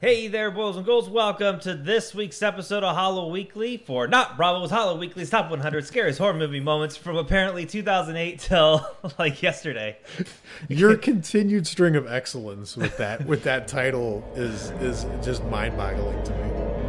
Hey 0.00 0.28
there, 0.28 0.50
boys 0.50 0.76
and 0.76 0.86
girls. 0.86 1.10
Welcome 1.10 1.60
to 1.60 1.74
this 1.74 2.14
week's 2.14 2.40
episode 2.40 2.82
of 2.82 2.96
Hollow 2.96 3.28
Weekly 3.28 3.76
for 3.76 4.08
not 4.08 4.38
Bravo's 4.38 4.70
Hollow 4.70 4.96
Weekly's 4.96 5.28
Top 5.28 5.50
100 5.50 5.86
Scariest 5.86 6.18
Horror 6.18 6.32
Movie 6.32 6.58
Moments 6.58 6.96
from 6.96 7.18
apparently 7.18 7.66
2008 7.66 8.38
till 8.38 8.86
like 9.18 9.42
yesterday. 9.42 9.98
Your 10.70 10.96
continued 10.96 11.66
string 11.66 11.96
of 11.96 12.10
excellence 12.10 12.78
with 12.78 12.96
that 12.96 13.26
with 13.26 13.42
that 13.42 13.68
title 13.68 14.26
is 14.34 14.70
is 14.80 15.04
just 15.22 15.44
mind-boggling 15.44 16.22
to 16.22 16.32
me. 16.32 16.79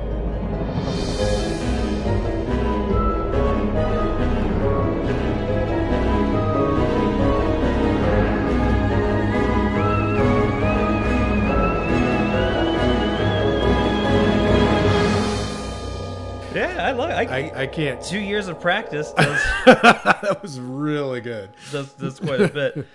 I 16.91 16.93
love. 16.93 17.09
I, 17.09 17.23
I, 17.23 17.61
I 17.61 17.67
can't. 17.67 18.03
two 18.03 18.19
years 18.19 18.49
of 18.49 18.59
practice 18.59 19.13
does, 19.17 19.41
that 19.65 20.39
was 20.41 20.59
really 20.59 21.21
good. 21.21 21.49
does, 21.71 21.93
does 21.93 22.19
quite 22.19 22.41
a 22.41 22.49
bit. 22.49 22.85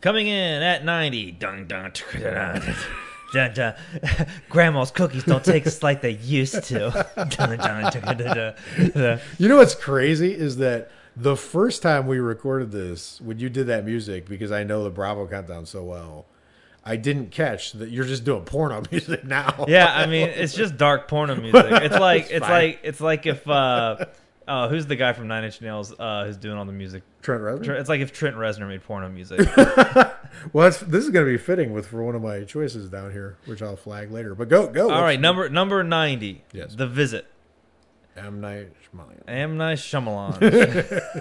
Coming 0.00 0.26
in 0.26 0.62
at 0.62 0.84
90. 0.84 1.32
Dun, 1.32 1.68
dun, 1.68 1.92
dun, 2.12 2.74
dun, 3.32 3.54
dun. 3.54 3.74
Grandma's 4.48 4.90
cookies 4.90 5.24
don't 5.24 5.44
taste 5.44 5.84
like 5.84 6.00
they 6.00 6.12
used 6.12 6.64
to. 6.64 7.06
You 9.38 9.48
know 9.48 9.56
what's 9.56 9.76
crazy 9.76 10.32
is 10.32 10.56
that 10.56 10.90
the 11.16 11.36
first 11.36 11.82
time 11.82 12.08
we 12.08 12.18
recorded 12.18 12.72
this, 12.72 13.20
when 13.20 13.38
you 13.38 13.48
did 13.48 13.68
that 13.68 13.84
music, 13.84 14.28
because 14.28 14.50
I 14.50 14.64
know 14.64 14.82
the 14.82 14.90
Bravo 14.90 15.26
countdown 15.28 15.66
so 15.66 15.84
well, 15.84 16.26
I 16.88 16.96
didn't 16.96 17.30
catch 17.30 17.72
that 17.72 17.90
you're 17.90 18.06
just 18.06 18.24
doing 18.24 18.44
porno 18.44 18.82
music 18.90 19.24
now. 19.24 19.66
Yeah, 19.68 19.92
I 19.94 20.06
mean, 20.06 20.28
it's 20.28 20.54
just 20.54 20.76
dark 20.78 21.06
porno 21.06 21.36
music. 21.36 21.66
It's 21.82 21.98
like 21.98 22.22
It's 22.24 22.32
it's 22.32 22.48
like 22.48 22.80
it's 22.82 23.00
like 23.00 23.26
if 23.26 23.46
uh, 23.46 24.06
uh, 24.46 24.68
who's 24.70 24.86
the 24.86 24.96
guy 24.96 25.12
from 25.12 25.28
Nine 25.28 25.44
Inch 25.44 25.60
Nails 25.60 25.94
uh, 25.98 26.24
who's 26.24 26.38
doing 26.38 26.56
all 26.56 26.64
the 26.64 26.72
music? 26.72 27.02
Trent 27.20 27.42
Reznor. 27.42 27.78
It's 27.78 27.90
like 27.90 28.00
if 28.00 28.12
Trent 28.12 28.36
Reznor 28.36 28.66
made 28.68 28.82
porno 28.82 29.08
music. 29.08 29.40
Well, 30.52 30.64
that's, 30.64 30.78
this 30.80 31.04
is 31.04 31.10
going 31.10 31.24
to 31.24 31.32
be 31.32 31.38
fitting 31.38 31.72
with 31.72 31.86
for 31.86 32.02
one 32.02 32.14
of 32.14 32.20
my 32.22 32.44
choices 32.44 32.90
down 32.90 33.10
here, 33.12 33.38
which 33.46 33.62
I'll 33.62 33.76
flag 33.76 34.12
later. 34.12 34.34
But 34.34 34.48
go, 34.50 34.68
go. 34.68 34.90
all 34.90 35.02
right, 35.02 35.18
number 35.18 35.48
number 35.48 35.82
ninety. 35.82 36.44
Yes. 36.52 36.74
The 36.74 36.86
Visit. 36.86 37.26
M 38.14 38.40
Night 38.40 38.72
Shyamalan. 38.84 39.22
M 39.26 39.56
Night 39.56 39.78
Shyamalan. 39.78 40.40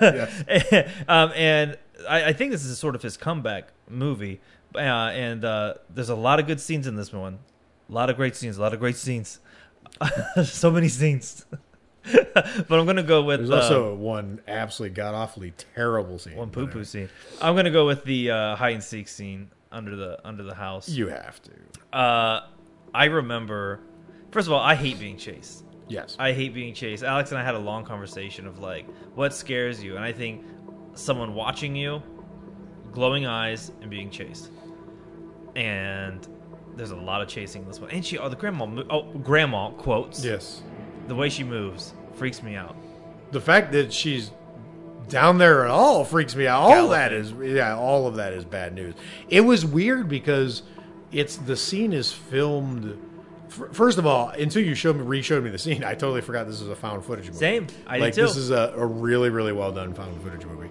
Yes. 0.02 0.92
um, 1.08 1.32
and 1.36 1.78
I, 2.08 2.26
I 2.26 2.34
think 2.34 2.52
this 2.52 2.66
is 2.66 2.78
sort 2.78 2.96
of 2.96 3.02
his 3.02 3.18
comeback 3.18 3.70
movie. 3.90 4.42
Uh, 4.78 5.12
and 5.12 5.44
uh, 5.44 5.74
there's 5.90 6.10
a 6.10 6.16
lot 6.16 6.40
of 6.40 6.48
good 6.48 6.60
scenes 6.60 6.88
in 6.88 6.96
this 6.96 7.12
one. 7.12 7.40
A 7.90 7.92
lot 7.92 8.10
of 8.10 8.16
great 8.16 8.36
scenes. 8.36 8.58
A 8.58 8.62
lot 8.62 8.74
of 8.74 8.80
great 8.80 8.96
scenes. 8.96 9.40
so 10.44 10.72
many 10.72 10.90
scenes. 10.90 11.46
but 12.14 12.72
I'm 12.72 12.86
gonna 12.86 13.04
go 13.04 13.24
with 13.24 13.40
There's 13.40 13.50
uh, 13.50 13.56
also 13.56 13.96
one 13.96 14.42
absolutely 14.48 14.96
god 14.96 15.14
awfully 15.14 15.54
terrible 15.76 16.20
scene. 16.20 16.36
one 16.36 16.50
poo 16.50 16.68
poo 16.68 16.84
scene. 16.84 17.10
I'm 17.42 17.56
gonna 17.56 17.72
go 17.72 17.86
with 17.86 18.04
the 18.06 18.32
uh, 18.32 18.56
hide 18.56 18.76
and 18.76 18.84
seek 18.84 19.08
scene 19.08 19.50
under 19.72 19.96
the 19.96 20.26
under 20.26 20.44
the 20.44 20.56
house. 20.56 20.88
You 20.88 21.08
have 21.08 21.42
to. 21.44 21.52
Uh, 21.98 22.48
I 22.94 23.06
remember. 23.06 23.82
First 24.32 24.48
of 24.48 24.54
all, 24.54 24.62
I 24.62 24.76
hate 24.76 25.00
being 25.00 25.18
chased. 25.18 25.64
Yes. 25.88 26.16
I 26.20 26.34
hate 26.34 26.54
being 26.54 26.74
chased. 26.74 27.04
Alex 27.04 27.32
and 27.32 27.40
I 27.40 27.44
had 27.44 27.56
a 27.56 27.60
long 27.60 27.86
conversation 27.86 28.46
of 28.46 28.60
like, 28.60 28.86
what 29.16 29.34
scares 29.34 29.82
you? 29.82 29.96
And 29.96 30.04
I 30.04 30.12
think 30.12 30.44
someone 30.94 31.34
watching 31.34 31.76
you, 31.76 32.02
glowing 32.92 33.26
eyes, 33.26 33.72
and 33.82 33.90
being 33.90 34.10
chased. 34.10 34.52
And 35.58 36.26
there's 36.76 36.92
a 36.92 36.96
lot 36.96 37.22
of 37.22 37.28
chasing 37.28 37.64
in 37.64 37.68
this 37.68 37.80
one. 37.80 37.90
And 37.90 38.06
she, 38.06 38.18
oh, 38.18 38.30
the 38.30 38.36
grandma, 38.36 38.68
mo- 38.68 38.86
oh, 38.90 39.04
grandma 39.20 39.72
quotes. 39.72 40.24
yes. 40.24 40.62
The 41.08 41.16
way 41.16 41.30
she 41.30 41.44
moves 41.44 41.94
freaks 42.14 42.44
me 42.44 42.56
out. 42.56 42.76
The 43.32 43.42
fact 43.42 43.72
that 43.72 43.92
she's 43.92 44.32
down 45.10 45.38
there 45.38 45.66
at 45.66 45.72
all 45.72 46.04
freaks 46.06 46.36
me 46.36 46.48
out. 46.48 46.62
All 46.62 46.90
that 46.90 47.14
is 47.14 47.32
yeah, 47.32 47.76
all 47.76 48.08
of 48.08 48.16
that 48.18 48.34
is 48.34 48.46
bad 48.46 48.74
news. 48.74 48.94
It 49.30 49.42
was 49.42 49.66
weird 49.66 50.10
because 50.10 50.64
it's 51.12 51.38
the 51.38 51.56
scene 51.56 51.94
is 51.94 52.12
filmed 52.12 53.02
First 53.72 53.98
of 53.98 54.06
all, 54.06 54.28
until 54.30 54.62
you 54.62 54.76
showed 54.76 54.98
me, 54.98 55.04
re-showed 55.04 55.42
me 55.42 55.50
the 55.50 55.58
scene, 55.58 55.82
I 55.82 55.94
totally 55.94 56.20
forgot 56.20 56.48
this 56.48 56.60
was 56.60 56.68
a 56.68 56.76
found 56.76 57.06
footage 57.06 57.28
movie. 57.28 57.38
Same. 57.38 57.68
I 57.88 57.98
like 57.98 58.14
did 58.14 58.22
too. 58.22 58.28
this 58.28 58.36
is 58.36 58.52
a, 58.52 58.74
a 58.76 58.86
really 58.86 59.30
really 59.30 59.54
well 59.54 59.72
done 59.72 59.94
found 59.94 60.22
footage 60.22 60.46
movie 60.46 60.70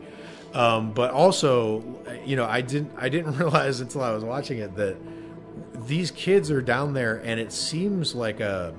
um, 0.56 0.92
but 0.92 1.10
also 1.10 1.82
you 2.24 2.34
know 2.36 2.44
i 2.46 2.60
didn't 2.60 2.90
i 2.98 3.08
didn't 3.08 3.36
realize 3.42 3.80
until 3.80 4.02
i 4.02 4.10
was 4.12 4.24
watching 4.24 4.58
it 4.58 4.74
that 4.76 4.96
these 5.86 6.10
kids 6.10 6.50
are 6.50 6.62
down 6.62 6.92
there 6.94 7.16
and 7.24 7.38
it 7.38 7.52
seems 7.52 8.14
like 8.14 8.40
a 8.40 8.74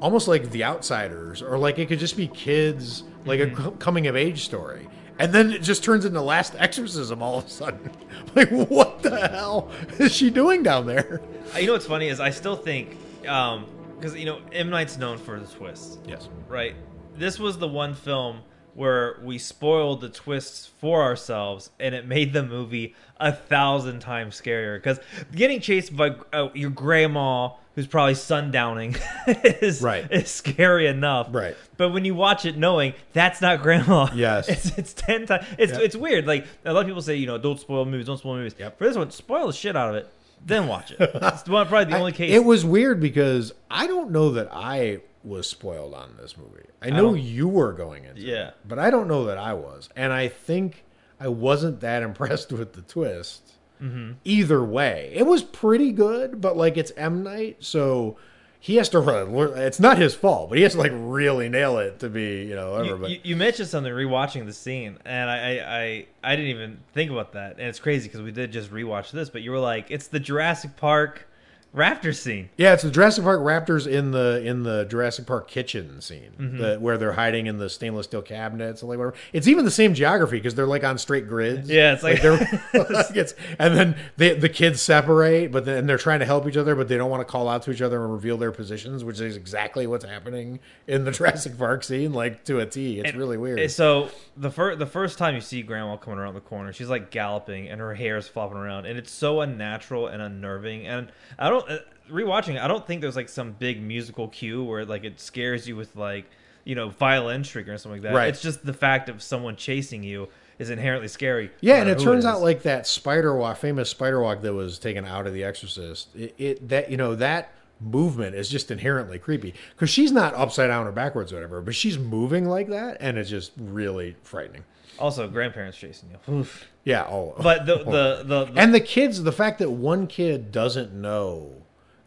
almost 0.00 0.26
like 0.28 0.50
the 0.50 0.64
outsiders 0.64 1.42
or 1.42 1.58
like 1.58 1.78
it 1.78 1.86
could 1.86 1.98
just 1.98 2.16
be 2.16 2.26
kids 2.28 3.04
like 3.26 3.40
a 3.40 3.46
Mm-hmm. 3.46 3.64
c- 3.70 3.74
coming 3.78 4.06
of 4.06 4.16
age 4.16 4.44
story 4.44 4.88
and 5.18 5.32
then 5.34 5.52
it 5.52 5.60
just 5.62 5.84
turns 5.84 6.06
into 6.06 6.20
last 6.22 6.54
exorcism 6.58 7.22
all 7.22 7.38
of 7.38 7.44
a 7.46 7.50
sudden 7.50 7.90
like 8.34 8.48
what 8.50 9.02
the 9.02 9.28
hell 9.28 9.70
is 9.98 10.12
she 10.14 10.30
doing 10.30 10.62
down 10.62 10.86
there 10.86 11.20
You 11.58 11.66
know 11.66 11.72
what's 11.74 11.86
funny 11.86 12.08
is 12.08 12.18
I 12.20 12.30
still 12.30 12.56
think, 12.56 12.96
because, 13.20 14.14
you 14.16 14.24
know, 14.24 14.40
M. 14.52 14.70
Night's 14.70 14.96
known 14.96 15.18
for 15.18 15.38
the 15.38 15.46
twists. 15.46 15.98
yes 16.08 16.28
right? 16.48 16.74
This 17.16 17.38
was 17.38 17.58
the 17.58 17.68
one 17.68 17.92
film 17.94 18.40
where 18.74 19.18
we 19.22 19.38
spoiled 19.38 20.00
the 20.00 20.08
twists 20.08 20.66
for 20.66 21.02
ourselves, 21.02 21.70
and 21.78 21.94
it 21.94 22.06
made 22.06 22.32
the 22.32 22.42
movie 22.42 22.94
a 23.18 23.32
thousand 23.32 24.00
times 24.00 24.40
scarier. 24.40 24.76
Because 24.78 24.98
getting 25.34 25.60
chased 25.60 25.96
by 25.96 26.14
uh, 26.32 26.48
your 26.54 26.70
grandma, 26.70 27.50
who's 27.74 27.86
probably 27.86 28.14
sundowning, 28.14 28.98
is 29.62 29.82
Right. 29.82 30.10
is 30.10 30.30
scary 30.30 30.86
enough. 30.86 31.28
Right. 31.30 31.56
But 31.76 31.90
when 31.90 32.04
you 32.04 32.14
watch 32.14 32.44
it, 32.46 32.56
knowing 32.56 32.94
that's 33.12 33.40
not 33.40 33.62
grandma, 33.62 34.08
Yes. 34.14 34.48
it's 34.48 34.78
it's 34.78 34.94
ten 34.94 35.26
times. 35.26 35.44
It's 35.58 35.72
Yep. 35.72 35.80
it's 35.82 35.96
weird. 35.96 36.26
Like 36.26 36.46
a 36.64 36.72
lot 36.72 36.80
of 36.80 36.86
people 36.86 37.02
say, 37.02 37.16
you 37.16 37.26
know, 37.26 37.38
don't 37.38 37.60
spoil 37.60 37.84
movies, 37.84 38.06
don't 38.06 38.18
spoil 38.18 38.36
movies. 38.36 38.54
Yep. 38.58 38.78
For 38.78 38.84
this 38.84 38.96
one, 38.96 39.10
spoil 39.10 39.46
the 39.48 39.52
shit 39.52 39.76
out 39.76 39.90
of 39.90 39.94
it, 39.96 40.08
then 40.44 40.66
watch 40.66 40.90
it. 40.92 40.96
it's 41.00 41.42
probably 41.42 41.84
the 41.84 41.96
only 41.98 42.12
I- 42.12 42.16
case. 42.16 42.32
It 42.34 42.44
was 42.44 42.64
weird 42.64 43.00
because 43.00 43.52
I 43.70 43.86
don't 43.86 44.10
know 44.10 44.30
that 44.32 44.48
I 44.52 45.00
was 45.22 45.48
spoiled 45.48 45.94
on 45.94 46.16
this 46.20 46.36
movie. 46.36 46.66
I 46.80 46.90
know 46.90 47.10
don't- 47.10 47.20
you 47.22 47.46
were 47.48 47.72
going 47.72 48.04
into 48.04 48.22
Yeah. 48.22 48.48
it, 48.48 48.54
but 48.66 48.78
I 48.78 48.90
don't 48.90 49.08
know 49.08 49.24
that 49.26 49.38
I 49.38 49.52
was. 49.54 49.88
And 49.94 50.12
I 50.12 50.28
think 50.28 50.84
I 51.20 51.28
wasn't 51.28 51.80
that 51.80 52.02
impressed 52.10 52.52
with 52.52 52.72
the 52.72 52.82
twist. 52.82 53.52
Mm-hmm. 53.82 54.12
Either 54.24 54.62
way, 54.64 55.10
it 55.14 55.26
was 55.26 55.42
pretty 55.42 55.90
good, 55.92 56.40
but 56.40 56.56
like 56.56 56.76
it's 56.76 56.92
M 56.98 57.22
Night, 57.22 57.56
so 57.60 58.16
he 58.62 58.76
has 58.76 58.90
to 58.90 59.00
run. 59.00 59.34
It's 59.56 59.80
not 59.80 59.96
his 59.96 60.14
fault, 60.14 60.50
but 60.50 60.58
he 60.58 60.64
has 60.64 60.72
to 60.72 60.78
like 60.78 60.92
really 60.94 61.48
nail 61.48 61.78
it 61.78 61.98
to 62.00 62.10
be, 62.10 62.44
you 62.44 62.54
know, 62.54 62.72
whatever. 62.72 63.08
You, 63.08 63.14
you, 63.14 63.20
you 63.24 63.36
mentioned 63.36 63.68
something 63.68 63.90
rewatching 63.90 64.44
the 64.44 64.52
scene, 64.52 64.98
and 65.06 65.30
I, 65.30 65.36
I, 65.38 65.80
I, 65.80 66.06
I 66.32 66.36
didn't 66.36 66.50
even 66.50 66.78
think 66.92 67.10
about 67.10 67.32
that, 67.32 67.52
and 67.52 67.68
it's 67.68 67.80
crazy 67.80 68.06
because 68.08 68.20
we 68.20 68.32
did 68.32 68.52
just 68.52 68.70
rewatch 68.70 69.12
this, 69.12 69.30
but 69.30 69.40
you 69.40 69.50
were 69.50 69.58
like, 69.58 69.90
it's 69.90 70.08
the 70.08 70.20
Jurassic 70.20 70.76
Park 70.76 71.26
raptor 71.74 72.14
scene. 72.14 72.48
Yeah, 72.56 72.74
it's 72.74 72.82
the 72.82 72.90
Jurassic 72.90 73.22
Park 73.24 73.40
raptors 73.40 73.86
in 73.86 74.10
the 74.10 74.42
in 74.44 74.62
the 74.64 74.84
Jurassic 74.86 75.26
Park 75.26 75.48
kitchen 75.48 76.00
scene, 76.00 76.32
Mm-hmm. 76.38 76.56
the, 76.58 76.76
where 76.80 76.98
they're 76.98 77.12
hiding 77.12 77.46
in 77.46 77.58
the 77.58 77.68
stainless 77.70 78.06
steel 78.06 78.22
cabinets 78.22 78.82
and 78.82 78.88
like 78.88 78.98
whatever. 78.98 79.16
It's 79.32 79.46
even 79.46 79.64
the 79.64 79.70
same 79.70 79.94
geography 79.94 80.38
because 80.38 80.54
they're 80.54 80.66
like 80.66 80.82
on 80.84 80.98
straight 80.98 81.28
grids. 81.28 81.68
Yeah, 81.70 81.92
it's 81.92 82.02
like- 82.02 82.22
they're 82.22 82.32
like 82.74 83.16
it's, 83.16 83.34
and 83.58 83.76
then 83.76 83.96
they, 84.16 84.34
the 84.34 84.48
kids 84.48 84.80
separate, 84.82 85.52
but 85.52 85.64
then 85.64 85.86
they're 85.86 85.98
trying 85.98 86.20
to 86.20 86.26
help 86.26 86.48
each 86.48 86.56
other, 86.56 86.74
but 86.74 86.88
they 86.88 86.96
don't 86.96 87.10
want 87.10 87.20
to 87.20 87.30
call 87.30 87.48
out 87.48 87.62
to 87.62 87.70
each 87.70 87.82
other 87.82 88.02
and 88.02 88.12
reveal 88.12 88.36
their 88.36 88.52
positions, 88.52 89.04
which 89.04 89.20
is 89.20 89.36
exactly 89.36 89.86
what's 89.86 90.04
happening 90.04 90.58
in 90.86 91.04
the 91.04 91.10
Jurassic 91.12 91.56
Park 91.56 91.84
scene, 91.84 92.12
like 92.12 92.44
to 92.44 92.58
a 92.58 92.66
T. 92.66 92.98
It's 93.00 93.14
really 93.14 93.36
weird. 93.36 93.70
So 93.70 94.08
the 94.36 94.50
first 94.50 94.78
the 94.78 94.86
first 94.86 95.18
time 95.18 95.34
you 95.34 95.40
see 95.40 95.62
Grandma 95.62 95.96
coming 95.96 96.18
around 96.18 96.34
the 96.34 96.40
corner, 96.40 96.72
she's 96.72 96.88
like 96.88 97.10
galloping, 97.10 97.68
and 97.68 97.80
her 97.80 97.94
hair 97.94 98.16
is 98.16 98.26
flopping 98.28 98.56
around, 98.58 98.86
and 98.86 98.98
it's 98.98 99.10
so 99.12 99.40
unnatural 99.40 100.06
and 100.08 100.20
unnerving. 100.20 100.86
And 100.86 101.12
I 101.38 101.48
don't 101.48 101.59
uh, 101.68 101.78
rewatching. 102.10 102.54
it, 102.54 102.62
I 102.62 102.68
don't 102.68 102.86
think 102.86 103.00
there's 103.00 103.16
like 103.16 103.28
some 103.28 103.52
big 103.52 103.82
musical 103.82 104.28
cue 104.28 104.62
where 104.62 104.84
like 104.84 105.04
it 105.04 105.20
scares 105.20 105.68
you 105.68 105.76
with 105.76 105.96
like 105.96 106.26
you 106.64 106.74
know 106.74 106.88
violin 106.88 107.44
string 107.44 107.68
or 107.68 107.78
something 107.78 108.02
like 108.02 108.10
that. 108.10 108.16
Right. 108.16 108.28
It's 108.28 108.42
just 108.42 108.64
the 108.64 108.74
fact 108.74 109.08
of 109.08 109.22
someone 109.22 109.56
chasing 109.56 110.02
you 110.02 110.28
is 110.58 110.70
inherently 110.70 111.08
scary. 111.08 111.50
Yeah, 111.60 111.76
and 111.76 111.88
it 111.88 111.98
turns 111.98 112.24
is. 112.24 112.26
out 112.26 112.42
like 112.42 112.62
that 112.62 112.86
spider 112.86 113.34
walk, 113.34 113.56
famous 113.56 113.88
spider 113.88 114.20
walk 114.20 114.42
that 114.42 114.52
was 114.52 114.78
taken 114.78 115.06
out 115.06 115.26
of 115.26 115.32
The 115.32 115.42
Exorcist. 115.42 116.14
It, 116.14 116.34
it 116.38 116.68
that 116.68 116.90
you 116.90 116.96
know 116.96 117.14
that 117.14 117.52
movement 117.80 118.34
is 118.34 118.48
just 118.50 118.70
inherently 118.70 119.18
creepy 119.18 119.54
because 119.70 119.88
she's 119.88 120.12
not 120.12 120.34
upside 120.34 120.68
down 120.68 120.86
or 120.86 120.92
backwards 120.92 121.32
or 121.32 121.36
whatever, 121.36 121.60
but 121.62 121.74
she's 121.74 121.98
moving 121.98 122.44
like 122.44 122.68
that, 122.68 122.98
and 123.00 123.16
it's 123.16 123.30
just 123.30 123.52
really 123.56 124.16
frightening. 124.22 124.64
Also 125.00 125.28
grandparents 125.28 125.78
chasing 125.78 126.10
you. 126.10 126.34
Oof. 126.34 126.66
Yeah, 126.84 127.06
oh, 127.08 127.34
But 127.40 127.66
the 127.66 127.78
the, 127.78 128.22
the, 128.24 128.44
the 128.46 128.52
and 128.56 128.74
the 128.74 128.80
kids, 128.80 129.22
the 129.22 129.32
fact 129.32 129.58
that 129.58 129.70
one 129.70 130.06
kid 130.06 130.52
doesn't 130.52 130.92
know 130.92 131.52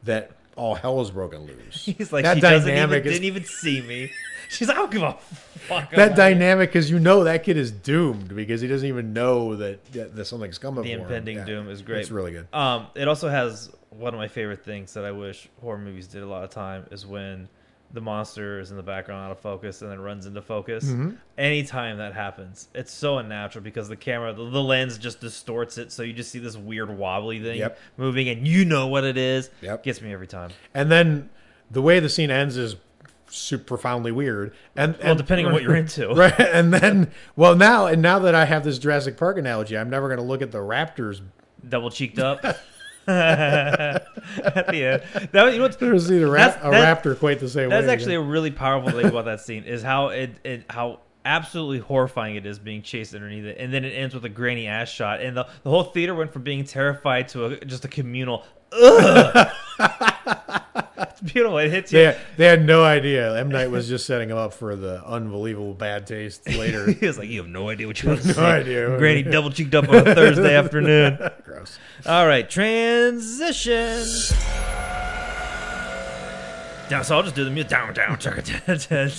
that 0.04 0.32
all 0.56 0.76
hell 0.76 1.02
is 1.02 1.12
broken 1.12 1.46
loose. 1.46 1.86
he's 1.98 2.14
like 2.14 2.24
that 2.24 2.36
she 2.36 2.42
doesn't 2.42 2.70
even, 2.70 2.76
dynamic 2.76 3.06
is 3.06 3.14
didn't 3.14 3.26
even 3.26 3.46
see 3.46 3.82
me. 3.82 4.12
She's 4.50 4.68
like, 4.68 4.78
I 4.78 4.82
don't 4.82 4.92
give 4.92 5.02
a 5.02 5.14
fuck. 5.14 5.92
that 5.92 6.16
dynamic 6.16 6.70
because 6.70 6.92
you 6.92 7.00
know 7.00 7.24
that 7.24 7.44
kid 7.44 7.58
is 7.58 7.72
doomed 7.72 8.36
because 8.36 8.62
he 8.62 8.68
doesn't 8.68 8.88
even 8.88 9.14
know 9.14 9.56
that, 9.56 9.84
that, 9.94 10.16
that 10.16 10.26
something's 10.26 10.60
coming. 10.60 10.84
The 10.84 10.94
for 10.94 11.00
him. 11.00 11.02
impending 11.06 11.38
Yeah. 11.38 11.46
doom 11.46 11.70
is 11.70 11.82
great. 11.82 12.02
It's 12.02 12.12
really 12.12 12.32
good. 12.32 12.48
Um, 12.54 12.88
it 12.94 13.08
also 13.08 13.30
has 13.30 13.72
one 13.90 14.14
of 14.14 14.20
my 14.20 14.28
favorite 14.28 14.64
things 14.64 14.94
that 14.94 15.06
I 15.06 15.12
wish 15.12 15.50
horror 15.62 15.78
movies 15.78 16.08
did 16.08 16.24
a 16.24 16.28
lot 16.28 16.44
of 16.44 16.50
time 16.50 16.86
is 16.92 17.06
when 17.06 17.48
the 17.94 18.02
monster 18.02 18.60
is 18.60 18.72
in 18.72 18.78
the 18.78 18.84
background 18.84 19.24
out 19.26 19.32
of 19.32 19.40
focus 19.40 19.82
and 19.84 19.92
then 19.92 20.02
runs 20.02 20.26
into 20.26 20.42
focus. 20.42 20.84
Mhm. 20.86 21.16
Anytime 21.38 21.98
that 22.00 22.14
happens, 22.14 22.68
it's 22.74 22.92
so 22.92 23.20
unnatural 23.20 23.64
because 23.64 23.88
the 23.88 23.96
camera, 23.96 24.34
the, 24.34 24.50
the 24.50 24.62
lens 24.64 24.98
just 24.98 25.22
distorts 25.22 25.78
it, 25.78 25.92
so 25.92 26.02
you 26.02 26.12
just 26.12 26.32
see 26.32 26.40
this 26.40 26.58
weird 26.58 26.90
wobbly 26.90 27.40
thing 27.40 27.60
Yep. 27.60 27.78
moving, 27.98 28.28
and 28.30 28.48
you 28.48 28.66
know 28.66 28.88
what 28.88 29.04
it 29.04 29.16
is. 29.18 29.52
Yep. 29.62 29.84
Gets 29.84 30.02
me 30.02 30.12
every 30.12 30.26
time. 30.28 30.50
And 30.74 30.92
then 30.92 31.30
the 31.70 31.82
way 31.84 32.00
the 32.00 32.10
scene 32.10 32.32
ends 32.32 32.58
is 32.58 32.76
super 33.28 33.64
profoundly 33.64 34.12
weird. 34.12 34.54
And 34.76 34.96
Well, 35.04 35.16
depending 35.16 35.46
on 35.46 35.54
what 35.54 35.62
you're 35.64 35.76
into. 35.76 36.10
right? 36.16 36.40
And 36.40 36.74
then, 36.74 37.12
well, 37.36 37.56
now 37.56 37.86
and 37.86 38.02
now 38.02 38.18
that 38.20 38.34
I 38.36 38.46
have 38.46 38.64
this 38.64 38.80
Jurassic 38.80 39.18
Park 39.18 39.38
analogy, 39.38 39.78
I'm 39.78 39.90
never 39.90 40.08
going 40.08 40.20
to 40.20 40.24
look 40.26 40.42
at 40.42 40.52
the 40.52 40.60
raptors. 40.60 41.22
Double 41.70 41.90
cheeked 41.92 42.18
up. 42.20 42.44
At 44.44 44.68
the 44.68 44.86
end. 44.86 45.04
That, 45.32 45.44
was- 45.44 45.54
you 45.54 45.60
know 45.60 45.66
what's, 45.66 45.80
Never 45.82 46.00
see 46.00 46.20
the 46.20 46.28
ra- 46.28 46.56
a 46.62 46.70
raptor 46.72 47.18
quite 47.18 47.40
the 47.40 47.50
same 47.50 47.70
way. 47.70 47.76
That's 47.76 47.88
actually 47.92 48.16
a 48.16 48.22
really 48.22 48.52
powerful 48.52 48.92
thing 48.92 49.06
about 49.08 49.26
that 49.26 49.42
scene 49.46 49.64
is 49.64 49.82
how 49.84 50.08
it, 50.10 50.32
it 50.44 50.66
how 50.70 51.00
absolutely 51.26 51.80
horrifying 51.80 52.36
it 52.36 52.46
is 52.46 52.60
being 52.60 52.82
chased 52.82 53.16
underneath 53.16 53.46
it, 53.46 53.58
and 53.58 53.74
then 53.74 53.86
it 53.86 53.92
ends 53.92 54.14
with 54.14 54.26
a 54.26 54.30
grainy 54.30 54.68
ass 54.68 54.90
shot, 54.90 55.22
and 55.22 55.36
the 55.38 55.46
the 55.64 55.70
whole 55.70 55.84
theater 55.84 56.14
went 56.16 56.32
from 56.34 56.44
being 56.44 56.64
terrified 56.64 57.28
to 57.30 57.46
a, 57.46 57.66
just 57.66 57.86
a 57.86 57.88
communal. 57.88 58.44
Ugh. 58.72 59.48
beautiful. 61.24 61.58
It 61.58 61.72
hits 61.72 61.92
you. 61.94 62.00
They, 62.00 62.18
they 62.38 62.46
had 62.46 62.66
no 62.66 62.84
idea. 62.84 63.36
M 63.38 63.50
Night 63.50 63.72
was 63.72 63.88
just 63.88 64.06
setting 64.06 64.30
him 64.30 64.38
up 64.38 64.54
for 64.54 64.76
the 64.76 65.04
unbelievable 65.06 65.74
bad 65.74 66.06
taste 66.08 66.48
later. 66.48 66.92
He 66.92 67.06
was 67.06 67.18
like, 67.18 67.30
"You 67.30 67.42
have 67.42 67.50
no 67.50 67.70
idea 67.70 67.88
what 67.88 68.02
you 68.04 68.10
want 68.10 68.22
to 68.22 68.28
No 68.28 68.34
say." 68.34 68.42
idea. 68.46 68.98
Granny 68.98 69.24
double 69.24 69.50
cheeked 69.52 69.74
up 69.76 69.88
on 69.90 69.96
a 70.08 70.16
Thursday 70.16 70.56
afternoon. 70.56 71.18
Gross. 71.46 71.80
All 72.06 72.28
right, 72.28 72.50
transition. 72.50 74.04
Down, 76.90 77.04
so 77.06 77.16
I'll 77.16 77.24
just 77.24 77.36
do 77.36 77.46
the 77.46 77.50
music. 77.50 77.70
Down, 77.72 77.94
down, 77.94 78.18
down, 78.20 78.42
down, 78.44 78.78
down, 78.78 79.10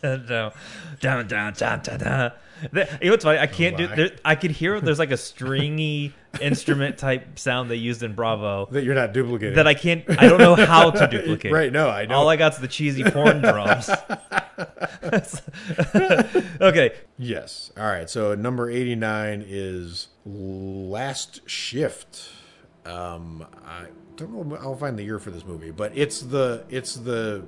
down, 0.00 0.52
down, 0.98 1.26
down, 1.26 1.26
down, 1.28 1.54
down, 1.54 1.98
down. 1.98 2.32
The- 2.72 2.88
You 3.00 3.06
know 3.06 3.12
what's 3.12 3.24
funny? 3.24 3.38
I 3.38 3.46
can't 3.46 3.76
do. 3.76 3.86
There, 3.88 4.10
I 4.24 4.34
could 4.34 4.50
hear 4.50 4.80
there's 4.80 4.98
like 4.98 5.10
a 5.12 5.16
stringy 5.30 6.12
instrument 6.40 6.96
type 6.98 7.38
sound 7.38 7.70
they 7.70 7.74
used 7.76 8.02
in 8.04 8.14
Bravo 8.14 8.68
That 8.70 8.84
you're 8.84 8.94
not 8.94 9.12
duplicating. 9.12 9.56
that 9.56 9.66
I 9.66 9.74
can't. 9.74 10.04
I 10.08 10.28
don't 10.28 10.38
know 10.38 10.54
how 10.54 10.90
to 10.90 11.06
duplicate. 11.10 11.52
Right? 11.52 11.72
No, 11.72 11.88
I 11.88 12.06
know. 12.06 12.16
All 12.16 12.28
I 12.28 12.36
got's 12.36 12.58
the 12.58 12.68
cheesy 12.68 13.02
porn 13.04 13.40
drums. 13.40 13.90
okay, 16.60 16.92
Yes. 17.18 17.72
All 17.76 17.84
right. 17.86 18.08
So 18.08 18.34
number 18.34 18.70
89 18.70 19.44
is 19.46 20.08
Last 20.24 21.48
Shift. 21.48 22.30
Um, 22.86 23.46
I 23.66 23.86
don't 24.16 24.48
know. 24.48 24.56
I'll 24.56 24.76
find 24.76 24.98
the 24.98 25.02
year 25.02 25.18
for 25.18 25.30
this 25.30 25.44
movie, 25.44 25.70
but 25.70 25.92
it's 25.94 26.20
the 26.20 26.64
it's 26.70 26.94
the 26.94 27.44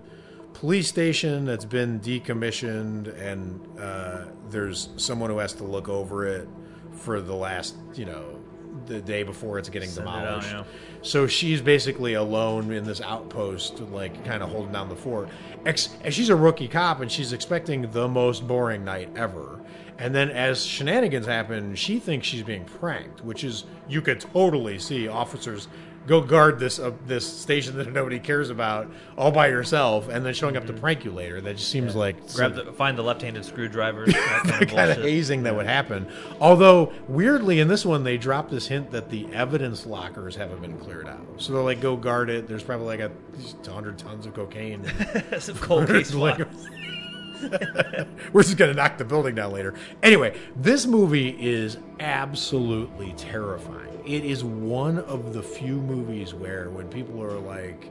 police 0.62 0.87
station 0.87 1.44
that's 1.44 1.64
been 1.64 1.99
decommissioned, 1.99 3.09
and 3.20 3.61
uh, 3.81 4.26
there's 4.49 4.91
someone 4.97 5.29
who 5.29 5.38
has 5.38 5.53
to 5.55 5.64
look 5.64 5.88
over 5.88 6.25
it 6.25 6.49
for 6.93 7.20
the 7.20 7.35
last, 7.35 7.75
you 7.94 8.05
know, 8.05 8.38
the 8.87 9.00
day 9.00 9.25
before 9.25 9.59
it's 9.59 9.69
getting 9.69 9.88
Send 9.88 10.06
it 10.06 10.11
out, 10.11 10.20
demolished. 10.20 10.50
yeah. 10.53 10.62
So 11.03 11.26
she's 11.26 11.61
basically 11.61 12.14
alone 12.14 12.70
in 12.73 12.85
this 12.85 13.00
outpost, 13.00 13.81
like 13.81 14.25
kind 14.25 14.41
of 14.41 14.50
holding 14.50 14.70
down 14.73 14.88
the 14.88 14.94
fort. 14.94 15.29
Ex- 15.67 15.88
and 16.05 16.14
she's 16.14 16.29
a 16.29 16.37
rookie 16.37 16.69
cop, 16.69 17.00
and 17.00 17.11
she's 17.11 17.32
expecting 17.32 17.91
the 17.91 18.06
most 18.06 18.47
boring 18.47 18.85
night 18.85 19.11
ever. 19.17 19.58
And 19.99 20.15
then, 20.15 20.31
as 20.31 20.65
shenanigans 20.65 21.26
happen, 21.26 21.75
she 21.75 21.99
thinks 21.99 22.29
she's 22.29 22.44
being 22.44 22.65
pranked, 22.67 23.25
which 23.25 23.43
is 23.43 23.65
you 23.88 24.00
could 24.00 24.20
totally 24.20 24.79
see 24.79 25.08
officers 25.08 25.67
go 26.06 26.20
guard 26.20 26.58
this 26.58 26.78
uh, 26.78 26.93
this 27.06 27.26
station 27.40 27.76
that 27.78 27.93
nobody 27.93 28.19
cares 28.19 28.50
about 28.50 28.88
all 29.16 29.31
by 29.31 29.49
yourself, 29.49 30.08
and 30.08 30.25
then 30.25 30.34
showing 30.34 30.56
up 30.56 30.66
to 30.66 30.72
prank 30.72 31.04
you 31.04 31.10
later. 31.12 31.40
That 31.40 31.56
just 31.56 31.70
seems 31.70 31.94
like 31.94 32.16
Mm-hmm. 32.22 32.37
grab 32.37 32.54
the, 32.54 32.72
find 32.72 32.96
the 32.99 33.02
left-handed 33.02 33.44
screwdriver. 33.44 34.06
That 34.12 34.43
kind 34.46 34.62
of 34.62 34.69
kind 34.70 34.90
of 34.90 34.96
hazing 34.99 35.43
that 35.44 35.54
would 35.54 35.66
happen. 35.66 36.08
Although 36.40 36.93
weirdly 37.08 37.60
in 37.60 37.69
this 37.69 37.84
one 37.87 38.02
they 38.04 38.16
drop 38.16 38.50
this 38.50 38.66
hint 38.66 38.90
that 38.93 39.10
the 39.10 39.26
evidence 39.32 39.87
lockers 39.87 40.34
haven't 40.37 40.60
been 40.62 40.78
cleared 40.78 41.06
out. 41.06 41.20
So 41.38 41.52
they're 41.52 41.62
like, 41.62 41.81
go 41.81 41.96
guard 41.96 42.31
it. 42.31 42.48
There's 42.48 42.62
probably 42.62 42.87
like 42.87 43.00
a 43.00 43.10
hundred 43.70 43.98
tons 43.98 44.26
of 44.26 44.34
cocaine. 44.34 44.84
Some 45.38 45.56
cold 45.56 45.87
case 45.88 46.12
Like-. 46.14 46.46
We're 48.33 48.43
just 48.43 48.56
gonna 48.56 48.75
knock 48.75 48.99
the 48.99 49.05
building 49.05 49.35
down 49.35 49.53
later. 49.53 49.75
Anyway, 50.03 50.39
this 50.56 50.87
movie 50.87 51.31
is 51.31 51.79
absolutely 52.00 53.12
terrifying. 53.17 54.03
It 54.06 54.25
is 54.25 54.43
one 54.43 54.99
of 54.99 55.33
the 55.33 55.43
few 55.43 55.77
movies 55.77 56.35
where 56.35 56.71
when 56.71 56.89
people 56.89 57.23
are 57.23 57.39
like, 57.39 57.91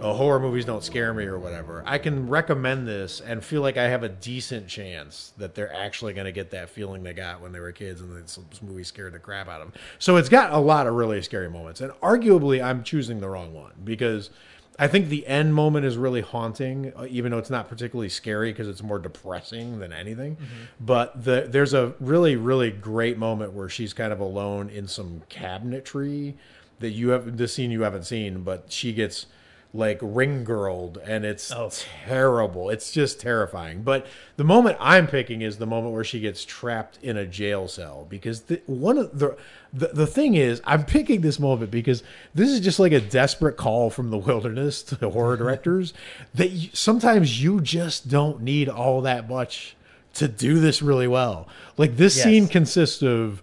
oh, 0.00 0.14
horror 0.14 0.40
movies 0.40 0.64
don't 0.64 0.82
scare 0.82 1.12
me 1.14 1.24
or 1.24 1.38
whatever, 1.38 1.82
I 1.86 1.98
can 1.98 2.28
recommend 2.28 2.86
this 2.88 3.20
and 3.20 3.44
feel 3.44 3.62
like 3.62 3.76
I 3.76 3.84
have 3.84 4.02
a 4.02 4.08
decent 4.08 4.66
chance 4.66 5.32
that 5.36 5.54
they're 5.54 5.72
actually 5.72 6.14
going 6.14 6.24
to 6.24 6.32
get 6.32 6.50
that 6.50 6.70
feeling 6.70 7.02
they 7.02 7.12
got 7.12 7.40
when 7.40 7.52
they 7.52 7.60
were 7.60 7.72
kids 7.72 8.00
and 8.00 8.16
this 8.16 8.38
movie 8.62 8.84
scared 8.84 9.12
the 9.12 9.18
crap 9.18 9.48
out 9.48 9.60
of 9.60 9.72
them. 9.72 9.80
So 9.98 10.16
it's 10.16 10.28
got 10.28 10.52
a 10.52 10.58
lot 10.58 10.86
of 10.86 10.94
really 10.94 11.20
scary 11.22 11.50
moments. 11.50 11.80
And 11.80 11.92
arguably, 12.02 12.62
I'm 12.64 12.82
choosing 12.82 13.20
the 13.20 13.28
wrong 13.28 13.52
one 13.54 13.72
because 13.84 14.30
I 14.80 14.88
think 14.88 15.10
the 15.10 15.26
end 15.26 15.54
moment 15.54 15.84
is 15.84 15.98
really 15.98 16.22
haunting, 16.22 16.94
uh, 16.96 17.06
even 17.10 17.32
though 17.32 17.38
it's 17.38 17.50
not 17.50 17.68
particularly 17.68 18.08
scary 18.08 18.50
because 18.50 18.66
it's 18.66 18.82
more 18.82 18.98
depressing 18.98 19.78
than 19.78 19.92
anything. 19.92 20.38
But 20.80 21.22
the, 21.22 21.46
there's 21.46 21.74
a 21.74 21.92
really, 22.00 22.36
really 22.36 22.70
great 22.70 23.18
moment 23.18 23.52
where 23.52 23.68
she's 23.68 23.92
kind 23.92 24.10
of 24.10 24.20
alone 24.20 24.70
in 24.70 24.88
some 24.88 25.20
cabinetry 25.28 26.34
that 26.78 26.92
you 26.92 27.10
have 27.10 27.36
the 27.36 27.46
scene 27.46 27.70
you 27.70 27.82
haven't 27.82 28.04
seen, 28.04 28.42
but 28.42 28.72
she 28.72 28.94
gets 28.94 29.26
like 29.72 29.98
ring 30.02 30.42
girled 30.42 30.98
and 31.04 31.24
it's 31.24 31.52
Oh. 31.52 31.70
terrible. 32.06 32.70
It's 32.70 32.90
just 32.90 33.20
terrifying. 33.20 33.82
But 33.82 34.04
the 34.36 34.42
moment 34.42 34.76
I'm 34.80 35.06
picking 35.06 35.42
is 35.42 35.58
the 35.58 35.66
moment 35.66 35.94
where 35.94 36.02
she 36.02 36.18
gets 36.18 36.44
trapped 36.44 36.98
in 37.02 37.16
a 37.16 37.24
jail 37.24 37.68
cell 37.68 38.04
because 38.10 38.42
the, 38.42 38.60
one 38.66 38.98
of 38.98 39.16
the, 39.16 39.36
the 39.72 39.88
the 39.92 40.06
thing 40.08 40.34
is 40.34 40.60
I'm 40.64 40.84
picking 40.84 41.20
this 41.20 41.38
moment 41.38 41.70
because 41.70 42.02
this 42.34 42.50
is 42.50 42.58
just 42.58 42.80
like 42.80 42.90
a 42.90 43.00
desperate 43.00 43.56
call 43.56 43.90
from 43.90 44.10
the 44.10 44.18
wilderness 44.18 44.82
to 44.84 44.96
the 44.96 45.10
horror 45.10 45.36
directors 45.44 45.94
that 46.34 46.50
you, 46.50 46.70
sometimes 46.72 47.40
you 47.42 47.60
just 47.60 48.08
don't 48.08 48.40
need 48.42 48.68
all 48.68 49.02
that 49.02 49.28
much 49.28 49.76
to 50.14 50.26
do 50.26 50.58
this 50.58 50.82
really 50.82 51.06
well. 51.06 51.46
Like 51.76 51.96
this 51.96 52.16
Yes. 52.16 52.24
scene 52.24 52.48
consists 52.48 53.02
of 53.04 53.40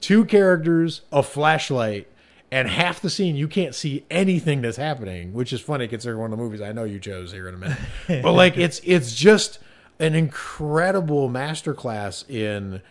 two 0.00 0.24
characters, 0.24 1.02
a 1.12 1.22
flashlight, 1.22 2.08
and 2.50 2.68
half 2.68 3.00
the 3.00 3.10
scene 3.10 3.36
you 3.36 3.48
can't 3.48 3.74
see 3.74 4.04
anything 4.10 4.62
that's 4.62 4.76
happening, 4.76 5.32
which 5.32 5.52
is 5.52 5.60
funny 5.60 5.88
considering 5.88 6.20
one 6.20 6.32
of 6.32 6.38
the 6.38 6.42
movies 6.42 6.60
I 6.60 6.72
know 6.72 6.84
you 6.84 6.98
chose 6.98 7.32
here 7.32 7.48
in 7.48 7.54
a 7.54 7.58
minute. 7.58 7.78
but 8.08 8.32
like 8.32 8.56
it's 8.56 8.80
it's 8.84 9.14
just 9.14 9.58
an 9.98 10.14
incredible 10.14 11.28
masterclass 11.28 12.28
in 12.28 12.82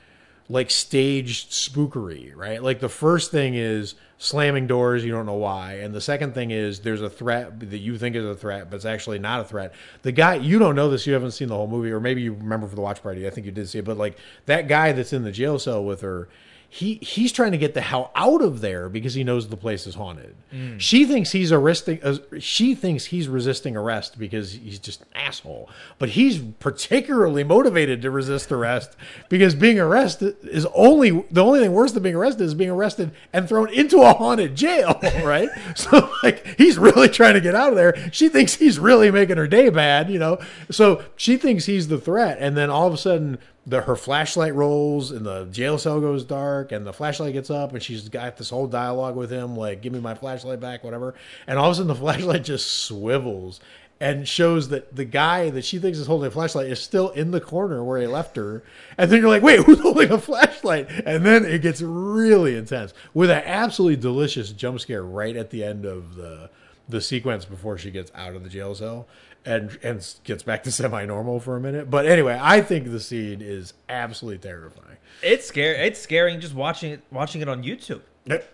like 0.48 0.70
staged 0.70 1.52
spookery, 1.52 2.36
right? 2.36 2.62
Like 2.62 2.80
the 2.80 2.90
first 2.90 3.32
thing 3.32 3.56
is 3.56 3.96
slamming 4.18 4.68
doors, 4.68 5.04
you 5.04 5.12
don't 5.12 5.26
know 5.26 5.34
why, 5.34 5.74
and 5.76 5.94
the 5.94 6.02
second 6.02 6.34
thing 6.34 6.52
is 6.52 6.82
there's 6.82 7.02
a 7.02 7.10
threat 7.10 7.60
that 7.60 7.80
you 7.80 7.98
think 7.98 8.16
is 8.16 8.26
a 8.26 8.36
threat, 8.36 8.70
but 8.70 8.76
it's 8.76 8.86
actually 8.86 9.20
not 9.20 9.42
a 9.42 9.44
threat. 9.44 9.74
The 10.04 10.12
guy 10.12 10.36
you 10.36 10.60
don't 10.60 10.76
know 10.76 10.90
this, 10.90 11.08
you 11.08 11.14
haven't 11.14 11.32
seen 11.32 11.48
the 11.48 11.56
whole 11.56 11.68
movie, 11.68 11.92
or 11.92 12.00
maybe 12.00 12.22
you 12.22 12.34
remember 12.34 12.68
for 12.68 12.76
the 12.76 12.82
watch 12.82 13.02
party. 13.02 13.26
I 13.26 13.32
think 13.32 13.46
you 13.46 13.52
did 13.52 13.68
see 13.68 13.80
it, 13.80 13.86
but 13.86 13.98
like 13.98 14.18
that 14.46 14.68
guy 14.68 14.92
that's 14.92 15.14
in 15.14 15.24
the 15.24 15.32
jail 15.32 15.58
cell 15.58 15.84
with 15.84 16.02
her. 16.02 16.28
He, 16.76 16.96
he's 16.96 17.32
trying 17.32 17.54
to 17.54 17.58
get 17.58 17.74
the 17.74 17.80
hell 17.80 18.12
out 18.16 18.42
of 18.42 18.60
there 18.60 18.90
because 18.90 19.14
he 19.14 19.24
knows 19.24 19.48
the 19.48 19.56
place 19.56 19.88
is 19.88 19.96
haunted. 19.96 20.36
She 20.78 21.06
thinks 21.06 21.32
he's 21.32 21.54
arresting. 21.54 22.04
Uh, 22.04 22.18
she 22.38 22.76
thinks 22.76 23.06
he's 23.06 23.30
resisting 23.30 23.78
arrest 23.78 24.20
because 24.20 24.52
he's 24.52 24.78
just 24.78 25.00
an 25.04 25.08
asshole. 25.16 25.70
But 26.00 26.10
he's 26.10 26.40
particularly 26.60 27.46
motivated 27.46 28.02
to 28.02 28.12
resist 28.12 28.52
arrest 28.52 28.98
because 29.30 29.56
being 29.56 29.80
arrested 29.80 30.36
is 30.44 30.68
only 30.76 31.12
the 31.32 31.42
only 31.42 31.62
thing 31.62 31.72
worse 31.72 31.94
than 31.94 32.04
being 32.04 32.16
arrested 32.16 32.44
is 32.44 32.54
being 32.54 32.72
arrested 32.72 33.12
and 33.32 33.48
thrown 33.48 33.70
into 33.70 34.02
a 34.02 34.12
haunted 34.14 34.56
jail, 34.58 35.00
right? 35.24 35.48
so 35.78 36.12
like 36.24 36.46
he's 36.58 36.78
really 36.78 37.08
trying 37.08 37.36
to 37.36 37.42
get 37.42 37.56
out 37.56 37.70
of 37.70 37.76
there. 37.78 38.12
She 38.12 38.28
thinks 38.28 38.56
he's 38.56 38.80
really 38.80 39.10
making 39.12 39.38
her 39.38 39.48
day 39.48 39.70
bad, 39.70 40.10
you 40.10 40.20
know. 40.20 40.40
So 40.72 41.04
she 41.16 41.38
thinks 41.38 41.68
he's 41.68 41.88
the 41.88 42.00
threat, 42.00 42.38
and 42.42 42.58
then 42.58 42.70
all 42.70 42.86
of 42.86 42.94
a 42.94 42.98
sudden 42.98 43.38
the 43.68 43.82
her 43.82 43.96
flashlight 43.96 44.54
rolls 44.54 45.12
and 45.12 45.26
the 45.26 45.46
jail 45.46 45.78
cell 45.78 46.00
goes 46.00 46.24
dark 46.24 46.72
and 46.72 46.86
the 46.86 46.94
flashlight 46.94 47.34
gets 47.34 47.50
up 47.50 47.74
and 47.74 47.82
she's 47.82 48.10
got 48.10 48.38
this 48.38 48.52
whole 48.52 48.68
dialogue 48.68 49.16
with 49.16 49.32
him 49.32 49.56
like 49.56 49.82
give 49.82 49.92
me 49.92 50.00
my 50.00 50.14
flashlight 50.14 50.60
back 50.60 50.84
whatever. 50.84 51.16
And 51.48 51.58
all 51.58 51.68
of 51.68 51.72
a 51.72 51.76
sudden 51.76 51.88
the 51.88 51.96
flashlight 51.96 52.44
just 52.44 52.86
swivels 52.86 53.60
and 54.00 54.28
shows 54.28 54.70
that 54.70 54.96
the 54.96 55.06
guy 55.06 55.50
that 55.50 55.64
she 55.64 55.80
thinks 55.80 55.98
is 55.98 56.06
holding 56.06 56.28
a 56.28 56.32
flashlight 56.32 56.68
is 56.68 56.82
still 56.82 57.10
in 57.12 57.32
the 57.32 57.42
corner 57.42 57.84
where 57.84 58.00
he 58.00 58.08
left 58.08 58.36
her. 58.36 58.64
And 58.98 59.10
then 59.10 59.22
you're 59.22 59.30
like 59.30 59.42
wait 59.42 59.60
who's 59.66 59.80
holding 59.80 60.12
a 60.12 60.20
flashlight? 60.20 60.90
And 60.90 61.26
then 61.26 61.44
it 61.44 61.64
gets 61.64 61.82
really 61.82 62.56
intense 62.56 62.94
with 63.16 63.32
an 63.32 63.42
absolutely 63.46 64.00
delicious 64.00 64.52
jump 64.52 64.80
scare 64.80 65.04
right 65.04 65.36
at 65.36 65.50
the 65.50 65.64
end 65.64 65.86
of 65.86 66.16
the 66.16 66.50
the 66.88 67.02
sequence 67.02 67.46
before 67.46 67.80
she 67.80 67.90
gets 67.90 68.12
out 68.14 68.36
of 68.36 68.44
the 68.44 68.50
jail 68.50 68.76
cell 68.76 69.08
and 69.46 69.78
and 69.84 70.16
gets 70.24 70.44
back 70.44 70.64
to 70.64 70.72
semi-normal 70.80 71.40
for 71.40 71.56
a 71.56 71.60
minute. 71.60 71.90
But 71.90 72.06
anyway, 72.06 72.38
I 72.42 72.62
think 72.62 72.90
the 72.92 73.00
scene 73.00 73.42
is 73.42 73.74
absolutely 73.90 74.40
terrifying. 74.40 74.98
It's 75.22 75.46
scary. 75.48 75.78
It's 75.88 76.00
scaring 76.00 76.40
just 76.40 76.54
watching 76.56 76.92
it 76.92 77.02
watching 77.12 77.42
it 77.42 77.48
on 77.50 77.64
YouTube. 77.64 78.02
Yep. 78.26 78.50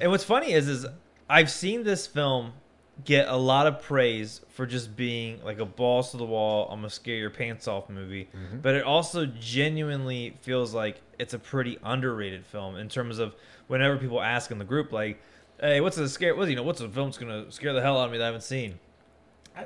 And 0.00 0.10
what's 0.10 0.24
funny 0.24 0.52
is 0.52 0.68
is 0.68 0.86
I've 1.28 1.50
seen 1.50 1.82
this 1.82 2.06
film 2.06 2.52
get 3.04 3.28
a 3.28 3.36
lot 3.36 3.66
of 3.66 3.82
praise 3.82 4.40
for 4.48 4.64
just 4.64 4.96
being 4.96 5.42
like 5.44 5.58
a 5.58 5.66
balls 5.66 6.12
to 6.12 6.16
the 6.16 6.24
wall, 6.24 6.68
I'm 6.70 6.78
gonna 6.78 6.88
scare 6.90 7.16
your 7.16 7.28
pants 7.30 7.68
off 7.68 7.90
movie, 7.90 8.28
Mm-hmm. 8.34 8.60
but 8.60 8.74
it 8.74 8.84
also 8.84 9.26
genuinely 9.26 10.34
feels 10.42 10.72
like 10.72 11.02
it's 11.18 11.34
a 11.34 11.38
pretty 11.38 11.76
underrated 11.82 12.46
film 12.46 12.76
in 12.76 12.88
terms 12.88 13.18
of 13.18 13.34
whenever 13.66 13.96
people 13.98 14.22
ask 14.22 14.50
in 14.50 14.58
the 14.58 14.64
group 14.64 14.92
like, 14.92 15.20
"Hey, 15.60 15.80
what's 15.82 15.98
a 15.98 16.08
scare? 16.08 16.34
What 16.34 16.48
you 16.48 16.56
know? 16.56 16.62
What's 16.62 16.80
a 16.80 16.88
film 16.88 17.08
that's 17.08 17.18
gonna 17.18 17.50
scare 17.52 17.72
the 17.74 17.82
hell 17.82 17.98
out 18.00 18.06
of 18.06 18.12
me 18.12 18.18
that 18.18 18.24
I 18.24 18.26
haven't 18.26 18.42
seen?" 18.44 18.78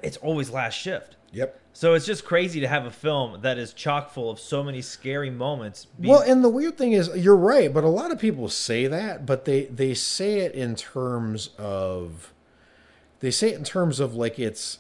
It's 0.03 0.17
always 0.19 0.51
Last 0.51 0.75
Shift. 0.75 1.17
Yep. 1.33 1.59
So 1.73 1.95
it's 1.95 2.07
just 2.07 2.25
crazy 2.25 2.61
to 2.61 2.69
have 2.69 2.87
a 2.87 2.91
film 2.91 3.43
that 3.43 3.57
is 3.57 3.73
chock 3.73 4.11
full 4.13 4.31
of 4.31 4.41
so 4.41 4.65
many 4.65 4.83
scary 4.83 5.31
moments. 5.31 5.85
be- 5.85 6.09
Well, 6.09 6.21
and 6.21 6.43
the 6.43 6.49
weird 6.49 6.77
thing 6.77 6.93
is, 6.93 7.09
you're 7.15 7.37
right, 7.37 7.73
but 7.73 7.85
a 7.85 7.89
lot 7.89 8.11
of 8.11 8.19
people 8.19 8.49
say 8.49 8.87
that, 8.89 9.25
but 9.27 9.45
they 9.45 9.65
they 9.67 9.95
say 9.95 10.41
it 10.41 10.53
in 10.55 10.75
terms 10.75 11.51
of 11.59 12.33
they 13.21 13.31
say 13.31 13.51
it 13.51 13.57
in 13.59 13.65
terms 13.65 14.01
of 14.01 14.15
like 14.15 14.39
it's 14.39 14.79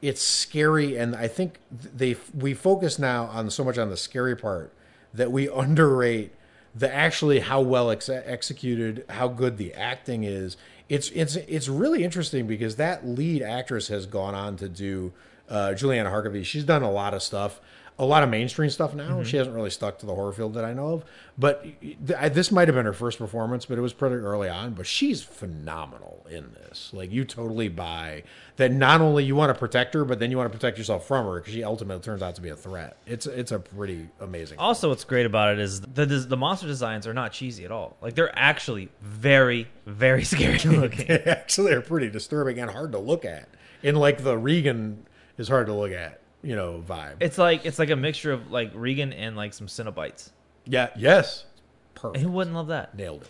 it's 0.00 0.22
scary, 0.22 0.96
and 0.96 1.14
I 1.14 1.28
think 1.28 1.58
they 1.70 2.16
we 2.34 2.54
focus 2.54 2.98
now 2.98 3.24
on 3.26 3.50
so 3.50 3.62
much 3.64 3.76
on 3.78 3.90
the 3.90 3.96
scary 3.96 4.36
part 4.36 4.72
that 5.12 5.30
we 5.30 5.48
underrate 5.54 6.32
the 6.74 6.92
actually 6.92 7.40
how 7.40 7.60
well 7.60 7.90
ex- 7.90 8.08
executed, 8.08 9.04
how 9.10 9.28
good 9.28 9.58
the 9.58 9.72
acting 9.74 10.24
is. 10.24 10.56
It's 10.88 11.10
it's 11.10 11.36
it's 11.36 11.68
really 11.68 12.04
interesting 12.04 12.46
because 12.46 12.76
that 12.76 13.06
lead 13.06 13.42
actress 13.42 13.88
has 13.88 14.06
gone 14.06 14.34
on 14.34 14.56
to 14.56 14.68
do 14.68 15.12
uh, 15.48 15.74
Juliana 15.74 16.10
Harkavy. 16.10 16.44
She's 16.44 16.64
done 16.64 16.82
a 16.82 16.90
lot 16.90 17.14
of 17.14 17.22
stuff, 17.22 17.60
a 17.98 18.04
lot 18.04 18.22
of 18.24 18.28
mainstream 18.28 18.70
stuff 18.70 18.92
now. 18.94 19.10
Mm-hmm. 19.10 19.22
She 19.22 19.36
hasn't 19.36 19.54
really 19.54 19.70
stuck 19.70 19.98
to 20.00 20.06
the 20.06 20.14
horror 20.14 20.32
field 20.32 20.54
that 20.54 20.64
I 20.64 20.72
know 20.74 20.94
of. 20.94 21.04
But 21.38 21.62
th- 21.80 21.96
I- 22.18 22.28
this 22.28 22.50
might 22.50 22.66
have 22.66 22.74
been 22.74 22.86
her 22.86 22.92
first 22.92 23.18
performance, 23.18 23.66
but 23.66 23.78
it 23.78 23.80
was 23.82 23.92
pretty 23.92 24.16
early 24.16 24.48
on. 24.48 24.72
But 24.74 24.86
she's 24.86 25.22
phenomenal 25.22 26.26
in 26.30 26.52
this. 26.54 26.90
Like 26.92 27.12
you 27.12 27.24
totally 27.24 27.68
buy 27.68 28.24
that. 28.56 28.72
Not 28.72 29.00
only 29.00 29.24
you 29.24 29.36
want 29.36 29.50
to 29.50 29.58
protect 29.58 29.94
her, 29.94 30.04
but 30.04 30.18
then 30.18 30.30
you 30.32 30.36
want 30.36 30.50
to 30.50 30.58
protect 30.58 30.76
yourself 30.76 31.06
from 31.06 31.26
her 31.26 31.38
because 31.38 31.52
she 31.54 31.62
ultimately 31.62 32.02
turns 32.02 32.20
out 32.22 32.34
to 32.34 32.40
be 32.40 32.48
a 32.48 32.56
threat. 32.56 32.96
It's 33.06 33.26
it's 33.26 33.52
a 33.52 33.58
pretty 33.60 34.08
amazing. 34.20 34.58
Also, 34.58 34.88
what's 34.88 35.04
great 35.04 35.26
about 35.26 35.52
it 35.52 35.60
is 35.60 35.80
the 35.80 36.04
the 36.06 36.36
monster 36.36 36.66
designs 36.66 37.06
are 37.06 37.14
not 37.14 37.32
cheesy 37.32 37.64
at 37.64 37.70
all. 37.70 37.96
Like 38.02 38.14
they're 38.16 38.36
actually 38.36 38.88
very, 39.00 39.68
very 39.86 40.24
scary 40.24 40.58
looking. 40.64 41.06
They 41.06 41.22
actually 41.24 41.72
are 41.72 41.80
pretty 41.80 42.10
disturbing 42.10 42.58
and 42.58 42.70
hard 42.70 42.90
to 42.92 42.98
look 42.98 43.24
at. 43.24 43.48
In 43.84 43.94
like 43.96 44.24
the 44.24 44.36
Regan 44.36 45.06
is 45.36 45.46
hard 45.48 45.66
to 45.66 45.74
look 45.74 45.92
at, 45.92 46.20
you 46.44 46.54
know, 46.54 46.82
vibe. 46.86 47.16
it's 47.20 47.38
like 47.38 47.64
it's 47.66 47.78
like 47.78 47.90
a 47.90 47.96
mixture 47.96 48.32
of 48.32 48.50
like 48.50 48.70
Regan 48.74 49.12
and 49.12 49.36
like 49.36 49.52
some 49.54 49.66
Cenobites. 49.66 50.30
yeah. 50.66 50.90
Yes. 50.96 51.44
And 51.44 51.94
Perfect. 52.02 52.22
who 52.24 52.30
wouldn't 52.30 52.54
love 52.54 52.66
that? 52.68 52.94
Nailed 52.96 53.22
it. 53.22 53.28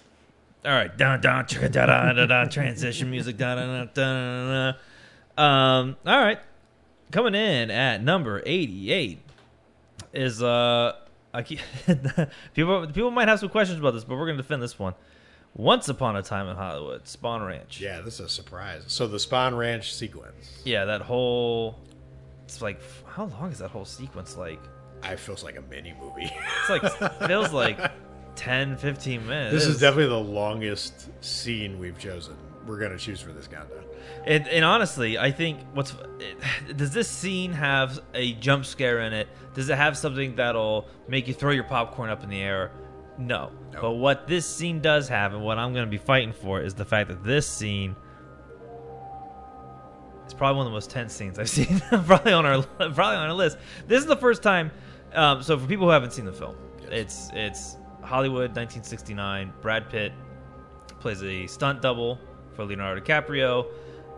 All 0.66 0.72
right, 0.72 0.96
dun 0.96 1.20
dun 1.20 1.44
chicka 1.44 1.70
da 1.70 1.84
da 1.86 2.12
da 2.14 2.26
da 2.26 2.44
transition 2.46 3.10
music 3.10 3.36
da 3.36 3.54
da 3.54 3.66
da 3.66 3.84
da. 3.94 4.72
da. 5.36 5.42
Um, 5.42 5.96
all 6.06 6.18
right, 6.18 6.38
coming 7.12 7.34
in 7.34 7.70
at 7.70 8.02
number 8.02 8.42
eighty-eight 8.46 9.18
is 10.14 10.42
uh, 10.42 10.94
I 11.34 11.42
keep, 11.42 11.60
people 12.54 12.86
people 12.86 13.10
might 13.10 13.28
have 13.28 13.40
some 13.40 13.48
questions 13.50 13.78
about 13.78 13.92
this, 13.92 14.04
but 14.04 14.16
we're 14.16 14.26
gonna 14.26 14.38
defend 14.38 14.62
this 14.62 14.78
one. 14.78 14.94
Once 15.56 15.88
upon 15.88 16.16
a 16.16 16.22
time 16.22 16.48
in 16.48 16.56
Hollywood, 16.56 17.04
Spahn 17.04 17.46
Ranch. 17.46 17.80
Yeah, 17.80 18.00
this 18.00 18.14
is 18.14 18.20
a 18.20 18.28
surprise. 18.28 18.84
So 18.88 19.06
the 19.06 19.18
Spahn 19.18 19.56
Ranch 19.56 19.94
sequence, 19.94 20.62
Yeah, 20.64 20.84
that 20.86 21.02
whole. 21.02 21.78
It's 22.44 22.62
like 22.62 22.80
how 23.06 23.26
long 23.40 23.50
is 23.50 23.58
that 23.58 23.70
whole 23.70 23.84
sequence 23.84 24.36
like? 24.36 24.60
I 25.02 25.16
feels 25.16 25.44
like 25.44 25.56
a 25.56 25.62
mini 25.62 25.94
movie. 26.00 26.30
It's 26.60 26.70
like 26.70 27.18
feels 27.28 27.52
like 27.52 27.78
10, 28.36 28.76
15 28.76 29.26
minutes. 29.26 29.52
this 29.52 29.66
is 29.66 29.78
definitely 29.78 30.08
the 30.08 30.32
longest 30.32 31.08
scene 31.22 31.78
we've 31.78 31.98
chosen. 31.98 32.36
We're 32.66 32.78
gonna 32.78 32.98
choose 32.98 33.20
for 33.20 33.32
this 33.32 33.46
countdown. 33.46 33.84
And, 34.26 34.48
and 34.48 34.64
honestly, 34.64 35.18
I 35.18 35.30
think 35.30 35.60
what's 35.74 35.94
it, 36.18 36.76
does 36.76 36.92
this 36.92 37.08
scene 37.08 37.52
have 37.52 38.00
a 38.14 38.32
jump 38.34 38.64
scare 38.64 39.00
in 39.00 39.12
it? 39.12 39.28
Does 39.54 39.68
it 39.68 39.76
have 39.76 39.96
something 39.96 40.36
that'll 40.36 40.88
make 41.08 41.28
you 41.28 41.34
throw 41.34 41.52
your 41.52 41.64
popcorn 41.64 42.10
up 42.10 42.22
in 42.22 42.30
the 42.30 42.40
air? 42.40 42.70
No. 43.18 43.50
No. 43.72 43.80
But 43.80 43.92
what 43.92 44.26
this 44.26 44.46
scene 44.46 44.80
does 44.80 45.08
have, 45.08 45.34
and 45.34 45.42
what 45.42 45.58
I'm 45.58 45.72
going 45.72 45.84
to 45.84 45.90
be 45.90 45.98
fighting 45.98 46.32
for, 46.32 46.60
is 46.60 46.74
the 46.74 46.84
fact 46.84 47.08
that 47.08 47.22
this 47.22 47.46
scene 47.46 47.94
is 50.26 50.34
probably 50.34 50.56
one 50.58 50.66
of 50.66 50.72
the 50.72 50.74
most 50.76 50.90
tense 50.90 51.12
scenes 51.12 51.38
I've 51.38 51.48
seen. 51.58 51.80
probably 52.06 52.32
on 52.32 52.46
our 52.46 52.62
probably 52.62 53.16
on 53.16 53.28
our 53.28 53.32
list. 53.32 53.58
This 53.86 54.00
is 54.00 54.06
the 54.06 54.16
first 54.16 54.42
time. 54.42 54.70
Um, 55.14 55.42
so 55.42 55.58
for 55.58 55.66
people 55.66 55.86
who 55.86 55.92
haven't 55.92 56.12
seen 56.12 56.24
the 56.24 56.32
film, 56.32 56.56
it's 56.90 57.30
it's 57.34 57.76
Hollywood 58.02 58.50
1969. 58.56 59.52
Brad 59.60 59.88
Pitt 59.88 60.12
plays 61.00 61.22
a 61.22 61.46
stunt 61.46 61.82
double 61.82 62.18
for 62.54 62.64
Leonardo 62.64 63.00
DiCaprio. 63.00 63.66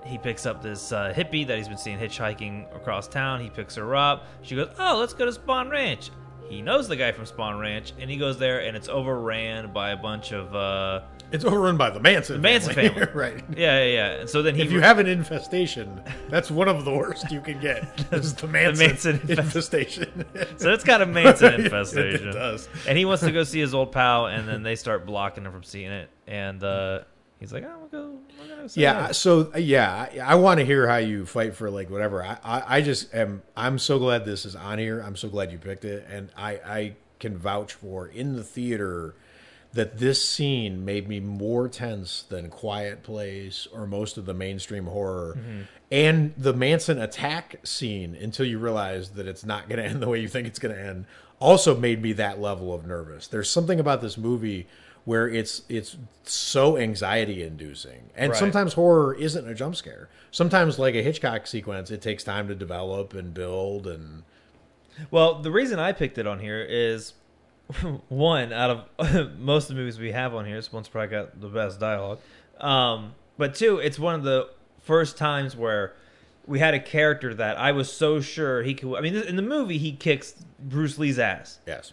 He 0.04 0.18
picks 0.18 0.46
up 0.46 0.62
this 0.62 0.92
uh, 0.92 1.12
hippie 1.14 1.46
that 1.48 1.58
he's 1.58 1.68
been 1.68 1.76
seeing 1.76 1.98
hitchhiking 1.98 2.74
across 2.76 3.08
town. 3.08 3.40
He 3.40 3.50
picks 3.50 3.74
her 3.74 3.96
up. 3.96 4.26
She 4.42 4.54
goes, 4.54 4.68
"Oh, 4.78 4.96
let's 4.98 5.12
go 5.12 5.24
to 5.26 5.32
Spahn 5.32 5.70
Ranch." 5.70 6.10
He 6.48 6.62
knows 6.62 6.88
the 6.88 6.96
guy 6.96 7.12
from 7.12 7.24
Spahn 7.24 7.58
Ranch, 7.60 7.92
and 7.98 8.10
he 8.10 8.16
goes 8.16 8.38
there, 8.38 8.60
and 8.60 8.76
it's 8.76 8.88
overran 8.88 9.72
by 9.72 9.90
a 9.90 9.96
bunch 9.96 10.32
of 10.32 10.54
uh, 10.54 11.02
It's 11.32 11.44
overrun 11.44 11.76
by 11.76 11.90
the 11.90 12.00
Manson. 12.00 12.36
the 12.36 12.42
Manson 12.42 12.74
family. 12.74 13.06
right? 13.14 13.42
Yeah, 13.56 13.82
yeah, 13.82 13.92
yeah. 13.92 14.10
And 14.20 14.30
so 14.30 14.42
then 14.42 14.54
he 14.54 14.62
If 14.62 14.70
you 14.72 14.80
have 14.80 14.98
an 14.98 15.06
infestation, 15.06 16.00
that's 16.28 16.50
one 16.50 16.68
of 16.68 16.84
the 16.84 16.92
worst 16.92 17.30
you 17.30 17.40
can 17.40 17.58
get. 17.60 17.82
Is 18.12 18.34
the 18.34 18.46
Manson, 18.46 18.86
Manson 18.86 19.14
infest- 19.28 19.38
infestation. 19.74 20.24
So 20.58 20.72
it's 20.72 20.84
got 20.84 21.02
a 21.02 21.06
Manson 21.06 21.54
It- 21.54 21.60
infestation. 21.60 22.28
It 22.28 22.32
does. 22.32 22.68
And 22.86 22.96
he 22.96 23.04
wants 23.04 23.22
to 23.24 23.32
go 23.32 23.42
see 23.44 23.60
his 23.60 23.74
old 23.74 23.92
pal, 23.92 24.26
and 24.26 24.46
then 24.48 24.62
they 24.62 24.76
start 24.76 25.04
blocking 25.06 25.44
him 25.44 25.52
from 25.52 25.62
seeing 25.64 25.90
it. 25.90 26.08
And 26.26 26.62
uh, 26.62 27.00
he's 27.40 27.52
like, 27.52 27.64
oh, 27.64 27.68
"I'm 27.68 27.88
gonna 27.88 27.88
go." 27.90 28.18
I'm 28.42 28.48
gonna 28.48 28.62
go 28.62 28.66
see 28.68 28.80
Yeah. 28.82 29.08
it." 29.08 29.14
So 29.14 29.50
uh, 29.54 29.58
yeah, 29.58 30.08
I, 30.12 30.18
I 30.18 30.34
want 30.36 30.60
to 30.60 30.66
hear 30.66 30.86
how 30.88 30.96
you 30.96 31.26
fight 31.26 31.54
for 31.54 31.70
like 31.70 31.90
whatever. 31.90 32.22
I, 32.22 32.38
I, 32.44 32.78
I 32.78 32.82
just 32.82 33.14
am. 33.14 33.42
I'm 33.56 33.78
so 33.78 33.98
glad 33.98 34.24
this 34.24 34.44
is 34.44 34.56
on 34.56 34.78
here. 34.78 35.00
I'm 35.00 35.16
so 35.16 35.28
glad 35.28 35.52
you 35.52 35.58
picked 35.58 35.84
it, 35.84 36.06
and 36.10 36.30
I, 36.36 36.50
I 36.64 36.92
can 37.20 37.36
vouch 37.36 37.72
for 37.72 38.06
in 38.08 38.36
the 38.36 38.44
theater 38.44 39.14
that 39.72 39.98
this 39.98 40.26
scene 40.26 40.84
made 40.86 41.06
me 41.06 41.20
more 41.20 41.68
tense 41.68 42.22
than 42.22 42.48
Quiet 42.48 43.02
Place 43.02 43.66
or 43.72 43.86
most 43.86 44.16
of 44.16 44.24
the 44.24 44.32
mainstream 44.32 44.86
horror. 44.86 45.36
Mm-hmm. 45.38 45.60
And 45.90 46.34
the 46.36 46.54
Manson 46.54 46.98
attack 46.98 47.56
scene 47.62 48.16
until 48.18 48.46
you 48.46 48.58
realize 48.58 49.10
that 49.10 49.26
it's 49.26 49.44
not 49.44 49.68
going 49.68 49.76
to 49.82 49.84
end 49.84 50.00
the 50.00 50.08
way 50.08 50.18
you 50.20 50.28
think 50.28 50.46
it's 50.46 50.58
going 50.58 50.74
to 50.74 50.80
end 50.80 51.04
also 51.40 51.76
made 51.76 52.00
me 52.00 52.14
that 52.14 52.40
level 52.40 52.72
of 52.74 52.86
nervous. 52.86 53.26
There's 53.28 53.50
something 53.50 53.78
about 53.78 54.00
this 54.00 54.16
movie 54.16 54.66
where 55.06 55.26
it's 55.28 55.62
it's 55.70 55.96
so 56.24 56.76
anxiety 56.76 57.42
inducing. 57.42 58.10
And 58.14 58.32
Right. 58.32 58.38
sometimes 58.38 58.74
horror 58.74 59.14
isn't 59.14 59.48
a 59.48 59.54
jump 59.54 59.76
scare. 59.76 60.10
Sometimes 60.30 60.78
like 60.78 60.94
a 60.94 61.02
Hitchcock 61.02 61.46
sequence 61.46 61.90
it 61.90 62.02
takes 62.02 62.22
time 62.22 62.48
to 62.48 62.54
develop 62.54 63.14
and 63.14 63.32
build 63.32 63.86
and 63.86 64.24
Well, 65.10 65.36
the 65.40 65.50
reason 65.50 65.78
I 65.78 65.92
picked 65.92 66.18
it 66.18 66.26
on 66.26 66.40
here 66.40 66.60
is 66.60 67.14
one 68.08 68.52
out 68.52 68.88
of 68.98 69.38
most 69.38 69.70
of 69.70 69.76
the 69.76 69.80
movies 69.80 69.98
we 69.98 70.12
have 70.12 70.34
on 70.34 70.44
here. 70.44 70.56
This 70.56 70.72
one's 70.72 70.88
probably 70.88 71.08
got 71.08 71.40
the 71.40 71.48
best 71.48 71.80
dialogue. 71.80 72.18
Um, 72.60 73.14
but 73.38 73.54
two, 73.54 73.78
it's 73.78 73.98
one 73.98 74.14
of 74.14 74.22
the 74.24 74.48
first 74.82 75.16
times 75.16 75.56
where 75.56 75.94
we 76.46 76.58
had 76.60 76.74
a 76.74 76.80
character 76.80 77.34
that 77.34 77.58
I 77.58 77.72
was 77.72 77.92
so 77.92 78.20
sure 78.20 78.62
he 78.62 78.74
could. 78.74 78.94
I 78.96 79.00
mean, 79.00 79.14
in 79.16 79.36
the 79.36 79.42
movie, 79.42 79.78
he 79.78 79.92
kicks 79.92 80.34
Bruce 80.60 80.96
Lee's 80.98 81.18
ass, 81.18 81.58
yes. 81.66 81.92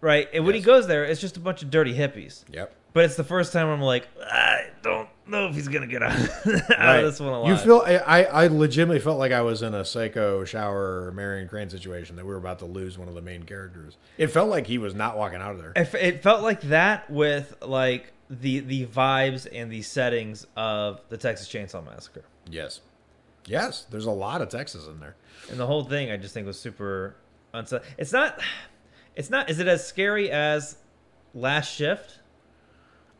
Right? 0.00 0.28
And 0.32 0.44
when 0.46 0.54
he 0.54 0.60
goes 0.60 0.86
there, 0.86 1.04
it's 1.04 1.20
just 1.20 1.36
a 1.36 1.40
bunch 1.40 1.62
of 1.62 1.70
dirty 1.70 1.94
hippies. 1.94 2.44
Yep. 2.52 2.74
But 2.94 3.04
it's 3.04 3.16
the 3.16 3.24
first 3.24 3.52
time 3.52 3.68
I'm 3.68 3.82
like, 3.82 4.08
I 4.20 4.70
don't 4.82 5.08
know 5.26 5.46
if 5.48 5.54
he's 5.54 5.68
gonna 5.68 5.86
get 5.86 6.02
out, 6.02 6.12
out 6.46 6.46
Right. 6.46 6.96
of 7.04 7.10
this 7.10 7.20
one 7.20 7.32
alive. 7.32 7.50
You 7.50 7.56
feel 7.64 7.82
I, 7.84 7.96
I 7.98 8.22
I 8.22 8.46
legitimately 8.48 9.00
felt 9.00 9.18
like 9.18 9.30
I 9.30 9.42
was 9.42 9.62
in 9.62 9.74
a 9.74 9.84
psycho 9.84 10.44
shower 10.44 11.12
Marion 11.12 11.48
Crane 11.48 11.68
situation 11.68 12.16
that 12.16 12.24
we 12.24 12.30
were 12.30 12.38
about 12.38 12.58
to 12.60 12.64
lose 12.64 12.96
one 12.98 13.06
of 13.08 13.14
the 13.14 13.20
main 13.20 13.42
characters. 13.42 13.98
It 14.16 14.28
felt 14.28 14.48
like 14.48 14.66
he 14.66 14.78
was 14.78 14.94
not 14.94 15.18
walking 15.18 15.40
out 15.40 15.52
of 15.52 15.58
there. 15.58 15.72
It, 15.76 15.94
it 15.94 16.22
felt 16.22 16.42
like 16.42 16.62
that 16.62 17.08
with 17.10 17.54
like 17.62 18.12
the 18.30 18.60
the 18.60 18.86
vibes 18.86 19.46
and 19.52 19.70
the 19.70 19.82
settings 19.82 20.46
of 20.56 21.00
the 21.10 21.18
Texas 21.18 21.46
Chainsaw 21.48 21.84
Massacre, 21.84 22.24
Yes. 22.50 22.80
Yes, 23.46 23.86
there's 23.90 24.04
a 24.06 24.10
lot 24.10 24.42
of 24.42 24.48
Texas 24.48 24.86
in 24.86 24.98
there. 25.00 25.14
and 25.50 25.58
the 25.60 25.66
whole 25.66 25.84
thing 25.84 26.10
I 26.10 26.16
just 26.16 26.34
think 26.34 26.46
was 26.46 26.58
super 26.58 27.14
unsettling. 27.54 27.90
It's 27.96 28.12
not, 28.12 28.38
it's 29.18 29.30
not. 29.30 29.50
Is 29.50 29.58
it 29.58 29.66
as 29.66 29.86
scary 29.86 30.30
as 30.30 30.76
Last 31.34 31.74
Shift? 31.74 32.20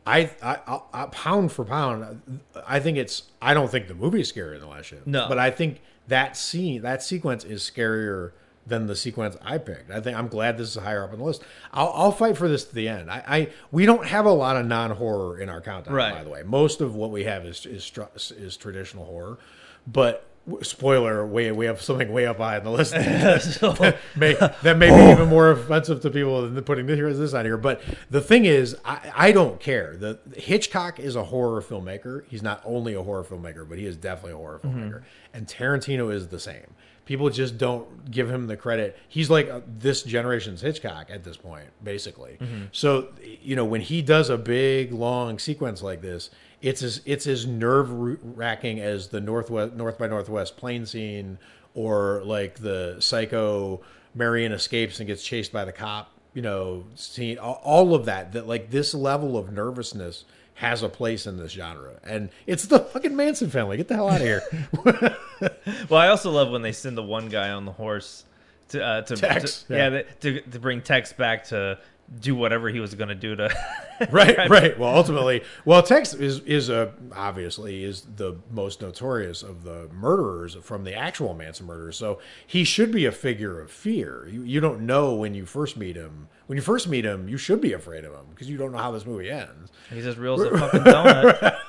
I, 0.07 0.31
I, 0.41 0.57
I, 0.65 0.81
I 0.93 1.05
pound 1.07 1.51
for 1.51 1.65
pound, 1.65 2.41
I 2.65 2.79
think 2.79 2.97
it's. 2.97 3.23
I 3.41 3.53
don't 3.53 3.69
think 3.69 3.87
the 3.89 3.93
movie 3.93 4.21
is 4.21 4.31
scarier 4.31 4.59
than 4.59 4.69
last 4.69 4.85
shift. 4.85 5.05
No. 5.05 5.27
but 5.27 5.37
I 5.37 5.51
think 5.51 5.81
that 6.07 6.35
scene, 6.37 6.81
that 6.81 7.03
sequence, 7.03 7.43
is 7.43 7.61
scarier 7.61 8.31
than 8.65 8.87
the 8.87 8.95
sequence 8.95 9.35
I 9.41 9.57
picked. 9.57 9.91
I 9.91 9.99
think 9.99 10.17
I'm 10.17 10.29
glad 10.29 10.57
this 10.57 10.69
is 10.69 10.81
higher 10.81 11.03
up 11.03 11.11
on 11.11 11.19
the 11.19 11.25
list. 11.25 11.43
I'll, 11.73 11.91
I'll 11.93 12.11
fight 12.11 12.37
for 12.37 12.47
this 12.47 12.63
to 12.63 12.73
the 12.73 12.87
end. 12.87 13.11
I, 13.11 13.23
I 13.27 13.49
we 13.71 13.85
don't 13.85 14.07
have 14.07 14.25
a 14.25 14.31
lot 14.31 14.55
of 14.55 14.65
non 14.65 14.91
horror 14.91 15.39
in 15.39 15.49
our 15.49 15.59
countdown. 15.59 15.93
Right. 15.93 16.15
By 16.15 16.23
the 16.23 16.29
way, 16.29 16.43
most 16.43 16.79
of 16.79 16.95
what 16.95 17.11
we 17.11 17.25
have 17.25 17.45
is 17.45 17.65
is 17.65 17.91
is 18.31 18.55
traditional 18.55 19.03
horror, 19.03 19.37
but 19.85 20.28
spoiler, 20.61 21.25
way 21.25 21.51
we 21.51 21.65
have 21.65 21.81
something 21.81 22.11
way 22.11 22.25
up 22.25 22.37
high 22.37 22.57
on 22.57 22.63
the 22.63 22.71
list. 22.71 22.93
So- 23.59 23.73
that 23.73 23.97
may 24.15 24.33
that 24.63 24.77
may 24.77 24.89
be 24.89 25.11
even 25.11 25.27
more 25.29 25.51
offensive 25.51 26.01
to 26.01 26.09
people 26.09 26.41
than 26.49 26.63
putting 26.63 26.85
this, 26.85 26.95
here 26.97 27.13
this 27.13 27.33
on 27.33 27.45
here. 27.45 27.57
But 27.57 27.81
the 28.09 28.21
thing 28.21 28.45
is, 28.45 28.75
I, 28.85 29.11
I 29.15 29.31
don't 29.31 29.59
care. 29.59 29.95
The 29.97 30.19
Hitchcock 30.35 30.99
is 30.99 31.15
a 31.15 31.23
horror 31.25 31.61
filmmaker. 31.61 32.23
He's 32.27 32.41
not 32.43 32.61
only 32.65 32.93
a 32.93 33.03
horror 33.03 33.23
filmmaker, 33.23 33.67
but 33.67 33.77
he 33.77 33.85
is 33.85 33.95
definitely 33.95 34.33
a 34.33 34.37
horror 34.37 34.59
filmmaker. 34.63 35.03
And 35.33 35.47
Tarantino 35.47 36.13
is 36.13 36.27
the 36.27 36.39
same. 36.39 36.73
People 37.05 37.29
just 37.31 37.57
don't 37.57 38.11
give 38.11 38.29
him 38.29 38.45
the 38.45 38.55
credit. 38.55 38.95
He's 39.07 39.31
like 39.31 39.49
uh, 39.49 39.61
this 39.79 40.03
generation's 40.03 40.61
Hitchcock 40.61 41.07
at 41.09 41.23
this 41.23 41.37
point, 41.37 41.65
basically. 41.83 42.37
So 42.71 43.07
you 43.41 43.55
know 43.55 43.65
when 43.65 43.81
he 43.81 44.01
does 44.03 44.29
a 44.29 44.37
big 44.37 44.91
long 44.91 45.39
sequence 45.39 45.81
like 45.81 46.01
this, 46.01 46.29
it's 46.61 46.83
as 46.83 47.01
it's 47.05 47.27
as 47.27 47.45
nerve 47.45 47.89
wracking 48.37 48.79
as 48.79 49.07
the 49.09 49.21
northwest 49.21 49.73
North 49.73 49.97
by 49.97 50.07
Northwest 50.07 50.57
plane 50.57 50.85
scene 50.85 51.37
or 51.73 52.21
like 52.25 52.55
the 52.59 52.97
psycho 52.99 53.81
Marion 54.15 54.51
escapes 54.51 54.99
and 54.99 55.07
gets 55.07 55.23
chased 55.23 55.51
by 55.51 55.65
the 55.65 55.71
cop, 55.71 56.11
you 56.33 56.41
know, 56.41 56.85
scene, 56.95 57.37
all, 57.37 57.93
of 57.93 58.05
that, 58.05 58.33
that 58.33 58.47
like 58.47 58.71
this 58.71 58.93
level 58.93 59.37
of 59.37 59.51
nervousness 59.51 60.25
has 60.55 60.83
a 60.83 60.89
place 60.89 61.25
in 61.25 61.37
this 61.37 61.51
genre. 61.53 61.93
And 62.03 62.29
it's 62.45 62.65
the 62.65 62.79
fucking 62.79 63.15
Manson 63.15 63.49
family. 63.49 63.77
Get 63.77 63.87
the 63.87 63.95
hell 63.95 64.09
out 64.09 64.21
of 64.21 64.27
here. 64.27 64.41
Well, 65.87 65.99
I 65.99 66.09
also 66.09 66.31
love 66.31 66.51
when 66.51 66.61
they 66.63 66.73
send 66.73 66.97
the 66.97 67.03
one 67.03 67.29
guy 67.29 67.51
on 67.51 67.63
the 67.65 67.71
horse 67.71 68.25
to 68.69 68.83
uh, 68.83 69.01
to, 69.03 69.15
to- 69.15 69.63
yeah. 69.69 69.89
yeah, 69.89 70.01
to 70.19 70.41
to 70.41 70.59
bring 70.59 70.81
Tex 70.81 71.13
back 71.13 71.45
to 71.45 71.79
do 72.19 72.35
whatever 72.35 72.69
he 72.69 72.79
was 72.79 72.95
going 72.95 73.09
to 73.09 73.15
do 73.15 73.35
to 73.35 73.49
right, 74.11 74.37
right. 74.49 74.77
Well, 74.77 74.95
ultimately, 74.95 75.43
well, 75.65 75.83
Tex 75.83 76.13
is 76.13 76.39
is 76.41 76.69
a 76.69 76.93
obviously 77.15 77.83
is 77.83 78.01
the 78.15 78.37
most 78.51 78.81
notorious 78.81 79.43
of 79.43 79.63
the 79.63 79.87
murderers 79.93 80.55
from 80.61 80.83
the 80.83 80.93
actual 80.93 81.33
Manson 81.33 81.65
murders. 81.65 81.97
So 81.97 82.19
he 82.45 82.63
should 82.63 82.91
be 82.91 83.05
a 83.05 83.11
figure 83.11 83.59
of 83.59 83.71
fear. 83.71 84.27
You 84.29 84.43
you 84.43 84.59
don't 84.59 84.81
know 84.81 85.13
when 85.15 85.33
you 85.35 85.45
first 85.45 85.77
meet 85.77 85.95
him. 85.95 86.27
When 86.47 86.57
you 86.57 86.63
first 86.63 86.87
meet 86.87 87.05
him, 87.05 87.29
you 87.29 87.37
should 87.37 87.61
be 87.61 87.73
afraid 87.73 88.05
of 88.05 88.13
him 88.13 88.25
because 88.31 88.49
you 88.49 88.57
don't 88.57 88.71
know 88.71 88.79
how 88.79 88.91
this 88.91 89.05
movie 89.05 89.29
ends. 89.29 89.71
he's 89.91 90.07
as 90.07 90.17
real 90.17 90.41
as 90.41 90.51
a 90.51 90.57
fucking 90.57 90.79
donut. 90.81 91.59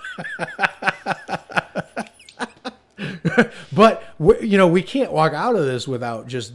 But 3.72 4.02
you 4.40 4.58
know, 4.58 4.68
we 4.68 4.82
can't 4.82 5.12
walk 5.12 5.32
out 5.32 5.54
of 5.56 5.64
this 5.64 5.86
without 5.86 6.26
just. 6.26 6.52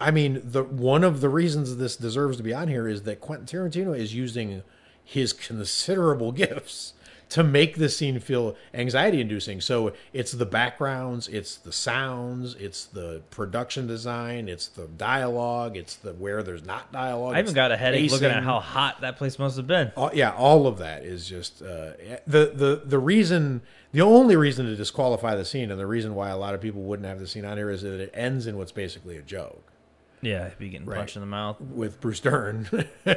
I 0.00 0.10
mean, 0.10 0.40
the 0.44 0.62
one 0.62 1.02
of 1.02 1.20
the 1.20 1.28
reasons 1.28 1.76
this 1.76 1.96
deserves 1.96 2.36
to 2.36 2.42
be 2.42 2.54
on 2.54 2.68
here 2.68 2.86
is 2.86 3.02
that 3.02 3.20
Quentin 3.20 3.46
Tarantino 3.46 3.98
is 3.98 4.14
using 4.14 4.62
his 5.04 5.32
considerable 5.32 6.32
gifts 6.44 6.92
to 7.30 7.44
make 7.44 7.76
the 7.76 7.88
scene 7.88 8.18
feel 8.20 8.56
anxiety-inducing. 8.72 9.60
So 9.60 9.92
it's 10.12 10.32
the 10.32 10.46
backgrounds, 10.46 11.28
it's 11.28 11.56
the 11.56 11.72
sounds, 11.72 12.54
it's 12.54 12.86
the 12.86 13.20
production 13.30 13.86
design, 13.86 14.48
it's 14.48 14.66
the 14.68 14.86
dialogue, 14.86 15.76
it's 15.76 15.96
the 15.96 16.14
where 16.14 16.42
there's 16.42 16.64
not 16.64 16.90
dialogue. 16.90 17.34
I 17.34 17.40
even 17.40 17.52
got 17.52 17.70
a 17.70 17.76
headache 17.76 18.10
looking 18.10 18.30
at 18.30 18.42
how 18.44 18.60
hot 18.60 19.02
that 19.02 19.16
place 19.16 19.38
must 19.38 19.56
have 19.58 19.66
been. 19.66 19.92
all, 19.96 20.10
yeah, 20.14 20.32
all 20.32 20.66
of 20.66 20.78
that 20.78 21.04
is 21.04 21.28
just 21.28 21.60
uh, 21.60 21.92
the 22.26 22.52
the 22.54 22.82
the 22.84 22.98
reason. 22.98 23.62
The 23.90 24.02
only 24.02 24.36
reason 24.36 24.66
to 24.66 24.76
disqualify 24.76 25.34
the 25.34 25.46
scene, 25.46 25.70
and 25.70 25.80
the 25.80 25.86
reason 25.86 26.14
why 26.14 26.28
a 26.28 26.36
lot 26.36 26.54
of 26.54 26.60
people 26.60 26.82
wouldn't 26.82 27.08
have 27.08 27.20
the 27.20 27.26
scene 27.26 27.46
on 27.46 27.56
here, 27.56 27.70
is 27.70 27.80
that 27.82 27.98
it 28.00 28.10
ends 28.12 28.46
in 28.46 28.58
what's 28.58 28.70
basically 28.70 29.16
a 29.16 29.22
joke 29.22 29.72
Yeah, 30.20 30.50
be 30.58 30.68
getting 30.68 30.86
punched 30.86 31.16
in 31.16 31.20
the 31.20 31.26
mouth. 31.26 31.60
with 31.60 32.00
Bruce 32.00 32.20
Dern. 32.20 32.68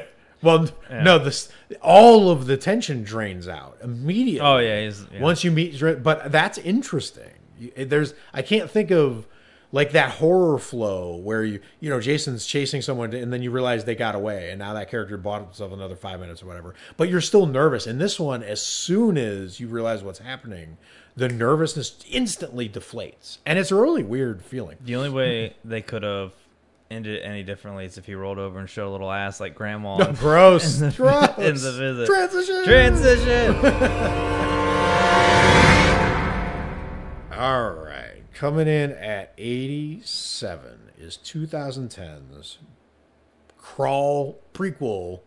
well, 0.42 0.70
no, 0.90 1.20
this 1.20 1.52
all 1.82 2.30
of 2.30 2.46
the 2.46 2.58
tension 2.58 3.04
drains 3.04 3.48
out 3.48 3.78
immediately. 3.84 4.42
Oh 4.42 4.58
yeah, 4.58 4.90
yeah. 5.12 5.22
once 5.22 5.44
you 5.44 5.52
meet, 5.52 5.80
but 6.04 6.32
that's 6.32 6.58
interesting. 6.58 7.32
There's, 7.78 8.16
I 8.34 8.42
can't 8.42 8.70
think 8.72 8.90
of 8.90 9.28
like 9.72 9.92
that 9.92 10.12
horror 10.12 10.58
flow 10.58 11.16
where 11.16 11.44
you, 11.44 11.60
you 11.80 11.90
know, 11.90 12.02
Jason's 12.02 12.46
chasing 12.46 12.82
someone 12.82 13.14
and 13.14 13.32
then 13.32 13.42
you 13.42 13.52
realize 13.52 13.86
they 13.86 13.96
got 13.96 14.16
away 14.16 14.50
and 14.50 14.60
now 14.60 14.74
that 14.74 14.90
character 14.90 15.18
bought 15.18 15.44
himself 15.44 15.72
another 15.72 15.96
five 15.96 16.20
minutes 16.20 16.44
or 16.44 16.48
whatever. 16.48 16.74
But 16.98 17.10
you're 17.10 17.22
still 17.22 17.46
nervous. 17.46 17.88
And 17.88 18.00
this 18.00 18.20
one, 18.20 18.44
as 18.44 18.62
soon 18.62 19.18
as 19.18 19.60
you 19.60 19.68
realize 19.68 20.04
what's 20.04 20.20
happening, 20.20 20.78
the 21.16 21.30
nervousness 21.30 22.00
instantly 22.10 22.70
deflates, 22.70 23.40
and 23.46 23.60
it's 23.60 23.72
a 23.72 23.76
really 23.76 24.04
weird 24.04 24.42
feeling. 24.44 24.78
The 24.82 24.96
only 24.96 25.10
way 25.10 25.56
they 25.64 25.82
could 25.82 26.04
have 26.04 26.32
ended 26.92 27.16
it 27.16 27.22
any 27.24 27.42
differently 27.44 27.86
is 27.86 27.98
if 27.98 28.06
he 28.06 28.14
rolled 28.16 28.38
over 28.38 28.60
and 28.60 28.70
showed 28.70 28.90
a 28.90 28.92
little 28.92 29.12
ass 29.12 29.40
like 29.40 29.56
grandma 29.56 29.98
in- 30.10 30.16
Gross, 30.16 30.80
gross. 30.96 31.38
in 31.38 31.56
the 31.56 31.72
visit. 31.72 32.06
Transition. 32.08 32.64
Transition. 32.66 33.56
All 37.34 37.72
right, 37.72 38.22
coming 38.34 38.68
in 38.68 38.92
at 38.92 39.34
87 39.38 40.92
is 41.00 41.18
2010's 41.24 42.60
Crawl 43.58 44.40
prequel. 44.54 45.22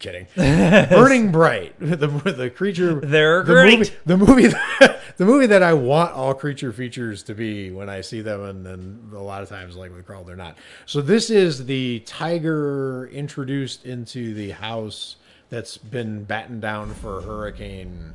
Kidding. 0.00 0.26
Burning 0.34 1.30
Bright, 1.30 1.74
the 1.78 2.06
the 2.06 2.48
creature. 2.48 2.94
They're 3.00 3.42
the 3.42 3.52
great. 3.52 3.78
Movie, 3.78 3.92
the 4.06 4.16
movie, 4.16 4.46
that, 4.46 5.00
the 5.18 5.26
movie 5.26 5.46
that 5.46 5.62
I 5.62 5.74
want 5.74 6.12
all 6.12 6.32
creature 6.32 6.72
features 6.72 7.22
to 7.24 7.34
be 7.34 7.70
when 7.70 7.90
I 7.90 8.00
see 8.00 8.22
them, 8.22 8.42
and 8.42 8.64
then 8.64 9.10
a 9.14 9.20
lot 9.22 9.42
of 9.42 9.50
times, 9.50 9.76
like 9.76 9.94
with 9.94 10.06
Crawl, 10.06 10.24
they're 10.24 10.36
not. 10.36 10.56
So 10.86 11.02
this 11.02 11.28
is 11.28 11.66
the 11.66 12.00
tiger 12.06 13.10
introduced 13.12 13.84
into 13.84 14.32
the 14.32 14.52
house 14.52 15.16
that's 15.50 15.76
been 15.76 16.24
battened 16.24 16.62
down 16.62 16.94
for 16.94 17.18
a 17.18 17.22
hurricane 17.22 18.14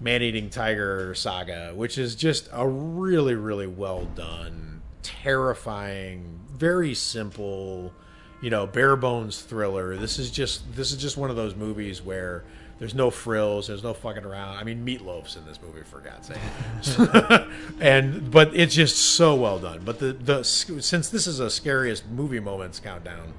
man-eating 0.00 0.50
tiger 0.50 1.14
saga 1.14 1.72
which 1.76 1.96
is 1.96 2.16
just 2.16 2.48
a 2.52 2.66
really 2.66 3.36
really 3.36 3.68
well 3.68 4.04
done 4.16 4.82
terrifying 5.04 6.40
very 6.50 6.92
simple 6.92 7.92
you 8.42 8.50
know 8.50 8.66
bare 8.66 8.96
bones 8.96 9.40
thriller 9.40 9.96
this 9.96 10.18
is 10.18 10.30
just 10.30 10.74
this 10.76 10.92
is 10.92 10.98
just 10.98 11.16
one 11.16 11.30
of 11.30 11.36
those 11.36 11.54
movies 11.54 12.02
where 12.02 12.44
there's 12.78 12.94
no 12.94 13.10
frills 13.10 13.68
there's 13.68 13.82
no 13.82 13.94
fucking 13.94 14.24
around 14.24 14.58
i 14.58 14.64
mean 14.64 14.84
Meat 14.84 15.00
Loaf's 15.00 15.36
in 15.36 15.46
this 15.46 15.58
movie 15.62 15.82
for 15.82 16.00
god's 16.00 16.26
sake 16.26 17.46
and 17.80 18.30
but 18.30 18.54
it's 18.54 18.74
just 18.74 18.96
so 18.96 19.34
well 19.34 19.58
done 19.58 19.80
but 19.84 19.98
the 19.98 20.12
the 20.12 20.42
since 20.42 21.08
this 21.08 21.26
is 21.26 21.40
a 21.40 21.48
scariest 21.48 22.06
movie 22.08 22.40
moments 22.40 22.78
countdown 22.78 23.32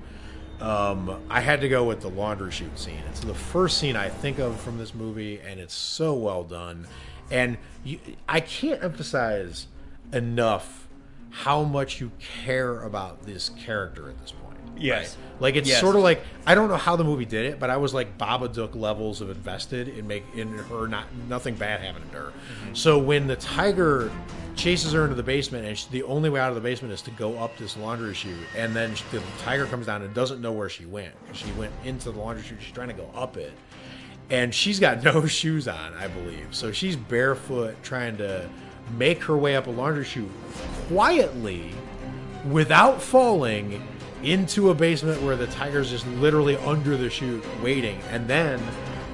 um, 0.61 1.21
I 1.29 1.41
had 1.41 1.59
to 1.61 1.67
go 1.67 1.83
with 1.83 1.99
the 1.99 2.09
laundry 2.09 2.49
chute 2.51 2.79
scene. 2.79 3.01
It's 3.09 3.19
the 3.19 3.33
first 3.33 3.79
scene 3.79 3.97
I 3.97 4.07
think 4.07 4.39
of 4.39 4.57
from 4.61 4.77
this 4.77 4.93
movie, 4.95 5.41
and 5.41 5.59
it's 5.59 5.73
so 5.73 6.13
well 6.13 6.43
done. 6.45 6.87
And 7.29 7.57
you, 7.83 7.99
I 8.29 8.39
can't 8.39 8.81
emphasize 8.81 9.67
enough 10.13 10.87
how 11.31 11.63
much 11.63 11.99
you 11.99 12.11
care 12.19 12.81
about 12.83 13.25
this 13.25 13.49
character 13.49 14.09
at 14.09 14.21
this 14.21 14.31
point. 14.31 14.42
Yes. 14.77 15.15
right? 15.15 15.41
Like 15.41 15.55
it's 15.55 15.69
Yes. 15.69 15.79
sort 15.81 15.95
of 15.95 16.01
like 16.03 16.21
I 16.45 16.55
don't 16.55 16.69
know 16.69 16.77
how 16.77 16.95
the 16.95 17.03
movie 17.03 17.25
did 17.25 17.45
it, 17.45 17.59
but 17.59 17.69
I 17.69 17.77
was 17.77 17.93
like 17.93 18.17
Babadook 18.17 18.75
levels 18.75 19.21
of 19.21 19.29
invested 19.29 19.87
in 19.87 20.07
make 20.07 20.23
in 20.35 20.49
her 20.57 20.87
not 20.87 21.05
nothing 21.27 21.55
bad 21.55 21.81
happening 21.81 22.09
to 22.11 22.17
her. 22.17 22.23
Mm-hmm. 22.31 22.73
So 22.73 22.97
when 22.97 23.27
the 23.27 23.35
tiger 23.35 24.11
chases 24.55 24.93
her 24.93 25.03
into 25.03 25.15
the 25.15 25.23
basement, 25.23 25.65
and 25.65 25.77
she, 25.77 25.87
the 25.91 26.03
only 26.03 26.29
way 26.29 26.39
out 26.39 26.49
of 26.49 26.55
the 26.55 26.61
basement 26.61 26.93
is 26.93 27.01
to 27.01 27.11
go 27.11 27.37
up 27.39 27.57
this 27.57 27.75
laundry 27.75 28.13
chute, 28.13 28.35
and 28.55 28.75
then 28.75 28.93
she, 28.95 29.03
the 29.11 29.21
tiger 29.39 29.65
comes 29.65 29.87
down 29.87 30.01
and 30.03 30.13
doesn't 30.13 30.41
know 30.41 30.51
where 30.51 30.69
she 30.69 30.85
went. 30.85 31.13
She 31.33 31.51
went 31.53 31.71
into 31.83 32.11
the 32.11 32.19
laundry 32.19 32.43
chute. 32.43 32.59
She's 32.61 32.71
trying 32.73 32.89
to 32.89 32.93
go 32.93 33.09
up 33.15 33.35
it, 33.37 33.51
and 34.29 34.53
she's 34.53 34.79
got 34.79 35.03
no 35.03 35.25
shoes 35.25 35.67
on, 35.67 35.93
I 35.95 36.07
believe. 36.07 36.47
So 36.51 36.71
she's 36.71 36.95
barefoot 36.95 37.75
trying 37.83 38.17
to 38.17 38.47
make 38.97 39.23
her 39.23 39.35
way 39.37 39.55
up 39.55 39.65
a 39.67 39.71
laundry 39.71 40.05
chute 40.05 40.29
quietly 40.87 41.71
without 42.49 43.01
falling 43.01 43.81
into 44.23 44.69
a 44.69 44.73
basement 44.73 45.21
where 45.21 45.35
the 45.35 45.47
tiger's 45.47 45.89
just 45.89 46.07
literally 46.07 46.57
under 46.57 46.97
the 46.97 47.09
chute 47.09 47.43
waiting. 47.61 47.99
And 48.09 48.27
then 48.27 48.61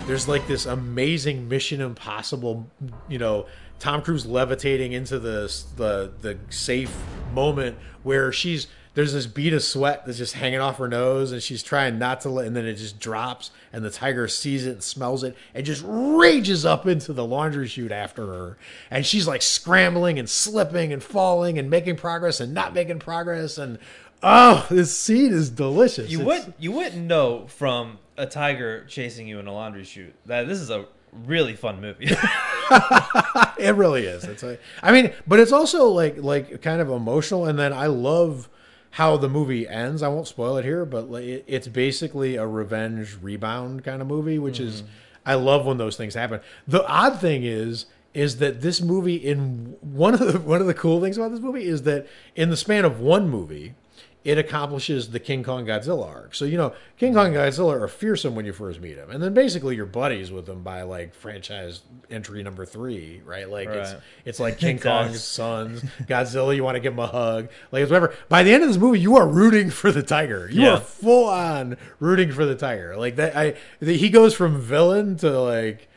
there's 0.09 0.27
like 0.27 0.47
this 0.47 0.65
amazing 0.65 1.47
mission 1.47 1.81
impossible 1.81 2.67
you 3.07 3.19
know 3.19 3.45
tom 3.77 4.01
cruise 4.01 4.25
levitating 4.25 4.91
into 4.91 5.19
the 5.19 5.41
the, 5.77 6.11
the 6.21 6.35
safe 6.49 6.95
moment 7.31 7.77
where 8.01 8.31
she's 8.31 8.65
there's 8.95 9.13
this 9.13 9.27
bead 9.27 9.53
of 9.53 9.61
sweat 9.61 10.05
that's 10.05 10.17
just 10.17 10.33
hanging 10.33 10.59
off 10.59 10.77
her 10.77 10.87
nose 10.87 11.31
and 11.31 11.43
she's 11.43 11.61
trying 11.61 11.99
not 11.99 12.21
to 12.21 12.29
let 12.29 12.47
and 12.47 12.55
then 12.55 12.65
it 12.65 12.73
just 12.73 12.99
drops 12.99 13.51
and 13.71 13.85
the 13.85 13.89
tiger 13.89 14.27
sees 14.27 14.65
it 14.65 14.71
and 14.71 14.83
smells 14.83 15.23
it 15.23 15.35
and 15.53 15.65
just 15.65 15.83
rages 15.85 16.65
up 16.65 16.87
into 16.87 17.13
the 17.13 17.23
laundry 17.25 17.67
chute 17.67 17.91
after 17.91 18.25
her. 18.25 18.57
And 18.89 19.05
she's 19.05 19.27
like 19.27 19.41
scrambling 19.41 20.17
and 20.17 20.29
slipping 20.29 20.91
and 20.91 21.03
falling 21.03 21.59
and 21.59 21.69
making 21.69 21.97
progress 21.97 22.39
and 22.39 22.53
not 22.53 22.73
making 22.73 22.99
progress 22.99 23.57
and 23.57 23.77
oh 24.23 24.65
this 24.69 24.97
scene 24.97 25.33
is 25.33 25.49
delicious. 25.49 26.11
You 26.11 26.21
It's- 26.21 26.45
would 26.45 26.53
you 26.59 26.71
wouldn't 26.71 27.05
know 27.05 27.47
from 27.47 27.99
a 28.17 28.25
tiger 28.25 28.85
chasing 28.85 29.27
you 29.27 29.39
in 29.39 29.47
a 29.47 29.53
laundry 29.53 29.83
chute 29.83 30.13
that 30.25 30.47
this 30.47 30.59
is 30.59 30.69
a 30.69 30.85
really 31.25 31.55
fun 31.55 31.81
movie. 31.81 32.05
it 33.59 33.75
really 33.75 34.05
is. 34.05 34.23
It's 34.25 34.43
like 34.43 34.61
i 34.83 34.91
mean 34.91 35.11
but 35.27 35.39
it's 35.39 35.51
also 35.51 35.87
like 35.87 36.17
like 36.17 36.61
kind 36.61 36.81
of 36.81 36.89
emotional 36.89 37.45
and 37.45 37.57
then 37.57 37.73
i 37.73 37.87
love 37.87 38.49
how 38.91 39.17
the 39.17 39.29
movie 39.29 39.67
ends. 39.67 40.01
I 40.01 40.07
won't 40.07 40.27
spoil 40.27 40.57
it 40.57 40.65
here 40.65 40.85
but 40.85 41.09
like, 41.09 41.43
it's 41.47 41.67
basically 41.67 42.35
a 42.35 42.45
revenge 42.45 43.17
rebound 43.21 43.83
kind 43.83 44.01
of 44.01 44.07
movie 44.07 44.39
which 44.39 44.59
is 44.59 44.81
mm-hmm. 44.81 44.91
i 45.25 45.35
love 45.35 45.65
when 45.65 45.77
those 45.77 45.95
things 45.95 46.13
happen. 46.13 46.41
The 46.67 46.85
odd 46.87 47.19
thing 47.19 47.43
is 47.43 47.85
is 48.13 48.37
that 48.37 48.61
this 48.61 48.81
movie 48.81 49.15
in 49.15 49.75
one 49.81 50.13
of 50.13 50.19
the 50.19 50.39
one 50.39 50.61
of 50.61 50.67
the 50.67 50.73
cool 50.73 50.99
things 51.01 51.17
about 51.17 51.31
this 51.31 51.39
movie 51.39 51.65
is 51.65 51.83
that 51.83 52.07
in 52.35 52.49
the 52.49 52.57
span 52.57 52.85
of 52.85 52.99
one 52.99 53.29
movie 53.29 53.75
it 54.25 54.37
accomplishes 54.37 55.11
the 55.11 55.19
King 55.19 55.43
Kong 55.43 55.65
Godzilla 55.65 56.05
arc. 56.07 56.35
So 56.35 56.43
you 56.43 56.57
know, 56.57 56.73
King 56.97 57.13
Kong 57.13 57.27
and 57.27 57.35
Godzilla 57.35 57.79
are 57.79 57.87
fearsome 57.87 58.35
when 58.35 58.45
you 58.45 58.51
first 58.51 58.81
meet 58.81 58.95
them, 58.95 59.09
and 59.11 59.23
then 59.23 59.33
basically 59.33 59.75
you're 59.77 59.85
buddies 59.85 60.29
with 60.31 60.45
them 60.45 60.61
by 60.61 60.81
like 60.81 61.13
franchise 61.15 61.81
entry 62.11 62.43
number 62.43 62.65
three, 62.65 63.21
right? 63.25 63.49
Like 63.49 63.69
it's 63.69 63.93
Right. 63.93 64.01
it's 64.25 64.39
like 64.39 64.57
King 64.57 64.77
Kong's 64.81 65.23
sons, 65.23 65.81
Godzilla. 66.07 66.53
You 66.55 66.63
want 66.65 66.75
to 66.75 66.81
give 66.81 66.93
him 66.93 66.99
a 66.99 67.07
hug, 67.07 67.47
like 67.71 67.83
it's 67.83 67.91
whatever. 67.91 68.13
By 68.27 68.43
the 68.43 68.53
end 68.53 68.63
of 68.63 68.69
this 68.69 68.77
movie, 68.77 68.99
you 68.99 69.15
are 69.15 69.27
rooting 69.27 69.69
for 69.69 69.91
the 69.91 70.03
tiger. 70.03 70.49
You 70.51 70.63
Yeah. 70.63 70.73
are 70.75 70.79
full 70.81 71.29
on 71.29 71.77
rooting 71.99 72.31
for 72.33 72.45
the 72.45 72.55
tiger. 72.55 72.97
Like 72.97 73.15
that, 73.15 73.37
I 73.37 73.55
the, 73.79 73.95
he 73.95 74.09
goes 74.09 74.33
from 74.33 74.59
villain 74.59 75.15
to 75.17 75.39
like 75.41 75.87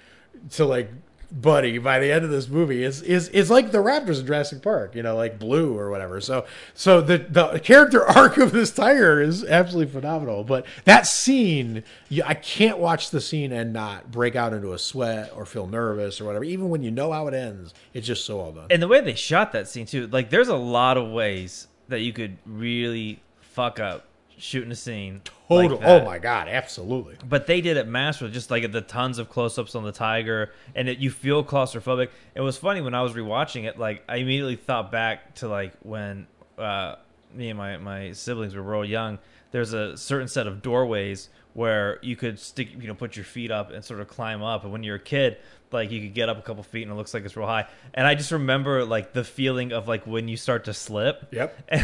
to 0.52 0.64
like 0.64 0.90
buddy 1.32 1.78
by 1.78 1.98
the 1.98 2.12
end 2.12 2.24
of 2.24 2.30
this 2.30 2.48
movie 2.48 2.84
is 2.84 3.00
is 3.02 3.30
it's 3.32 3.48
like 3.48 3.72
the 3.72 3.78
raptors 3.78 4.20
in 4.20 4.26
Jurassic 4.26 4.62
Park, 4.62 4.94
you 4.94 5.02
know, 5.02 5.16
like 5.16 5.38
blue 5.38 5.78
or 5.78 5.90
whatever. 5.90 6.20
So 6.20 6.44
so 6.74 7.00
the 7.00 7.18
the 7.18 7.58
character 7.58 8.04
arc 8.08 8.36
of 8.36 8.52
this 8.52 8.70
tiger 8.70 9.20
is 9.20 9.44
absolutely 9.44 9.92
phenomenal. 9.92 10.44
But 10.44 10.66
that 10.84 11.06
scene, 11.06 11.82
you, 12.08 12.22
I 12.24 12.34
can't 12.34 12.78
watch 12.78 13.10
the 13.10 13.20
scene 13.20 13.52
and 13.52 13.72
not 13.72 14.10
break 14.10 14.36
out 14.36 14.52
into 14.52 14.72
a 14.72 14.78
sweat 14.78 15.32
or 15.34 15.46
feel 15.46 15.66
nervous 15.66 16.20
or 16.20 16.24
whatever. 16.26 16.44
Even 16.44 16.68
when 16.68 16.82
you 16.82 16.90
know 16.90 17.12
how 17.12 17.26
it 17.28 17.34
ends, 17.34 17.72
it's 17.94 18.06
just 18.06 18.24
so 18.24 18.36
well 18.36 18.52
done. 18.52 18.66
and 18.70 18.82
the 18.82 18.88
way 18.88 19.00
they 19.00 19.14
shot 19.14 19.52
that 19.52 19.68
scene 19.68 19.86
too 19.86 20.06
like 20.08 20.30
there's 20.30 20.48
a 20.48 20.56
lot 20.56 20.96
of 20.96 21.10
ways 21.10 21.68
that 21.88 22.00
you 22.00 22.12
could 22.12 22.36
really 22.46 23.22
fuck 23.40 23.80
up 23.80 24.06
shooting 24.38 24.70
a 24.70 24.76
scene 24.76 25.20
Total. 25.48 25.78
that. 25.78 26.02
oh 26.02 26.04
my 26.04 26.18
god, 26.18 26.48
absolutely. 26.48 27.16
but 27.28 27.46
they 27.46 27.60
did 27.60 27.76
it 27.76 27.86
masterfully 27.86 28.32
just 28.32 28.50
like 28.50 28.70
the 28.72 28.80
tons 28.80 29.18
of 29.18 29.28
close-ups 29.28 29.74
on 29.74 29.84
the 29.84 29.92
tiger 29.92 30.52
and 30.74 30.88
it, 30.88 30.98
you 30.98 31.10
feel 31.10 31.44
claustrophobic 31.44 32.08
it 32.34 32.40
was 32.40 32.56
funny 32.56 32.80
when 32.80 32.94
i 32.94 33.02
was 33.02 33.12
rewatching 33.12 33.64
it 33.64 33.78
like 33.78 34.02
i 34.08 34.16
immediately 34.16 34.56
thought 34.56 34.90
back 34.90 35.34
to 35.34 35.48
like 35.48 35.72
when 35.82 36.26
uh, 36.58 36.96
me 37.34 37.48
and 37.48 37.58
my, 37.58 37.76
my 37.78 38.12
siblings 38.12 38.54
were 38.54 38.62
real 38.62 38.84
young 38.84 39.18
there's 39.52 39.72
a 39.72 39.96
certain 39.96 40.28
set 40.28 40.46
of 40.46 40.62
doorways 40.62 41.28
where 41.54 41.98
you 42.02 42.16
could 42.16 42.38
stick 42.38 42.68
you 42.80 42.88
know 42.88 42.94
put 42.94 43.16
your 43.16 43.24
feet 43.24 43.50
up 43.50 43.70
and 43.70 43.84
sort 43.84 44.00
of 44.00 44.08
climb 44.08 44.42
up 44.42 44.64
and 44.64 44.72
when 44.72 44.82
you're 44.82 44.96
a 44.96 45.00
kid 45.00 45.36
like 45.72 45.90
you 45.90 46.00
could 46.00 46.14
get 46.14 46.28
up 46.28 46.38
a 46.38 46.42
couple 46.42 46.62
feet 46.62 46.82
and 46.82 46.92
it 46.92 46.94
looks 46.94 47.14
like 47.14 47.24
it's 47.24 47.36
real 47.36 47.46
high 47.46 47.66
and 47.94 48.06
i 48.06 48.14
just 48.14 48.32
remember 48.32 48.84
like 48.84 49.12
the 49.12 49.24
feeling 49.24 49.72
of 49.72 49.88
like 49.88 50.06
when 50.06 50.28
you 50.28 50.36
start 50.36 50.64
to 50.64 50.74
slip 50.74 51.26
Yep. 51.32 51.58
and 51.70 51.82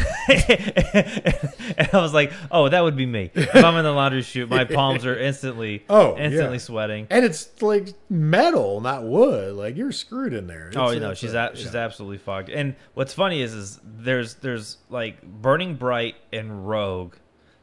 I 1.93 2.01
was 2.01 2.13
like, 2.13 2.31
"Oh, 2.51 2.69
that 2.69 2.81
would 2.81 2.95
be 2.95 3.05
me." 3.05 3.31
If 3.33 3.55
I'm 3.55 3.75
in 3.77 3.83
the 3.83 3.91
laundry 3.91 4.21
chute, 4.21 4.49
my 4.49 4.65
palms 4.65 5.05
are 5.05 5.17
instantly, 5.17 5.83
Oh, 5.89 6.17
instantly 6.17 6.55
yeah. 6.55 6.59
sweating. 6.59 7.07
And 7.09 7.25
it's 7.25 7.61
like 7.61 7.93
metal, 8.09 8.81
not 8.81 9.03
wood. 9.03 9.55
Like 9.55 9.77
you're 9.77 9.91
screwed 9.91 10.33
in 10.33 10.47
there. 10.47 10.71
Oh, 10.75 10.91
you 10.91 10.99
know, 10.99 11.13
she's 11.13 11.33
a- 11.33 11.51
a, 11.53 11.55
she's 11.55 11.73
uh, 11.73 11.79
yeah. 11.79 11.85
absolutely 11.85 12.17
fucked. 12.17 12.49
And 12.49 12.75
what's 12.93 13.13
funny 13.13 13.41
is, 13.41 13.53
is 13.53 13.79
there's 13.83 14.35
there's 14.35 14.77
like 14.89 15.21
Burning 15.23 15.75
Bright 15.75 16.15
and 16.33 16.67
Rogue 16.67 17.15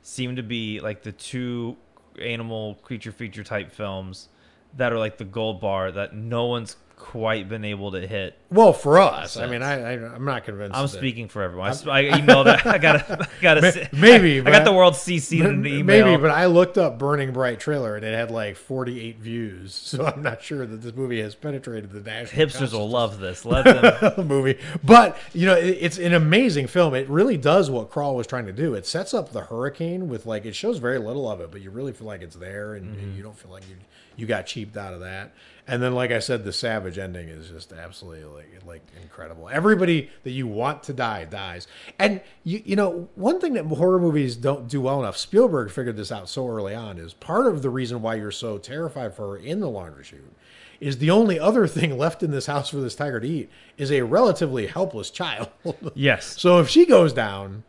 seem 0.02 0.36
to 0.36 0.42
be 0.42 0.80
like 0.80 1.02
the 1.02 1.12
two 1.12 1.76
animal 2.20 2.76
creature 2.82 3.12
feature 3.12 3.44
type 3.44 3.72
films 3.72 4.28
that 4.76 4.92
are 4.92 4.98
like 4.98 5.18
the 5.18 5.24
gold 5.24 5.60
bar 5.60 5.90
that 5.92 6.14
no 6.14 6.46
one's 6.46 6.76
quite 6.96 7.48
been 7.48 7.64
able 7.64 7.92
to 7.92 8.06
hit. 8.06 8.38
Well, 8.48 8.72
for 8.72 9.00
us, 9.00 9.36
I 9.36 9.48
mean, 9.48 9.62
I, 9.62 9.94
I 9.94 10.14
I'm 10.14 10.24
not 10.24 10.44
convinced. 10.44 10.76
I'm 10.76 10.86
speaking 10.86 11.26
for 11.26 11.42
everyone. 11.42 11.66
I, 11.66 11.70
s- 11.70 11.86
I 11.86 12.04
emailed. 12.04 12.46
I 12.46 12.78
got. 12.78 13.10
I 13.10 13.28
got. 13.40 13.58
A 13.58 13.88
maybe, 13.92 14.40
I, 14.40 14.42
got 14.42 14.64
the 14.64 14.72
world 14.72 14.94
CC 14.94 15.44
in 15.44 15.62
the 15.62 15.70
email. 15.74 16.06
Maybe, 16.06 16.22
but 16.22 16.30
I 16.30 16.46
looked 16.46 16.78
up 16.78 16.96
Burning 16.96 17.32
Bright 17.32 17.58
trailer 17.58 17.96
and 17.96 18.04
it 18.04 18.14
had 18.14 18.30
like 18.30 18.56
48 18.56 19.18
views, 19.18 19.74
so 19.84 20.06
I'm 20.06 20.22
not 20.22 20.42
sure 20.42 20.64
that 20.64 20.76
this 20.76 20.94
movie 20.94 21.20
has 21.20 21.34
penetrated 21.34 21.90
the 21.90 22.00
national 22.00 22.46
hipsters 22.46 22.72
will 22.72 22.88
love 22.88 23.18
this. 23.18 23.44
Let 23.44 23.64
them. 23.64 24.26
movie. 24.28 24.58
But 24.84 25.18
you 25.32 25.46
know, 25.46 25.56
it, 25.56 25.78
it's 25.80 25.98
an 25.98 26.14
amazing 26.14 26.68
film. 26.68 26.94
It 26.94 27.08
really 27.08 27.36
does 27.36 27.68
what 27.68 27.90
Crawl 27.90 28.14
was 28.14 28.28
trying 28.28 28.46
to 28.46 28.52
do. 28.52 28.74
It 28.74 28.86
sets 28.86 29.12
up 29.12 29.32
the 29.32 29.42
hurricane 29.42 30.08
with 30.08 30.24
like 30.24 30.44
it 30.44 30.54
shows 30.54 30.78
very 30.78 30.98
little 30.98 31.28
of 31.28 31.40
it, 31.40 31.50
but 31.50 31.62
you 31.62 31.70
really 31.70 31.92
feel 31.92 32.06
like 32.06 32.22
it's 32.22 32.36
there, 32.36 32.74
and, 32.74 32.86
and 32.86 32.96
mm-hmm. 32.96 33.16
you 33.16 33.22
don't 33.24 33.36
feel 33.36 33.50
like 33.50 33.68
you 33.68 33.76
you 34.16 34.26
got 34.26 34.46
cheaped 34.46 34.76
out 34.76 34.94
of 34.94 35.00
that. 35.00 35.32
And 35.68 35.82
then, 35.82 35.94
like 35.94 36.10
I 36.10 36.20
said, 36.20 36.44
the 36.44 36.52
savage 36.52 36.98
ending 36.98 37.28
is 37.28 37.48
just 37.48 37.72
absolutely 37.72 38.35
like 38.36 38.48
like 38.66 38.82
incredible. 39.02 39.48
Everybody 39.48 40.10
that 40.22 40.30
you 40.30 40.46
want 40.46 40.82
to 40.84 40.92
die 40.92 41.24
dies. 41.24 41.66
And 41.98 42.20
you 42.44 42.62
you 42.64 42.76
know 42.76 43.08
one 43.14 43.40
thing 43.40 43.54
that 43.54 43.64
horror 43.64 43.98
movies 43.98 44.36
don't 44.36 44.68
do 44.68 44.80
well 44.80 45.00
enough. 45.00 45.16
Spielberg 45.16 45.70
figured 45.70 45.96
this 45.96 46.12
out 46.12 46.28
so 46.28 46.48
early 46.48 46.74
on. 46.74 46.98
Is 46.98 47.14
part 47.14 47.46
of 47.46 47.62
the 47.62 47.70
reason 47.70 48.02
why 48.02 48.16
you're 48.16 48.30
so 48.30 48.58
terrified 48.58 49.14
for 49.14 49.30
her 49.30 49.36
in 49.36 49.60
the 49.60 49.68
laundry 49.68 50.04
chute. 50.04 50.32
Is 50.78 50.98
the 50.98 51.10
only 51.10 51.40
other 51.40 51.66
thing 51.66 51.96
left 51.96 52.22
in 52.22 52.30
this 52.30 52.46
house 52.46 52.68
for 52.68 52.76
this 52.76 52.94
tiger 52.94 53.20
to 53.20 53.28
eat 53.28 53.50
is 53.76 53.90
a 53.90 54.02
relatively 54.02 54.66
helpless 54.66 55.10
child. 55.10 55.48
Yes. 55.94 56.38
so 56.40 56.60
if 56.60 56.68
she 56.68 56.86
goes 56.86 57.12
down, 57.12 57.64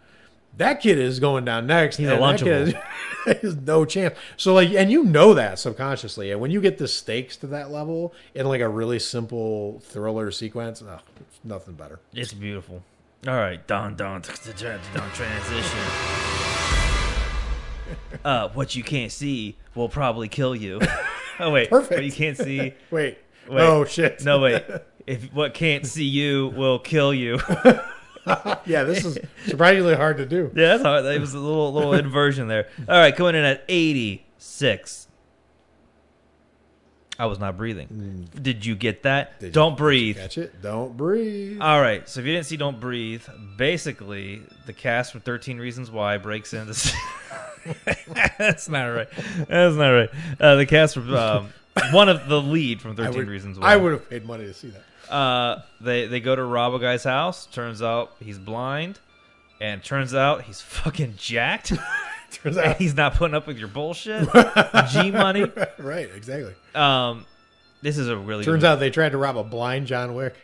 that 0.58 0.82
kid 0.82 0.98
is 0.98 1.20
going 1.20 1.46
down 1.46 1.68
next. 1.68 1.98
He's 1.98 2.08
a 2.08 2.18
that 2.18 2.40
kid 2.40 2.76
Lunchable. 2.76 2.84
is 3.44 3.56
no 3.56 3.86
chance. 3.86 4.18
So 4.36 4.54
like, 4.54 4.72
and 4.72 4.92
you 4.92 5.04
know 5.04 5.34
that 5.34 5.60
subconsciously, 5.60 6.32
and 6.32 6.42
when 6.42 6.52
you 6.52 6.62
get 6.62 6.78
the 6.78 6.88
stakes 6.88 7.38
to 7.38 7.48
that 7.48 7.72
level 7.72 8.14
in 8.34 8.48
like 8.48 8.62
a 8.62 8.70
really 8.70 9.00
simple 9.00 9.80
thriller 9.84 10.32
sequence, 10.32 10.82
oh, 10.82 11.00
nothing 11.44 11.76
better. 11.76 12.00
It's 12.14 12.34
beautiful. 12.34 12.84
All 13.28 13.36
right, 13.36 13.66
Don 13.68 13.96
Don 13.96 14.22
Don 14.22 15.12
transition. 15.12 15.80
Uh, 18.26 18.50
what 18.50 18.76
you 18.76 18.84
can't 18.84 19.14
see 19.14 19.56
will 19.74 19.88
probably 19.88 20.28
kill 20.28 20.54
you. 20.54 20.82
oh 21.40 21.52
wait, 21.52 21.70
Perfect. 21.70 21.94
What 21.94 22.04
you 22.04 22.12
can't 22.12 22.36
see. 22.36 22.74
Wait, 22.92 23.18
Wait. 23.48 23.62
oh 23.62 23.86
shit, 23.86 24.26
No 24.26 24.40
wait. 24.40 24.66
If 25.06 25.34
what 25.34 25.54
can't 25.54 25.86
see 25.86 26.04
you 26.04 26.50
will 26.50 26.80
kill 26.80 27.14
you. 27.14 27.40
yeah, 28.66 28.84
this 28.84 29.06
is 29.06 29.18
surprisingly 29.46 29.96
hard 29.96 30.18
to 30.18 30.26
do. 30.26 30.52
yeah, 30.56 30.78
that's 30.78 30.84
how 30.84 30.98
it 30.98 31.20
was 31.20 31.34
a 31.34 31.40
little 31.40 31.74
little 31.74 31.94
inversion 31.94 32.48
there. 32.48 32.68
All 32.88 32.98
right, 32.98 33.16
coming 33.16 33.36
in 33.36 33.44
at 33.44 33.64
eighty 33.68 34.26
six. 34.38 35.08
I 37.20 37.26
was 37.26 37.40
not 37.40 37.58
breathing. 37.58 38.30
Did 38.40 38.64
you 38.64 38.76
get 38.76 39.04
that? 39.04 39.38
Mm. 39.38 39.40
Did 39.40 39.54
Don't 39.54 39.72
you 39.72 39.78
breathe. 39.78 40.18
Catch 40.18 40.38
it. 40.38 40.62
Don't 40.62 40.96
breathe. 40.96 41.60
All 41.60 41.82
right, 41.82 42.08
so 42.08 42.20
if 42.20 42.28
you 42.28 42.34
didn't 42.34 42.46
see 42.46 42.58
Don't 42.58 42.80
Breathe, 42.80 43.24
basically 43.58 44.44
the 44.68 44.74
cast 44.74 45.14
from 45.14 45.22
13 45.22 45.58
Reasons 45.58 45.90
Why 45.90 46.18
breaks 46.18 46.54
into. 46.54 46.74
That's 48.38 48.70
not 48.70 48.86
right. 48.86 49.08
That's 49.48 49.76
not 49.76 49.90
right. 49.90 50.10
Uh, 50.40 50.56
the 50.56 50.66
cast 50.68 50.94
from 50.94 51.14
um, 51.14 51.50
one 51.92 52.08
of 52.08 52.28
the 52.28 52.40
lead 52.40 52.82
from 52.82 52.96
13 52.96 53.16
would, 53.16 53.28
Reasons 53.28 53.58
Why. 53.58 53.74
I 53.74 53.78
would 53.78 53.94
have 53.94 54.10
paid 54.10 54.26
money 54.26 54.46
to 54.46 54.54
see 54.54 54.70
that. 54.70 54.84
Uh, 55.10 55.62
they 55.82 56.08
they 56.08 56.20
go 56.20 56.36
to 56.36 56.44
rob 56.44 56.74
a 56.74 56.80
guy's 56.80 57.04
house. 57.04 57.46
Turns 57.48 57.82
out 57.82 58.12
he's 58.20 58.38
blind, 58.38 59.00
and 59.62 59.84
turns 59.84 60.14
out 60.14 60.44
he's 60.44 60.62
fucking 60.62 61.16
jacked. 61.18 61.74
Turns 62.30 62.58
out, 62.58 62.76
he's 62.76 62.94
not 62.94 63.16
putting 63.16 63.34
up 63.34 63.48
with 63.48 63.58
your 63.58 63.70
bullshit. 63.70 64.28
G 64.92 65.12
money. 65.12 65.46
right, 65.78 66.10
exactly. 66.14 66.54
Um, 66.76 67.26
this 67.82 67.98
is 67.98 68.10
a 68.10 68.18
really 68.18 68.44
Turns 68.44 68.66
out 68.66 68.82
they 68.82 68.90
tried 68.90 69.14
to 69.14 69.18
rob 69.18 69.38
a 69.38 69.46
blind 69.46 69.88
John 69.88 70.14
Wick, 70.14 70.36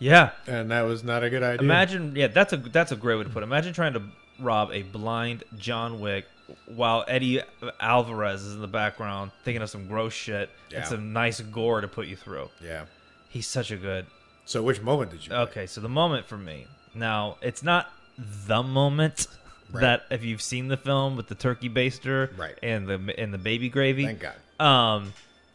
yeah. 0.00 0.30
and 0.48 0.72
that 0.72 0.82
was 0.82 1.04
not 1.04 1.22
a 1.22 1.30
good 1.30 1.44
idea. 1.44 1.64
Imagine, 1.64 2.16
yeah, 2.16 2.26
that's 2.26 2.52
a 2.52 2.56
that's 2.56 2.90
a 2.90 2.96
great 2.96 3.18
way 3.18 3.22
to 3.24 3.30
put 3.30 3.44
it. 3.44 3.46
Imagine 3.46 3.72
trying 3.72 3.92
to 3.92 4.02
rob 4.40 4.72
a 4.72 4.82
blind 4.82 5.44
John 5.56 6.00
Wick 6.00 6.26
while 6.66 7.04
Fede 7.04 7.44
Alvarez 7.78 8.42
is 8.42 8.54
in 8.54 8.60
the 8.60 8.66
background 8.66 9.30
thinking 9.44 9.62
of 9.62 9.70
some 9.70 9.86
gross 9.86 10.12
shit 10.12 10.50
Yeah. 10.70 10.78
and 10.78 10.86
some 10.88 11.12
nice 11.12 11.40
gore 11.40 11.80
to 11.82 11.88
put 11.88 12.08
you 12.08 12.16
through. 12.16 12.48
Yeah. 12.60 12.86
He's 13.30 13.46
such 13.46 13.70
a 13.70 13.76
good. 13.76 14.04
So 14.44 14.62
which 14.62 14.80
moment 14.82 15.12
did 15.12 15.26
you? 15.26 15.32
Okay, 15.32 15.66
so 15.66 15.80
the 15.80 15.88
moment 15.88 16.26
for 16.26 16.36
me 16.36 16.66
now, 16.94 17.36
it's 17.40 17.62
not 17.62 17.90
the 18.18 18.62
moment 18.62 19.26
Right. 19.72 19.82
that 19.82 20.02
if 20.10 20.24
you've 20.24 20.42
seen 20.42 20.66
the 20.66 20.76
film 20.76 21.16
with 21.16 21.28
the 21.28 21.36
turkey 21.36 21.70
baster 21.70 22.36
Right. 22.36 22.58
and 22.60 22.88
the 22.88 23.14
and 23.16 23.32
the 23.32 23.38
baby 23.38 23.68
gravy. 23.68 24.04
Thank 24.04 24.18
God. 24.20 24.34
Um, 24.58 25.12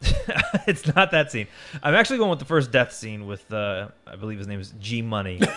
it's 0.66 0.86
not 0.94 1.10
that 1.10 1.30
scene. 1.30 1.46
I'm 1.82 1.94
actually 1.94 2.16
going 2.18 2.30
with 2.30 2.38
the 2.38 2.46
first 2.46 2.70
death 2.72 2.92
scene 2.94 3.26
with 3.26 3.52
uh, 3.52 3.88
I 4.06 4.16
believe 4.16 4.38
his 4.38 4.46
name 4.46 4.58
is 4.60 4.72
G 4.80 5.02
Money. 5.02 5.40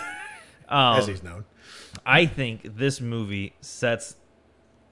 Um, 0.68 0.98
As 1.00 1.08
he's 1.08 1.24
known. 1.24 1.46
I 2.06 2.26
think 2.26 2.76
this 2.76 3.00
movie 3.00 3.54
sets 3.60 4.14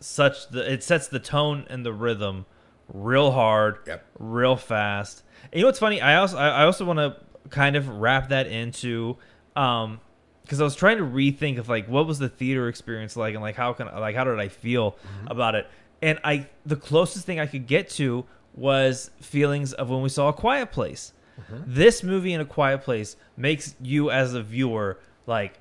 such 0.01 0.49
the 0.49 0.73
it 0.73 0.83
sets 0.83 1.07
the 1.07 1.21
tone 1.21 1.67
and 1.71 1.87
the 1.87 1.93
rhythm 1.93 2.47
real 2.92 3.31
hard, 3.33 3.79
Yep. 3.87 4.05
real 4.18 4.57
fast. 4.57 5.22
And 5.44 5.55
you 5.55 5.61
know 5.62 5.68
what's 5.68 5.79
funny? 5.79 6.01
I 6.01 6.16
also 6.16 6.37
I 6.37 6.64
also 6.64 6.85
want 6.85 6.98
to 6.98 7.16
kind 7.51 7.77
of 7.77 7.88
wrap 7.88 8.29
that 8.31 8.46
into 8.46 9.16
um 9.57 10.01
because 10.42 10.61
I 10.61 10.64
was 10.64 10.74
trying 10.77 10.96
to 10.98 11.05
rethink 11.05 11.59
of 11.59 11.68
like 11.68 11.88
what 11.88 12.07
was 12.07 12.18
the 12.18 12.29
theater 12.29 12.68
experience 12.68 13.16
like 13.16 13.35
and 13.35 13.42
like 13.42 13.55
how 13.57 13.72
can 13.74 13.87
like 13.87 14.16
how 14.16 14.24
did 14.24 14.38
I 14.40 14.48
feel 14.48 14.96
about 15.27 15.55
it? 15.55 15.66
And 16.03 16.18
I 16.24 16.46
the 16.66 16.77
closest 16.77 17.27
thing 17.27 17.38
I 17.40 17.46
could 17.46 17.66
get 17.66 17.88
to 17.90 18.24
was 18.55 19.11
feelings 19.20 19.72
of 19.72 19.90
when 19.90 20.03
we 20.03 20.09
saw 20.09 20.29
a 20.29 20.33
quiet 20.33 20.72
place. 20.72 21.12
This 21.66 22.03
movie 22.03 22.33
in 22.33 22.40
a 22.40 22.44
quiet 22.44 22.83
place 22.83 23.16
makes 23.37 23.74
you 23.81 24.11
as 24.11 24.35
a 24.35 24.42
viewer 24.42 24.98
like 25.27 25.61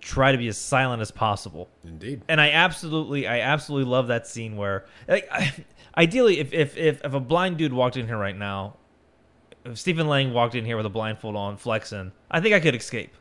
try 0.00 0.32
to 0.32 0.38
be 0.38 0.48
as 0.48 0.58
silent 0.58 1.00
as 1.00 1.10
possible 1.10 1.68
Indeed. 1.84 2.22
and 2.28 2.40
I 2.40 2.50
absolutely, 2.50 3.26
I 3.26 3.38
absolutely 3.40 3.88
love 3.90 4.08
that 4.08 4.26
scene 4.26 4.56
where, 4.56 4.84
like, 5.08 5.28
I, 5.32 5.52
ideally, 5.96 6.38
if, 6.38 6.52
if 6.52 6.76
if 6.76 7.04
if 7.04 7.14
a 7.14 7.20
blind 7.20 7.56
dude 7.58 7.72
walked 7.72 7.96
in 7.96 8.06
here 8.06 8.18
right 8.18 8.36
now, 8.36 8.76
if 9.64 9.78
Stephen 9.78 10.08
Lang 10.08 10.32
walked 10.32 10.54
in 10.54 10.64
here 10.64 10.76
with 10.76 10.86
a 10.86 10.90
blindfold 10.90 11.36
on, 11.36 11.56
flexing, 11.56 12.12
I 12.30 12.40
think 12.40 12.54
I 12.54 12.60
could 12.60 12.74
escape. 12.74 13.14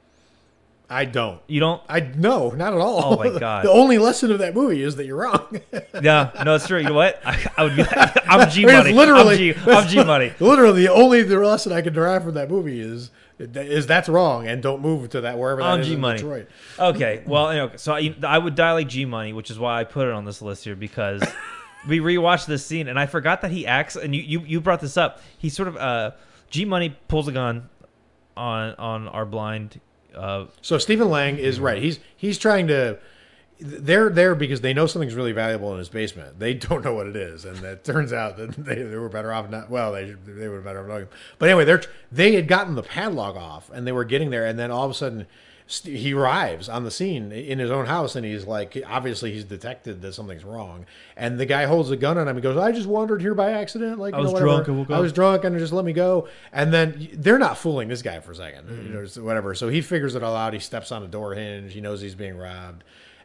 I 0.90 1.06
don't. 1.06 1.40
You 1.48 1.62
don't? 1.62 1.82
I 1.88 2.02
no, 2.02 2.50
not 2.50 2.74
at 2.74 2.80
all. 2.80 3.14
Oh, 3.14 3.18
my 3.18 3.30
God. 3.40 3.64
the 3.64 3.72
only 3.72 3.98
lesson 3.98 4.30
of 4.30 4.40
that 4.40 4.54
movie 4.54 4.82
is 4.84 4.98
that 4.98 5.06
you're 5.06 5.18
wrong. 5.18 5.62
Yeah, 6.02 6.32
no, 6.44 6.56
it's 6.56 6.66
true. 6.66 6.80
You 6.80 6.86
know 6.86 6.94
what? 6.94 7.22
I, 7.24 7.52
I 7.58 7.64
would 7.64 7.76
be. 7.76 7.84
I'm 7.84 8.50
G 8.50 8.64
I 8.64 8.68
mean, 8.68 8.76
it's 8.76 8.86
money. 8.86 8.94
literally, 8.94 9.54
I'm 9.56 9.64
G, 9.64 9.72
I'm 9.72 9.88
G 9.88 10.04
money. 10.04 10.34
literally, 10.40 10.82
the 10.82 10.92
only 10.92 11.22
the 11.22 11.38
lesson 11.38 11.72
I 11.72 11.82
can 11.82 11.94
derive 11.94 12.24
from 12.24 12.34
that 12.34 12.50
movie 12.50 12.80
is 12.80 13.12
is 13.38 13.86
that's 13.86 14.10
wrong, 14.10 14.48
and 14.48 14.64
don't 14.64 14.82
move 14.82 15.10
to 15.12 15.22
that 15.22 15.38
wherever 15.38 15.62
that 15.62 15.68
I'm 15.68 15.82
is 15.82 15.88
G 15.88 15.96
money. 15.96 16.18
Detroit. 16.18 16.48
Okay, 16.80 17.24
well, 17.28 17.50
anyway, 17.50 17.74
so 17.76 17.94
I, 17.94 18.16
I 18.24 18.38
would 18.38 18.56
die 18.56 18.72
like 18.72 18.88
G 18.88 19.06
Money, 19.06 19.34
which 19.34 19.52
is 19.52 19.60
why 19.60 19.80
I 19.80 19.84
put 19.84 20.08
it 20.08 20.14
on 20.14 20.26
this 20.26 20.42
list 20.42 20.64
here 20.64 20.76
because 20.76 21.22
we 21.88 22.00
rewatched 22.00 22.46
this 22.46 22.66
scene 22.66 22.88
and 22.88 23.00
I 23.00 23.06
forgot 23.06 23.42
that 23.42 23.52
he 23.52 23.66
acts. 23.66 23.96
And 23.96 24.16
you, 24.16 24.22
you, 24.22 24.40
you 24.42 24.62
brought 24.62 24.82
this 24.82 24.98
up. 24.98 25.22
He 25.38 25.50
sort 25.50 25.68
of 25.68 25.78
uh, 25.78 26.12
G 26.50 26.66
Money 26.66 26.96
pulls 27.08 27.28
a 27.28 27.32
gun 27.32 27.70
on 28.38 28.76
on 28.76 29.08
our 29.08 29.26
blind. 29.26 29.80
Uh, 30.16 30.46
So 30.62 30.78
Stephen 30.78 31.10
Lang 31.10 31.38
is 31.38 31.60
right. 31.60 31.82
He's 31.82 32.00
he's 32.16 32.38
trying 32.38 32.68
to. 32.68 33.00
They're 33.64 34.10
there 34.10 34.34
because 34.34 34.62
they 34.62 34.74
know 34.74 34.88
something's 34.88 35.14
really 35.14 35.34
valuable 35.34 35.72
in 35.74 35.78
his 35.78 35.90
basement. 35.90 36.40
They 36.40 36.56
don't 36.56 36.84
know 36.84 36.96
what 36.96 37.06
it 37.06 37.16
is, 37.16 37.46
and 37.46 37.64
it 37.64 37.84
turns 37.84 38.12
out 38.12 38.36
that 38.38 38.52
they, 38.58 38.82
they 38.82 38.96
were 38.98 39.08
better 39.10 39.32
off 39.32 39.50
not. 39.52 39.70
Well, 39.70 39.92
they 39.92 40.16
they 40.26 40.48
were 40.48 40.62
better 40.62 40.82
off 40.82 40.88
knowing. 40.88 41.08
But 41.38 41.50
anyway, 41.50 41.66
they're 41.66 41.84
they 42.12 42.34
had 42.34 42.48
gotten 42.48 42.74
the 42.76 42.82
padlock 42.84 43.36
off, 43.36 43.70
and 43.70 43.86
they 43.86 43.92
were 43.92 44.04
getting 44.06 44.32
there, 44.32 44.46
and 44.46 44.58
then 44.58 44.72
all 44.72 44.86
of 44.86 44.92
a 44.92 44.96
sudden. 44.96 45.28
He 45.80 46.14
arrives 46.14 46.68
on 46.68 46.84
the 46.84 46.92
scene 46.92 47.32
in 47.32 47.60
his 47.60 47.72
own 47.72 47.86
house, 47.86 48.16
and 48.16 48.26
he's 48.26 48.46
like, 48.46 48.78
obviously, 48.86 49.32
he's 49.32 49.46
detected 49.46 50.02
that 50.02 50.14
something's 50.14 50.44
wrong. 50.44 50.86
And 51.16 51.40
the 51.40 51.46
guy 51.46 51.66
holds 51.66 51.90
a 51.92 51.96
gun 51.98 52.18
on 52.18 52.28
him. 52.28 52.36
He 52.36 52.42
goes, 52.42 52.58
"I 52.58 52.72
just 52.72 52.88
wandered 52.88 53.22
here 53.22 53.34
by 53.34 53.52
accident. 53.52 53.98
Like, 54.00 54.14
I 54.14 54.18
you 54.18 54.26
know, 54.26 54.32
was 54.32 54.42
drunk, 54.42 54.68
woke 54.68 54.92
I 54.92 55.00
was 55.00 55.14
drunk 55.14 55.44
and 55.44 55.58
just 55.58 55.72
let 55.74 55.86
me 55.86 55.94
go. 55.94 56.28
And 56.52 56.74
then 56.74 57.10
they're 57.14 57.40
not 57.40 57.58
fooling 57.58 57.88
this 57.88 58.02
guy 58.02 58.20
for 58.20 58.32
a 58.34 58.36
2nd 58.36 58.64
Mm-hmm. 58.66 58.88
you 58.88 58.94
know, 58.94 59.24
whatever. 59.26 59.56
So 59.56 59.70
he 59.70 59.82
figures 59.82 60.16
it 60.16 60.24
all 60.24 60.36
out. 60.36 60.54
He 60.54 60.60
steps 60.60 60.92
on 60.92 61.04
a 61.04 61.08
door 61.08 61.34
hinge. 61.36 61.74
He 61.74 61.82
knows 61.82 62.02
he's 62.02 62.16
being 62.16 62.38
robbed. 62.38 62.84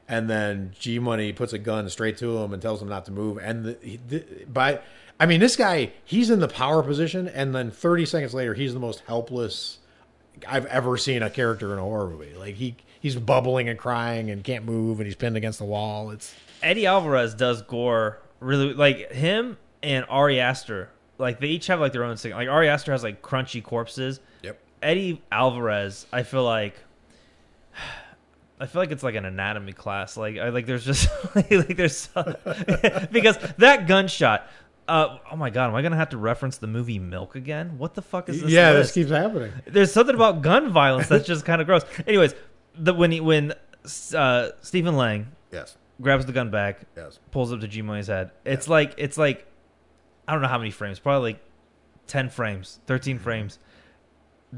And 0.08 0.30
then 0.30 0.72
G 0.78 0.98
Money 1.00 1.32
puts 1.32 1.52
a 1.52 1.58
gun 1.58 1.88
straight 1.90 2.16
to 2.18 2.38
him 2.38 2.52
and 2.52 2.62
tells 2.62 2.80
him 2.80 2.88
not 2.88 3.06
to 3.06 3.12
move. 3.12 3.38
And 3.38 3.64
the, 3.64 3.76
he, 3.82 3.98
the, 4.08 4.24
by, 4.46 4.78
I 5.18 5.26
mean, 5.26 5.40
this 5.40 5.56
guy, 5.56 5.90
he's 6.04 6.30
in 6.30 6.38
the 6.38 6.46
power 6.48 6.82
position. 6.82 7.26
And 7.26 7.52
then 7.54 7.72
30 7.72 8.06
seconds 8.06 8.32
later, 8.34 8.54
he's 8.54 8.72
the 8.72 8.78
most 8.80 9.00
helpless 9.08 9.78
I've 10.46 10.66
ever 10.66 10.96
seen 10.96 11.22
a 11.22 11.30
character 11.30 11.72
in 11.72 11.78
a 11.78 11.82
horror 11.82 12.08
movie. 12.10 12.34
Like 12.34 12.56
he, 12.56 12.76
he's 13.00 13.16
bubbling 13.16 13.68
and 13.68 13.78
crying 13.78 14.30
and 14.30 14.42
can't 14.42 14.64
move 14.64 15.00
and 15.00 15.06
he's 15.06 15.16
pinned 15.16 15.36
against 15.36 15.58
the 15.58 15.64
wall. 15.64 16.10
It's 16.10 16.34
Fede 16.60 16.84
Alvarez 16.84 17.34
does 17.34 17.62
gore 17.62 18.20
really 18.40 18.72
like 18.74 19.12
him 19.12 19.56
and 19.82 20.04
Ari 20.08 20.40
Aster. 20.40 20.90
Like 21.18 21.40
they 21.40 21.48
each 21.48 21.66
have 21.68 21.80
like 21.80 21.92
their 21.92 22.04
own 22.04 22.16
thing. 22.16 22.32
Like 22.32 22.48
Ari 22.48 22.68
Aster 22.68 22.92
has 22.92 23.02
like 23.02 23.22
crunchy 23.22 23.62
corpses. 23.62 24.20
yep. 24.42 24.58
Fede 24.82 25.20
Alvarez, 25.32 26.06
I 26.12 26.22
feel 26.22 26.44
like 26.44 26.74
I 28.60 28.66
feel 28.66 28.80
like 28.80 28.90
it's 28.90 29.02
like 29.02 29.14
an 29.14 29.24
anatomy 29.24 29.72
class. 29.72 30.16
Like 30.16 30.38
I 30.38 30.48
like 30.50 30.66
there's 30.66 30.84
just 30.84 31.08
like 31.34 31.48
there's 31.48 32.08
because 33.10 33.38
that 33.58 33.86
gunshot. 33.86 34.48
Uh, 34.88 35.18
oh 35.32 35.36
my 35.36 35.50
god, 35.50 35.68
am 35.68 35.74
I 35.74 35.82
gonna 35.82 35.96
have 35.96 36.10
to 36.10 36.18
reference 36.18 36.58
the 36.58 36.66
movie 36.68 36.98
Milk 36.98 37.34
again? 37.34 37.76
What 37.78 37.94
the 37.94 38.02
fuck 38.02 38.28
is 38.28 38.40
this? 38.42 38.50
Yeah, 38.50 38.70
list? 38.72 38.94
this 38.94 39.04
keeps 39.04 39.10
happening. 39.10 39.52
There's 39.66 39.92
something 39.92 40.14
about 40.14 40.42
gun 40.42 40.70
violence 40.72 41.08
that's 41.08 41.26
just 41.26 41.44
kind 41.44 41.60
of 41.60 41.66
gross. 41.66 41.82
Anyways, 42.06 42.34
the 42.76 42.94
when 42.94 43.10
he 43.10 43.20
when 43.20 43.52
uh, 44.14 44.50
Stephen 44.62 44.96
Lang 44.96 45.32
Yes. 45.52 45.76
grabs 46.00 46.26
the 46.26 46.32
gun 46.32 46.50
back, 46.50 46.80
Yes. 46.96 47.18
pulls 47.32 47.52
up 47.52 47.60
to 47.60 47.68
G 47.68 47.82
Money's 47.82 48.06
head. 48.06 48.30
It's 48.44 48.68
like 48.68 48.94
it's 48.96 49.18
like 49.18 49.46
I 50.28 50.32
don't 50.32 50.42
know 50.42 50.48
how 50.48 50.58
many 50.58 50.70
frames, 50.70 50.98
probably 51.00 51.32
like 51.32 51.40
ten 52.06 52.28
frames, 52.28 52.78
thirteen 52.86 53.18
frames. 53.18 53.58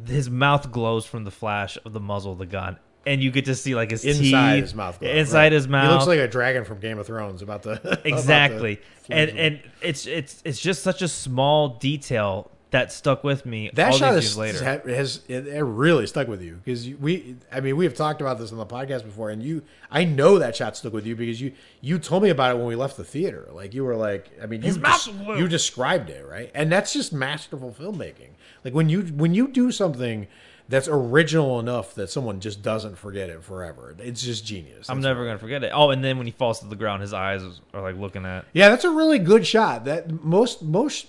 His 0.06 0.28
mouth 0.28 0.70
glows 0.70 1.06
from 1.06 1.24
the 1.24 1.30
flash 1.30 1.78
of 1.84 1.92
the 1.94 2.00
muzzle 2.00 2.32
of 2.32 2.38
the 2.38 2.46
gun, 2.46 2.78
and 3.08 3.22
you 3.22 3.30
get 3.30 3.46
to 3.46 3.54
see 3.54 3.74
like 3.74 3.90
his 3.90 4.04
Inside 4.04 4.54
teeth, 4.54 4.62
his 4.64 4.74
mouth. 4.74 4.98
though, 5.00 5.08
inside 5.08 5.36
right. 5.38 5.52
his 5.52 5.66
mouth. 5.66 5.88
He 5.88 5.94
looks 5.94 6.06
like 6.06 6.18
a 6.18 6.28
dragon 6.28 6.64
from 6.64 6.78
Game 6.78 6.98
of 6.98 7.06
Thrones 7.06 7.42
about 7.42 7.62
the 7.62 7.80
about 7.80 8.02
to 8.02 8.08
exactly, 8.08 8.80
and 9.08 9.30
and 9.30 9.60
it's 9.80 10.06
it's 10.06 10.42
it's 10.44 10.60
just 10.60 10.82
such 10.82 11.02
a 11.02 11.08
small 11.08 11.70
detail 11.78 12.50
that 12.70 12.92
stuck 12.92 13.24
with 13.24 13.46
me. 13.46 13.70
that 13.74 13.92
all 13.92 13.98
shot 13.98 14.14
is, 14.14 14.36
later. 14.36 14.62
has, 14.62 14.82
has 14.84 15.20
it, 15.26 15.46
it 15.46 15.62
really 15.62 16.06
stuck 16.06 16.28
with 16.28 16.42
you 16.42 16.60
because 16.62 16.86
we 16.86 17.36
I 17.50 17.60
mean 17.60 17.76
we 17.76 17.84
have 17.86 17.94
talked 17.94 18.20
about 18.20 18.38
this 18.38 18.52
on 18.52 18.58
the 18.58 18.66
podcast 18.66 19.04
before 19.04 19.30
and 19.30 19.42
you 19.42 19.62
I 19.90 20.04
know 20.04 20.38
that 20.38 20.54
shot 20.54 20.76
stuck 20.76 20.92
with 20.92 21.06
you 21.06 21.16
because 21.16 21.40
you 21.40 21.52
you 21.80 21.98
told 21.98 22.22
me 22.22 22.28
about 22.28 22.54
it 22.54 22.58
when 22.58 22.66
we 22.66 22.76
left 22.76 22.98
the 22.98 23.04
theater 23.04 23.48
like 23.52 23.72
you 23.72 23.84
were 23.84 23.96
like 23.96 24.30
I 24.42 24.46
mean 24.46 24.62
you 24.62 24.74
mouth 24.74 25.06
des- 25.06 25.38
you 25.38 25.48
described 25.48 26.10
it 26.10 26.26
right 26.26 26.50
and 26.54 26.70
that's 26.70 26.92
just 26.92 27.10
masterful 27.10 27.74
filmmaking 27.78 28.32
like 28.64 28.74
when 28.74 28.90
you 28.90 29.02
when 29.02 29.32
you 29.32 29.48
do 29.48 29.72
something 29.72 30.26
that's 30.68 30.88
original 30.88 31.58
enough 31.58 31.94
that 31.94 32.10
someone 32.10 32.40
just 32.40 32.62
doesn't 32.62 32.96
forget 32.96 33.30
it 33.30 33.42
forever 33.42 33.94
it's 33.98 34.22
just 34.22 34.44
genius 34.44 34.88
I'm 34.88 35.00
never 35.00 35.24
gonna 35.24 35.38
forget 35.38 35.62
it. 35.64 35.70
Oh, 35.74 35.90
and 35.90 36.02
then 36.02 36.18
when 36.18 36.26
he 36.26 36.32
falls 36.32 36.60
to 36.60 36.66
the 36.66 36.76
ground, 36.76 37.02
his 37.02 37.12
eyes 37.12 37.42
are 37.74 37.82
like 37.82 37.96
looking 37.96 38.24
at. 38.24 38.44
Yeah, 38.52 38.68
that's 38.70 38.84
a 38.84 38.90
really 38.90 39.18
good 39.18 39.46
shot. 39.46 39.84
That 39.84 40.24
most 40.24 40.62
most 40.62 41.06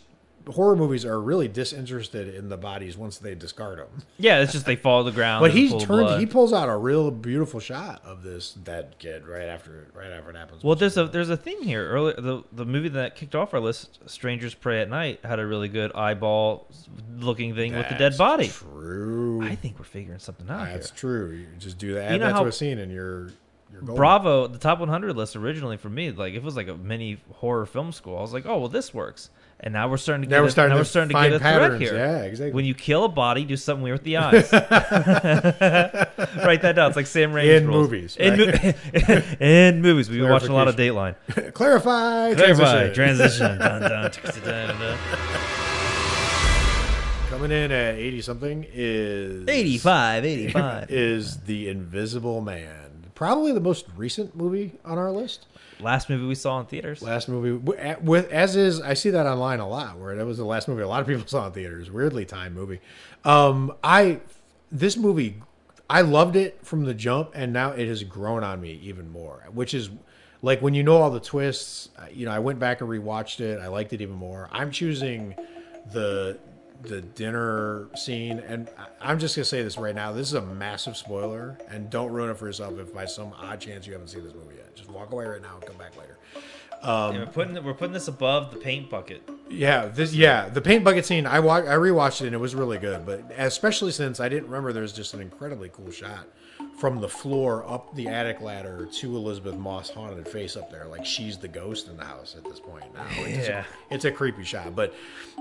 horror 0.51 0.75
movies 0.75 1.05
are 1.05 1.19
really 1.19 1.47
disinterested 1.47 2.33
in 2.35 2.49
the 2.49 2.57
bodies 2.57 2.97
once 2.97 3.17
they 3.17 3.35
discard 3.35 3.79
them. 3.79 3.87
Yeah, 4.17 4.41
it's 4.41 4.51
just 4.51 4.65
they 4.65 4.75
fall 4.75 5.03
to 5.03 5.09
the 5.09 5.15
ground. 5.15 5.41
But 5.41 5.51
he's 5.51 5.71
turned. 5.71 5.87
blood. 5.87 6.19
He 6.19 6.25
pulls 6.25 6.51
out 6.53 6.69
a 6.69 6.75
real 6.77 7.11
beautiful 7.11 7.59
shot 7.59 8.01
of 8.03 8.23
this 8.23 8.51
dead 8.53 8.95
kid 8.99 9.25
right 9.27 9.47
after 9.47 9.87
right 9.93 10.11
after 10.11 10.29
it 10.31 10.35
happens. 10.35 10.63
Well, 10.63 10.75
there's 10.75 10.97
a 10.97 11.05
there's 11.07 11.29
a 11.29 11.37
theme 11.37 11.63
here. 11.63 11.87
Earlier, 11.89 12.15
the 12.19 12.43
the 12.51 12.65
movie 12.65 12.89
that 12.89 13.15
kicked 13.15 13.35
off 13.35 13.53
our 13.53 13.59
list, 13.59 13.99
"Strangers 14.09 14.53
Prey 14.53 14.81
at 14.81 14.89
Night," 14.89 15.19
had 15.23 15.39
a 15.39 15.45
really 15.45 15.67
good 15.69 15.91
eyeball 15.93 16.67
looking 17.17 17.55
thing 17.55 17.75
with 17.75 17.87
the 17.89 17.95
dead 17.95 18.17
body. 18.17 18.47
True. 18.47 19.41
I 19.43 19.55
think 19.55 19.77
we're 19.79 19.85
figuring 19.85 20.19
something 20.19 20.49
out 20.49 20.65
That's 20.67 20.89
here. 20.89 20.97
true. 20.97 21.31
You 21.31 21.47
just 21.59 21.77
do 21.77 21.93
that. 21.95 22.05
Add 22.05 22.11
You 22.13 22.19
know 22.19 22.25
that 22.27 22.33
how- 22.33 22.43
to 22.43 22.49
a 22.49 22.51
scene, 22.51 22.79
and 22.79 22.91
you're 22.91 23.29
you're. 23.71 23.81
Bravo, 23.83 24.47
the 24.47 24.57
top 24.57 24.79
100 24.79 25.15
list 25.15 25.35
originally 25.35 25.77
for 25.77 25.89
me, 25.89 26.11
like 26.11 26.33
it 26.33 26.41
was 26.41 26.55
like 26.55 26.67
a 26.67 26.75
mini 26.75 27.19
horror 27.35 27.65
film 27.67 27.91
school. 27.91 28.17
I 28.17 28.21
was 28.21 28.33
like, 28.33 28.45
oh 28.47 28.57
well, 28.57 28.67
this 28.69 28.93
works. 28.93 29.29
And 29.61 29.73
now 29.73 29.89
we're 29.89 29.97
starting 29.97 30.21
to 30.21 30.27
get 30.27 30.35
Now 30.37 30.41
we're 30.43 30.47
a- 30.47 30.51
starting 30.51 30.69
now 30.69 30.75
to 30.75 30.79
we're 30.79 30.85
starting 30.85 31.09
to 31.09 31.13
find 31.15 31.31
get 31.33 31.41
a 31.41 31.43
patterns. 31.43 31.81
here. 31.81 31.93
Yeah, 31.95 32.21
exactly. 32.23 32.53
When 32.53 32.63
you 32.63 32.73
kill 32.73 33.03
a 33.03 33.09
body, 33.09 33.43
do 33.43 33.57
something 33.57 33.83
weird 33.83 33.95
with 33.95 34.03
the 34.05 34.15
eyes. 34.17 34.51
Write 36.45 36.61
that 36.61 36.73
down. 36.77 36.87
It's 36.87 36.95
like 36.95 37.07
Sam 37.07 37.33
Raimi's 37.33 37.61
In 37.61 37.67
rules. 37.67 37.83
movies, 37.91 38.15
In, 38.17 38.37
mo- 38.37 39.21
in 39.45 39.81
movies. 39.81 40.09
We've 40.09 40.21
been 40.21 40.29
watching 40.29 40.49
a 40.51 40.53
lot 40.53 40.69
of 40.69 40.77
Dateline. 40.77 41.15
Clarify. 41.53 42.35
Clarify. 42.35 42.93
transition. 42.93 43.57
Transition. 43.57 43.57
dun, 43.57 43.81
dun, 43.81 44.11
dun, 44.11 44.43
dun, 44.45 44.79
dun. 44.79 44.97
Coming 47.29 47.51
in 47.51 47.71
at 47.71 47.95
eighty 47.95 48.21
something 48.21 48.65
is 48.73 49.47
85, 49.47 50.25
85. 50.25 50.89
is 50.89 51.37
the 51.41 51.69
Invisible 51.69 52.41
Man. 52.41 53.11
Probably 53.13 53.51
the 53.51 53.59
most 53.59 53.85
recent 53.95 54.35
movie 54.35 54.73
on 54.83 54.97
our 54.97 55.11
list. 55.11 55.45
Last 55.81 56.09
movie 56.09 56.25
we 56.25 56.35
saw 56.35 56.59
in 56.59 56.65
theaters. 56.65 57.01
Last 57.01 57.29
movie, 57.29 57.53
with 58.01 58.31
as 58.31 58.55
is, 58.55 58.81
I 58.81 58.93
see 58.93 59.09
that 59.11 59.25
online 59.25 59.59
a 59.59 59.67
lot. 59.67 59.97
Where 59.97 60.15
that 60.15 60.25
was 60.25 60.37
the 60.37 60.45
last 60.45 60.67
movie 60.67 60.81
a 60.81 60.87
lot 60.87 61.01
of 61.01 61.07
people 61.07 61.23
saw 61.27 61.47
in 61.47 61.53
theaters. 61.53 61.89
Weirdly 61.89 62.25
timed 62.25 62.55
movie. 62.55 62.79
Um, 63.23 63.73
I 63.83 64.19
this 64.71 64.97
movie, 64.97 65.41
I 65.89 66.01
loved 66.01 66.35
it 66.35 66.59
from 66.65 66.85
the 66.85 66.93
jump, 66.93 67.31
and 67.33 67.53
now 67.53 67.71
it 67.71 67.87
has 67.87 68.03
grown 68.03 68.43
on 68.43 68.59
me 68.61 68.73
even 68.83 69.09
more. 69.09 69.47
Which 69.53 69.73
is 69.73 69.89
like 70.41 70.61
when 70.61 70.73
you 70.73 70.83
know 70.83 70.97
all 70.97 71.09
the 71.11 71.19
twists. 71.19 71.89
uh, 71.97 72.05
You 72.11 72.25
know, 72.25 72.31
I 72.31 72.39
went 72.39 72.59
back 72.59 72.81
and 72.81 72.89
rewatched 72.89 73.39
it. 73.39 73.59
I 73.59 73.67
liked 73.67 73.93
it 73.93 74.01
even 74.01 74.15
more. 74.15 74.49
I'm 74.51 74.71
choosing 74.71 75.35
the 75.91 76.37
the 76.81 77.01
dinner 77.01 77.87
scene, 77.95 78.39
and 78.39 78.69
I'm 79.01 79.19
just 79.19 79.35
gonna 79.35 79.45
say 79.45 79.61
this 79.63 79.77
right 79.77 79.95
now. 79.95 80.11
This 80.11 80.27
is 80.27 80.33
a 80.33 80.41
massive 80.41 80.95
spoiler, 80.97 81.57
and 81.69 81.89
don't 81.89 82.11
ruin 82.11 82.29
it 82.29 82.37
for 82.37 82.47
yourself 82.47 82.77
if 82.79 82.93
by 82.93 83.05
some 83.05 83.33
odd 83.37 83.59
chance 83.59 83.85
you 83.85 83.93
haven't 83.93 84.07
seen 84.07 84.23
this 84.23 84.33
movie 84.33 84.55
yet. 84.55 84.75
Just 84.75 84.89
walk 84.89 85.11
away 85.11 85.25
right 85.25 85.41
now 85.41 85.55
and 85.55 85.65
come 85.65 85.77
back 85.77 85.97
later. 85.97 86.17
Um, 86.81 87.13
yeah, 87.13 87.19
we're 87.21 87.25
putting 87.27 87.63
we're 87.63 87.73
putting 87.73 87.93
this 87.93 88.07
above 88.07 88.51
the 88.51 88.57
paint 88.57 88.89
bucket. 88.89 89.27
Yeah, 89.49 89.87
this 89.87 90.13
yeah, 90.13 90.47
the 90.47 90.61
paint 90.61 90.83
bucket 90.85 91.05
scene. 91.05 91.25
I 91.25 91.39
wa- 91.41 91.57
I 91.57 91.75
rewatched 91.75 92.21
it 92.21 92.27
and 92.27 92.33
it 92.35 92.39
was 92.39 92.55
really 92.55 92.77
good, 92.77 93.05
but 93.05 93.29
especially 93.37 93.91
since 93.91 94.19
I 94.21 94.29
didn't 94.29 94.45
remember 94.45 94.71
there's 94.71 94.93
just 94.93 95.13
an 95.13 95.19
incredibly 95.21 95.67
cool 95.69 95.91
shot 95.91 96.25
from 96.77 97.01
the 97.01 97.09
floor 97.09 97.65
up 97.69 97.93
the 97.95 98.07
attic 98.07 98.39
ladder 98.41 98.85
to 98.93 99.15
Elisabeth 99.17 99.55
Moss 99.57 99.89
haunted 99.89 100.27
face 100.27 100.55
up 100.55 100.71
there, 100.71 100.85
like 100.85 101.05
she's 101.05 101.37
the 101.37 101.47
ghost 101.47 101.87
in 101.89 101.97
the 101.97 102.05
house 102.05 102.35
at 102.37 102.43
this 102.45 102.59
point. 102.59 102.85
Now 102.93 103.05
it's, 103.17 103.47
Yeah. 103.47 103.63
a, 103.91 103.93
it's 103.93 104.05
a 104.05 104.11
creepy 104.11 104.43
shot, 104.43 104.75
but 104.75 104.93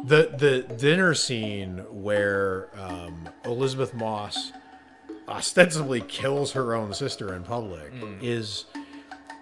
the 0.05 0.35
the 0.37 0.63
dinner 0.75 1.15
scene 1.15 1.79
where 1.91 2.69
um, 2.81 3.29
Elisabeth 3.45 3.95
Moss 3.95 4.53
ostensibly 5.29 6.01
kills 6.01 6.53
her 6.53 6.75
own 6.75 6.93
sister 6.95 7.35
in 7.35 7.43
public 7.45 7.93
is 8.23 8.65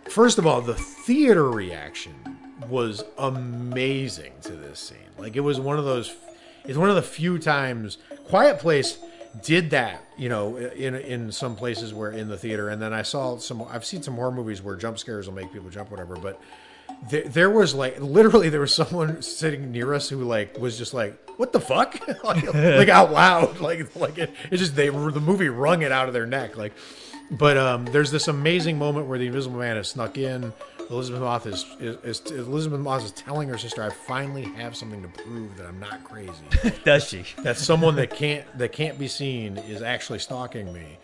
first 0.09 0.39
of 0.39 0.47
all, 0.47 0.61
the 0.61 0.75
theater 0.75 1.51
reaction 1.51 2.15
was 2.69 3.05
amazing 3.19 4.33
to 4.43 4.53
this 4.53 4.81
scene. 4.81 4.99
Like 5.19 5.37
it 5.37 5.41
was 5.41 5.61
one 5.61 5.79
of 5.79 5.85
those. 5.85 6.15
It's 6.65 6.77
one 6.79 6.91
of 6.91 6.97
the 6.97 7.03
few 7.03 7.39
times 7.39 7.99
Quiet 8.25 8.59
Place 8.59 8.99
did 9.43 9.71
that. 9.71 10.03
You 10.17 10.29
know, 10.29 10.57
in 10.57 10.95
in 10.95 11.33
some 11.33 11.57
places 11.57 11.93
where 11.93 12.11
in 12.11 12.29
the 12.29 12.39
theater, 12.39 12.69
and 12.69 12.81
then 12.81 12.93
I 12.93 13.03
saw 13.03 13.37
some. 13.39 13.63
I've 13.63 13.85
seen 13.85 14.03
some 14.03 14.15
horror 14.15 14.33
movies 14.33 14.63
where 14.63 14.77
jump 14.77 14.99
scares 14.99 15.27
will 15.27 15.35
make 15.35 15.53
people 15.53 15.71
jump, 15.71 15.91
whatever. 15.91 16.17
But 16.17 16.41
there, 17.11 17.23
there 17.23 17.51
was 17.51 17.75
like 17.75 18.01
literally 18.01 18.49
there 18.49 18.61
was 18.61 18.75
someone 18.75 19.23
sitting 19.23 19.73
near 19.73 19.95
us 19.95 20.09
who 20.09 20.23
like 20.25 20.59
was 20.59 20.79
just 20.79 20.95
like 20.95 21.19
what 21.37 21.53
the 21.53 21.61
fuck 21.61 22.01
like, 22.25 22.53
like 22.55 22.89
out 22.89 23.13
loud 23.13 23.61
like 23.61 23.95
like 23.97 24.19
it, 24.19 24.33
it 24.51 24.57
just 24.57 24.75
they 24.75 24.89
the 24.89 25.21
movie 25.21 25.49
wrung 25.49 25.83
it 25.83 25.93
out 25.93 26.09
of 26.09 26.15
their 26.15 26.27
neck 26.27 26.57
like 26.57 26.73
but 27.31 27.57
um 27.57 27.85
there's 27.87 28.11
this 28.11 28.29
amazing 28.29 28.79
moment 28.79 29.07
where 29.07 29.19
the 29.19 29.27
invisible 29.27 29.59
man 29.59 29.77
has 29.77 29.89
snuck 29.89 30.17
in 30.17 30.53
elisabeth 30.91 31.21
moss 31.21 31.47
is, 31.47 31.65
is, 31.81 32.21
is 32.21 32.47
elisabeth 32.47 32.81
moss 32.81 33.05
is 33.05 33.13
telling 33.13 33.49
her 33.49 33.59
sister 33.59 33.83
i 33.83 33.91
finally 33.91 34.45
have 34.45 34.77
something 34.77 35.03
to 35.03 35.09
prove 35.09 35.57
that 35.57 35.67
i'm 35.67 35.81
not 35.81 36.03
crazy. 36.05 36.33
Does 36.85 37.09
she? 37.09 37.25
that 37.43 37.57
someone 37.57 37.97
that 37.97 38.11
can't 38.11 38.45
that 38.59 38.73
can't 38.73 38.99
be 38.99 39.09
seen 39.09 39.59
is 39.59 39.83
actually 39.83 40.19
stalking 40.19 40.73
me. 40.73 40.99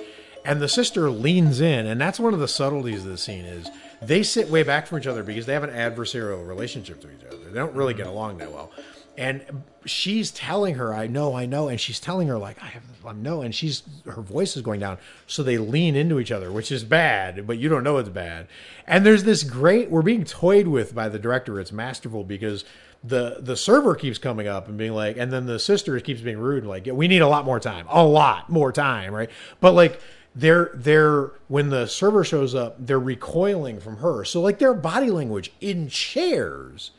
And 0.45 0.61
the 0.61 0.69
sister 0.69 1.11
leans 1.11 1.61
in 1.61 1.87
and 1.87 2.01
that's 2.01 2.19
one 2.19 2.35
of 2.35 2.41
the 2.41 2.49
subtleties 2.49 3.05
of 3.05 3.11
the 3.11 3.19
scene 3.19 3.45
is 3.45 3.69
they 4.01 4.23
sit 4.23 4.49
way 4.49 4.63
back 4.65 4.87
from 4.87 4.99
each 4.99 5.07
other 5.07 5.23
because 5.23 5.47
they 5.47 5.53
have 5.53 5.63
an 5.63 5.71
adversarial 5.71 6.47
relationship 6.47 7.01
to 7.03 7.09
each 7.09 7.25
other. 7.25 7.37
They 7.37 7.59
don't 7.59 7.75
really 7.75 7.95
get 7.95 8.07
mm-hmm. 8.07 8.15
along 8.17 8.39
that 8.39 8.53
well 8.53 8.71
and 9.17 9.63
she's 9.85 10.31
telling 10.31 10.77
her 10.77 10.95
i 10.95 11.07
know 11.07 11.35
i 11.35 11.45
know 11.45 11.69
and 11.69 11.81
she's 11.81 12.01
telling 12.01 12.29
her 12.29 12.39
like 12.39 12.63
i 12.63 12.67
have 12.67 12.83
i 13.07 13.13
know 13.13 13.43
and 13.43 13.55
she's 13.55 13.83
her 14.07 14.23
voice 14.23 14.57
is 14.57 14.63
going 14.63 14.81
down. 14.81 14.99
So 15.27 15.43
they 15.43 15.59
lean 15.59 15.97
into 15.97 16.21
each 16.21 16.31
other 16.31 16.53
which 16.53 16.71
is 16.71 16.85
bad 16.85 17.47
but 17.47 17.59
you 17.59 17.69
don't 17.69 17.85
know 17.85 17.99
it's 17.99 18.09
bad. 18.09 18.47
And 18.87 19.05
there's 19.07 19.25
this 19.25 19.43
great 19.43 19.91
we're 19.91 20.03
being 20.03 20.25
toyed 20.25 20.67
with 20.67 20.95
by 20.95 21.09
the 21.09 21.19
director. 21.19 21.61
It's 21.61 21.73
masterful 21.73 22.25
because 22.25 22.65
the 23.05 23.39
the 23.41 23.57
server 23.57 23.95
keeps 23.95 24.19
coming 24.19 24.47
up 24.47 24.69
and 24.69 24.79
being 24.79 24.93
like 24.93 25.17
and 25.17 25.33
then 25.33 25.47
the 25.47 25.59
sister 25.59 25.99
keeps 26.01 26.21
being 26.21 26.39
rude 26.39 26.65
like 26.65 26.87
we 26.87 27.09
need 27.09 27.23
a 27.23 27.27
lot 27.29 27.45
more 27.45 27.59
time 27.59 27.87
a 27.89 28.05
lot 28.05 28.49
more 28.49 28.73
time 28.73 29.13
right? 29.15 29.31
But 29.61 29.73
like 29.73 30.01
they're 30.35 30.71
they're 30.75 31.33
when 31.49 31.71
the 31.71 31.87
server 31.87 32.25
shows 32.25 32.55
up 32.55 32.77
they're 32.79 33.01
recoiling 33.01 33.81
from 33.81 33.99
her. 33.99 34.25
So 34.25 34.41
like 34.41 34.59
their 34.59 34.75
body 34.75 35.11
language 35.11 35.53
in 35.61 35.89
chairs 35.89 36.93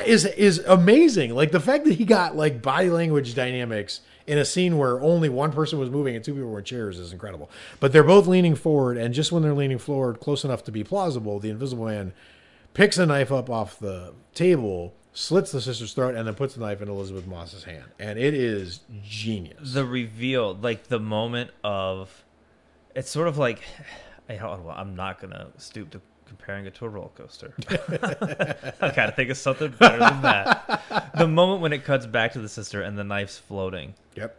is 0.00 0.24
is 0.24 0.58
amazing. 0.60 1.34
Like 1.34 1.52
the 1.52 1.60
fact 1.60 1.84
that 1.84 1.94
he 1.94 2.04
got 2.04 2.36
like 2.36 2.62
body 2.62 2.90
language 2.90 3.34
dynamics 3.34 4.00
in 4.26 4.38
a 4.38 4.44
scene 4.44 4.78
where 4.78 5.00
only 5.00 5.28
one 5.28 5.52
person 5.52 5.78
was 5.78 5.90
moving 5.90 6.16
and 6.16 6.24
two 6.24 6.34
people 6.34 6.50
were 6.50 6.58
in 6.58 6.64
chairs 6.64 6.98
is 6.98 7.12
incredible. 7.12 7.50
But 7.80 7.92
they're 7.92 8.02
both 8.02 8.26
leaning 8.26 8.54
forward 8.54 8.96
and 8.96 9.14
just 9.14 9.32
when 9.32 9.42
they're 9.42 9.54
leaning 9.54 9.78
forward 9.78 10.20
close 10.20 10.44
enough 10.44 10.64
to 10.64 10.72
be 10.72 10.84
plausible 10.84 11.38
the 11.38 11.50
invisible 11.50 11.86
man 11.86 12.12
picks 12.72 12.98
a 12.98 13.06
knife 13.06 13.30
up 13.30 13.48
off 13.48 13.78
the 13.78 14.12
table 14.34 14.94
slits 15.12 15.52
the 15.52 15.60
sister's 15.60 15.94
throat 15.94 16.16
and 16.16 16.26
then 16.26 16.34
puts 16.34 16.54
the 16.54 16.60
knife 16.60 16.82
in 16.82 16.88
elisabeth 16.88 17.26
moss's 17.26 17.64
hand. 17.64 17.84
And 17.98 18.18
it 18.18 18.34
is 18.34 18.80
genius. 19.02 19.72
The 19.72 19.84
reveal, 19.84 20.54
like 20.54 20.88
the 20.88 20.98
moment 20.98 21.50
of, 21.62 22.24
it's 22.94 23.10
sort 23.10 23.28
of 23.28 23.38
like, 23.38 23.62
I 24.28 24.36
I'm 24.38 24.96
not 24.96 25.20
gonna 25.20 25.48
stoop 25.58 25.90
to 25.90 26.00
comparing 26.36 26.66
it 26.66 26.74
to 26.74 26.84
a 26.84 26.88
roller 26.88 27.10
coaster. 27.16 27.54
I 28.80 28.90
gotta 28.94 29.12
think 29.12 29.30
of 29.30 29.36
something 29.36 29.70
better 29.78 29.98
than 29.98 30.22
that. 30.22 31.12
The 31.16 31.28
moment 31.28 31.60
when 31.62 31.72
it 31.72 31.84
cuts 31.84 32.06
back 32.06 32.32
to 32.32 32.40
the 32.40 32.48
sister 32.48 32.82
and 32.82 32.98
the 32.98 33.04
knife's 33.04 33.38
floating, 33.38 33.94
yep 34.16 34.36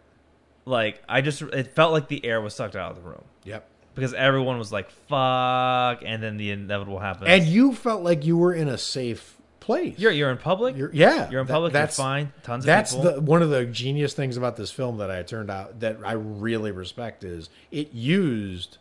like 0.65 1.01
I 1.07 1.21
just, 1.21 1.41
it 1.43 1.73
felt 1.75 1.93
like 1.93 2.07
the 2.07 2.25
air 2.25 2.41
was 2.41 2.55
sucked 2.55 2.75
out 2.75 2.89
of 2.91 2.97
the 3.03 3.07
room 3.07 3.23
yep 3.43 3.67
because 3.93 4.13
everyone 4.13 4.57
was 4.57 4.71
like, 4.71 4.89
"Fuck," 4.89 6.01
and 6.05 6.21
then 6.21 6.37
the 6.37 6.51
inevitable 6.51 6.99
happened. 6.99 7.29
and 7.29 7.45
you 7.45 7.73
felt 7.73 8.03
like 8.03 8.25
you 8.25 8.35
were 8.37 8.53
in 8.53 8.67
a 8.67 8.77
safe 8.77 9.37
place 9.61 9.97
you're 9.97 10.11
you're 10.11 10.29
in 10.31 10.37
public. 10.37 10.75
You're- 10.75 10.91
yeah 10.93 11.29
you're 11.31 11.41
in 11.41 11.47
that- 11.47 11.53
public. 11.53 11.73
that's 11.73 11.97
you're 11.97 12.05
fine. 12.05 12.33
Tons 12.43 12.63
of 12.63 12.67
that's 12.67 12.93
people. 12.95 13.13
the 13.13 13.21
one 13.21 13.41
of 13.41 13.49
the 13.51 13.65
genius 13.65 14.13
things 14.13 14.37
about 14.37 14.57
this 14.57 14.69
film 14.71 14.97
that 14.97 15.09
I 15.09 15.23
turned 15.23 15.49
out 15.49 15.79
that 15.79 15.97
I 16.03 16.11
really 16.13 16.71
respect 16.71 17.23
is 17.23 17.49
it 17.71 17.93
used 17.93 18.77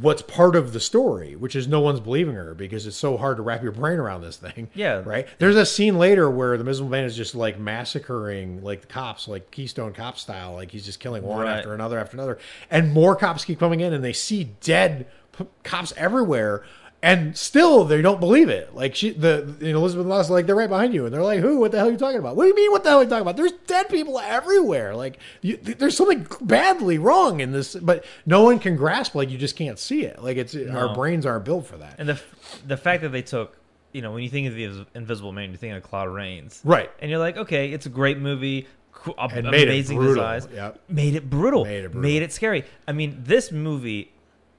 what's 0.00 0.22
part 0.22 0.56
of 0.56 0.72
the 0.72 0.80
story, 0.80 1.36
which 1.36 1.54
is 1.54 1.68
no 1.68 1.78
one's 1.80 2.00
believing 2.00 2.34
her 2.34 2.52
because 2.54 2.84
it's 2.86 2.96
so 2.96 3.16
hard 3.16 3.36
to 3.36 3.42
wrap 3.44 3.62
your 3.62 3.70
brain 3.70 3.98
around 3.98 4.22
this 4.22 4.36
thing. 4.36 4.68
Yeah. 4.74 5.02
Right? 5.04 5.28
There's 5.38 5.54
a 5.56 5.64
scene 5.64 5.98
later 5.98 6.28
where 6.28 6.56
the 6.56 6.62
Invisible 6.62 6.90
Man 6.90 7.04
is 7.04 7.16
just 7.16 7.34
like 7.36 7.58
massacring 7.60 8.62
like 8.64 8.80
the 8.80 8.86
cops, 8.88 9.28
like 9.28 9.50
Keystone 9.50 9.92
Cop 9.92 10.18
style. 10.18 10.54
Like 10.54 10.70
he's 10.70 10.84
just 10.84 10.98
killing 11.00 11.22
one 11.22 11.42
Right. 11.42 11.58
after 11.58 11.74
another 11.74 11.98
after 11.98 12.16
another. 12.16 12.38
And 12.70 12.92
more 12.92 13.14
cops 13.14 13.44
keep 13.44 13.58
coming 13.60 13.80
in 13.80 13.92
and 13.92 14.02
they 14.02 14.12
see 14.12 14.44
dead 14.60 15.06
p- 15.36 15.46
cops 15.62 15.92
everywhere. 15.96 16.64
And 17.04 17.36
still, 17.36 17.84
they 17.84 18.00
don't 18.00 18.18
believe 18.18 18.48
it. 18.48 18.74
Like 18.74 18.94
she, 18.94 19.10
the 19.10 19.54
you 19.60 19.72
know, 19.74 19.78
Elisabeth 19.80 20.06
Moss, 20.06 20.24
is 20.24 20.30
like 20.30 20.46
they're 20.46 20.54
right 20.56 20.70
behind 20.70 20.94
you, 20.94 21.04
and 21.04 21.12
they're 21.14 21.22
like, 21.22 21.40
"Who? 21.40 21.58
What 21.60 21.70
the 21.70 21.76
hell 21.78 21.88
are 21.88 21.92
you 21.92 21.98
talking 21.98 22.18
about? 22.18 22.34
What 22.34 22.44
do 22.44 22.48
you 22.48 22.54
mean? 22.56 22.70
What 22.72 22.82
the 22.82 22.88
hell 22.88 23.00
are 23.00 23.02
you 23.02 23.08
talking 23.10 23.20
about? 23.22 23.36
There's 23.36 23.52
dead 23.66 23.90
people 23.90 24.18
everywhere. 24.18 24.96
Like, 24.96 25.18
you, 25.42 25.58
there's 25.58 25.96
something 25.98 26.26
badly 26.40 26.96
wrong 26.96 27.40
in 27.40 27.52
this, 27.52 27.74
but 27.74 28.06
no 28.24 28.42
one 28.42 28.58
can 28.58 28.74
grasp. 28.76 29.14
Like, 29.14 29.28
you 29.28 29.36
just 29.36 29.54
can't 29.54 29.78
see 29.78 30.04
it. 30.04 30.22
Like, 30.22 30.38
it's 30.38 30.56
our 30.56 30.94
brains 30.94 31.26
aren't 31.26 31.44
built 31.44 31.66
for 31.66 31.76
that. 31.76 31.96
And 31.98 32.08
the 32.08 32.20
the 32.66 32.78
fact 32.78 33.02
that 33.02 33.10
they 33.10 33.20
took, 33.22 33.56
you 33.92 34.00
know, 34.00 34.10
when 34.12 34.22
you 34.22 34.30
think 34.30 34.48
of 34.48 34.54
the 34.54 34.86
Invisible 34.94 35.30
Man, 35.32 35.50
you 35.50 35.58
think 35.58 35.76
of 35.76 35.82
Claude 35.82 36.08
Rains, 36.08 36.62
Right. 36.64 36.90
And 37.00 37.10
you're 37.10 37.20
like, 37.20 37.36
okay, 37.36 37.70
it's 37.70 37.84
a 37.84 37.90
great 37.90 38.16
movie, 38.18 38.66
cool, 38.92 39.14
And 39.18 39.46
amazing 39.46 39.98
brutal. 39.98 40.14
designs, 40.14 40.48
Yep. 40.54 40.80
made 40.88 41.14
it 41.16 41.28
brutal, 41.28 41.64
Made 41.66 41.84
it 41.84 41.92
brutal. 41.92 42.00
made 42.00 42.22
it 42.22 42.32
scary. 42.32 42.64
I 42.88 42.92
mean, 42.92 43.18
this 43.24 43.52
movie, 43.52 44.10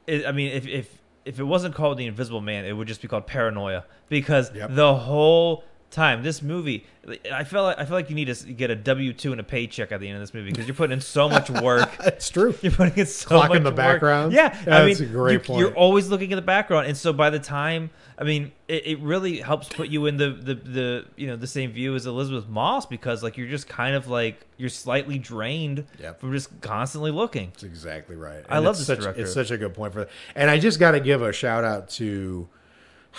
is, 0.06 0.24
I 0.28 0.32
mean, 0.32 0.52
if 0.52 0.68
if 0.68 1.02
if 1.26 1.40
it 1.40 1.44
wasn't 1.44 1.76
called 1.76 1.98
The 1.98 2.06
Invisible 2.06 2.42
Man, 2.42 2.66
it 2.66 2.74
would 2.74 2.88
just 2.88 3.02
be 3.02 3.08
called 3.08 3.28
Paranoia 3.28 3.84
because 4.10 4.54
Yep. 4.54 4.76
the 4.76 4.96
whole 4.96 5.64
time 5.96 6.22
this 6.24 6.42
movie 6.42 6.86
i 7.32 7.44
feel 7.44 7.64
like 7.64 7.80
i 7.80 7.86
feel 7.86 7.96
like 7.96 8.10
you 8.10 8.16
need 8.16 8.26
to 8.34 8.54
get 8.54 8.70
a 8.70 8.76
w2 8.76 9.32
and 9.32 9.40
a 9.40 9.44
paycheck 9.44 9.92
at 9.92 10.00
the 10.02 10.08
end 10.08 10.16
of 10.18 10.22
this 10.22 10.34
movie 10.34 10.50
because 10.52 10.68
you're 10.68 10.76
putting 10.76 10.94
in 10.94 11.02
so 11.02 11.30
much 11.30 11.50
work 11.50 11.90
It's 12.06 12.30
true. 12.30 12.54
you're 12.62 12.72
putting 12.72 12.98
in 12.98 13.06
so 13.06 13.28
Clock 13.30 13.50
much 13.50 13.58
in 13.58 13.64
the 13.64 13.70
work. 13.70 13.76
background? 13.78 14.34
Yeah, 14.34 14.48
I 14.68 14.80
mean, 14.82 14.88
That's 14.90 15.00
a 15.00 15.06
great 15.06 15.34
you, 15.34 15.40
point. 15.40 15.60
you're 15.60 15.74
always 15.76 16.10
looking 16.10 16.32
at 16.34 16.36
the 16.36 16.42
background, 16.42 16.88
and 16.88 16.98
so 16.98 17.14
by 17.14 17.30
the 17.30 17.40
time, 17.40 17.90
I 18.18 18.24
mean, 18.24 18.52
it, 18.68 18.86
it 18.88 19.00
really 19.00 19.38
helps 19.40 19.68
put 19.70 19.88
you 19.90 20.06
in 20.08 20.18
the, 20.18 20.30
the 20.32 20.56
the 20.56 21.06
you 21.16 21.28
know 21.28 21.36
the 21.36 21.48
same 21.48 21.72
view 21.72 21.96
as 21.96 22.06
Elisabeth 22.06 22.48
Moss 22.50 22.86
because 22.86 23.24
like 23.24 23.38
you're 23.38 23.48
just 23.48 23.68
kind 23.68 23.96
of 23.96 24.08
like 24.08 24.46
you're 24.58 24.70
slightly 24.70 25.18
drained 25.20 25.86
Yep. 26.02 26.20
from 26.20 26.32
just 26.34 26.50
constantly 26.62 27.12
looking. 27.12 27.50
That's 27.52 27.64
exactly 27.64 28.16
right. 28.16 28.44
I 28.50 28.60
love 28.60 28.72
it's 28.72 28.80
this 28.80 28.88
such, 28.88 29.00
director. 29.00 29.22
It's 29.22 29.34
such 29.34 29.52
a 29.52 29.58
good 29.58 29.74
point 29.74 29.94
for 29.94 30.00
that. 30.02 30.10
And 30.36 30.50
I 30.50 30.58
just 30.60 30.80
got 30.80 30.92
to 30.92 31.00
give 31.00 31.22
a 31.22 31.32
shout 31.34 31.64
out 31.64 31.90
to 31.92 32.48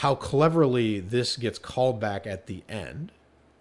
how 0.00 0.14
cleverly 0.14 1.00
this 1.00 1.36
gets 1.36 1.58
called 1.58 1.98
back 1.98 2.26
at 2.26 2.46
the 2.46 2.62
end, 2.68 3.12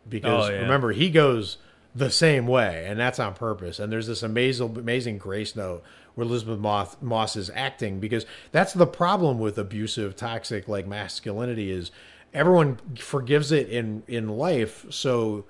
because 0.07 0.49
Oh, 0.49 0.51
yeah. 0.51 0.59
remember 0.59 0.91
he 0.91 1.09
goes 1.09 1.57
the 1.95 2.09
same 2.11 2.45
way, 2.45 2.85
and 2.87 2.99
that's 2.99 3.19
on 3.19 3.33
purpose. 3.33 3.79
And 3.79 3.89
there's 3.91 4.07
this 4.07 4.21
amazing, 4.21 4.77
amazing 4.77 5.17
grace 5.17 5.55
note 5.55 5.81
where 6.13 6.27
Elisabeth 6.27 6.59
Moss, 6.59 6.97
Moss 7.01 7.37
is 7.37 7.49
acting 7.55 7.99
because 8.01 8.25
that's 8.51 8.73
the 8.73 8.85
problem 8.85 9.39
with 9.39 9.57
abusive, 9.57 10.15
toxic 10.17 10.67
like 10.67 10.85
masculinity 10.85 11.71
is 11.71 11.89
everyone 12.33 12.79
forgives 12.97 13.53
it 13.53 13.69
in 13.69 14.03
in 14.07 14.27
life, 14.27 14.85
so 14.89 15.45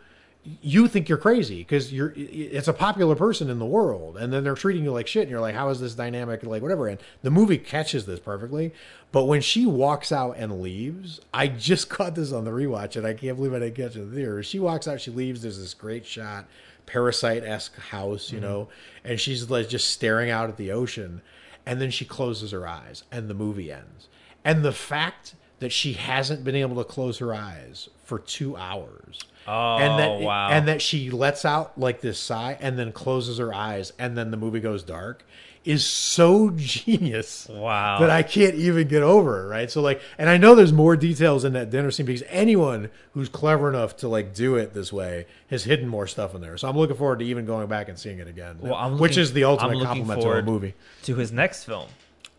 you 0.62 0.88
think 0.88 1.10
you're 1.10 1.18
crazy 1.18 1.60
because 1.60 1.92
you're 1.92 2.14
it's 2.16 2.68
a 2.68 2.74
popular 2.74 3.16
person 3.16 3.50
in 3.50 3.58
the 3.60 3.66
world 3.66 4.16
and 4.18 4.32
then 4.32 4.44
they're 4.44 4.56
treating 4.56 4.84
you 4.84 4.92
like 4.92 5.08
shit 5.08 5.24
and 5.24 5.32
you're 5.32 5.40
like 5.40 5.56
how 5.56 5.70
is 5.70 5.80
this 5.80 5.96
dynamic 5.96 6.44
like 6.44 6.62
whatever 6.62 6.88
and 6.88 7.00
the 7.24 7.32
movie 7.32 7.58
catches 7.58 8.06
this 8.06 8.20
perfectly 8.20 8.72
but 9.12 9.26
when 9.26 9.42
she 9.42 9.66
walks 9.66 10.12
out 10.12 10.36
and 10.38 10.62
leaves 10.62 11.20
i 11.34 11.48
just 11.48 11.90
caught 11.90 12.16
this 12.16 12.32
on 12.32 12.46
the 12.46 12.52
rewatch 12.52 12.96
and 12.96 13.08
i 13.08 13.14
can't 13.14 13.38
believe 13.38 13.54
i 13.54 13.60
didn't 13.60 13.76
catch 13.76 13.96
it 13.96 14.02
in 14.02 14.10
the 14.10 14.16
theater. 14.16 14.44
She 14.44 14.60
walks 14.60 14.88
out 14.88 15.02
she 15.02 15.12
leaves 15.12 15.42
there's 15.42 15.60
this 15.60 15.74
great 15.74 16.06
shot 16.06 16.46
parasite-esque 16.86 17.80
house 17.80 18.32
you 18.32 18.38
mm-hmm. 18.38 18.48
know 18.48 18.68
and 19.04 19.20
she's 19.20 19.50
like 19.50 19.68
just 19.68 19.90
staring 19.90 20.30
out 20.30 20.50
at 20.50 20.58
the 20.58 20.72
ocean 20.72 21.22
and 21.66 21.82
then 21.82 21.92
she 21.92 22.06
closes 22.06 22.52
her 22.52 22.68
eyes 22.68 23.04
and 23.12 23.30
the 23.30 23.34
movie 23.34 23.72
ends. 23.72 24.08
And 24.44 24.64
the 24.64 24.72
fact 24.72 25.36
that 25.60 25.72
she 25.72 25.94
hasn't 25.94 26.44
been 26.44 26.56
able 26.56 26.76
to 26.78 26.84
close 26.84 27.18
her 27.20 27.34
eyes 27.34 27.90
for 28.04 28.20
two 28.20 28.56
hours 28.56 29.20
Oh, 29.48 29.78
and 29.78 30.00
that 30.00 30.10
oh, 30.10 30.20
wow. 30.22 30.50
and 30.50 30.68
that 30.68 30.82
she 30.82 31.10
lets 31.12 31.46
out 31.46 31.78
like 31.80 32.02
this 32.02 32.20
sigh 32.20 32.58
and 32.60 32.78
then 32.80 32.92
closes 32.92 33.38
her 33.38 33.54
eyes 33.54 33.94
and 34.00 34.18
then 34.18 34.32
the 34.32 34.38
movie 34.38 34.60
goes 34.60 34.82
dark 34.84 35.24
is 35.64 35.84
so 35.84 36.50
genius 36.56 37.48
Wow. 37.50 38.00
that 38.00 38.10
I 38.12 38.22
can't 38.24 38.54
even 38.56 38.88
get 38.88 39.02
over 39.04 39.44
it, 39.46 39.48
right? 39.50 39.70
So 39.72 39.82
like 39.82 40.00
and 40.18 40.30
I 40.30 40.38
know 40.38 40.54
there's 40.56 40.74
more 40.74 40.96
details 40.96 41.44
in 41.44 41.54
that 41.54 41.70
dinner 41.70 41.90
scene 41.92 42.06
because 42.06 42.24
anyone 42.30 42.90
who's 43.14 43.30
clever 43.30 43.70
enough 43.70 43.98
to 43.98 44.08
like 44.08 44.34
do 44.34 44.56
it 44.56 44.74
this 44.74 44.92
way 44.94 45.26
has 45.50 45.64
hidden 45.64 45.88
more 45.88 46.08
stuff 46.08 46.36
in 46.36 46.42
there. 46.42 46.58
So 46.58 46.68
I'm 46.70 46.78
looking 46.78 46.96
forward 46.98 47.20
to 47.20 47.26
even 47.26 47.46
going 47.46 47.68
back 47.68 47.90
and 47.90 47.98
seeing 47.98 48.20
it 48.20 48.28
again. 48.28 48.58
Well, 48.60 48.76
I'm 48.76 48.98
which 49.00 49.18
is 49.18 49.34
the 49.34 49.44
I'm 49.46 49.52
ultimate 49.52 49.78
looking 49.78 49.88
compliment 50.06 50.22
to 50.22 50.32
a 50.32 50.42
movie. 50.44 50.74
to 51.04 51.16
his 51.16 51.32
next 51.32 51.64
film. 51.64 51.88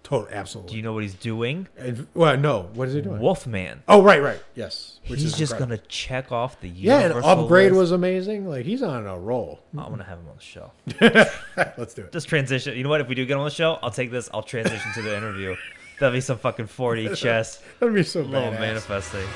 Total 0.07 0.29
absolutely. 0.31 0.71
Do 0.71 0.77
you 0.77 0.83
know 0.85 0.93
what 0.93 1.03
he's 1.03 1.15
doing? 1.15 1.67
And- 1.77 2.07
well, 2.15 2.37
no, 2.37 2.69
what 2.75 2.87
is 2.87 2.95
he 2.95 3.01
doing? 3.01 3.19
Wolfman. 3.19 3.83
Oh, 3.89 4.05
right, 4.05 4.23
right. 4.23 4.41
Yes. 4.55 5.01
Which 5.09 5.21
he's 5.21 5.33
just 5.37 5.55
incredible. 5.55 5.79
gonna 5.79 5.89
check 5.89 6.31
off 6.31 6.61
the 6.61 6.69
Yeah, 6.69 7.01
and 7.01 7.25
upgrade 7.25 7.73
list. 7.73 7.81
was 7.81 7.91
amazing. 7.91 8.49
Like 8.49 8.65
he's 8.67 8.85
on 8.85 9.05
a 9.05 9.19
roll. 9.19 9.59
I'm 9.77 9.91
gonna 9.91 10.05
have 10.05 10.19
him 10.21 10.29
on 10.29 10.37
the 10.37 10.43
show. 10.45 10.71
Let's 11.77 11.95
do 11.95 12.03
it. 12.03 12.13
Just 12.13 12.29
transition. 12.29 12.77
You 12.77 12.85
know 12.85 12.89
what? 12.89 13.01
If 13.01 13.09
we 13.09 13.17
do 13.17 13.27
get 13.27 13.37
on 13.37 13.45
the 13.47 13.51
show, 13.51 13.81
I'll 13.83 13.91
take 13.91 14.13
this. 14.13 14.31
I'll 14.33 14.45
transition 14.45 14.93
to 14.95 15.03
the 15.03 15.17
interview. 15.17 15.57
That'll 15.99 16.13
be 16.15 16.21
some 16.21 16.39
fucking 16.39 16.69
4D 16.69 17.17
chess. 17.21 17.61
That'd 17.81 17.93
be 17.93 18.05
so 18.05 18.21
little 18.21 18.53
badass. 18.53 18.61
manifesting. 18.61 19.27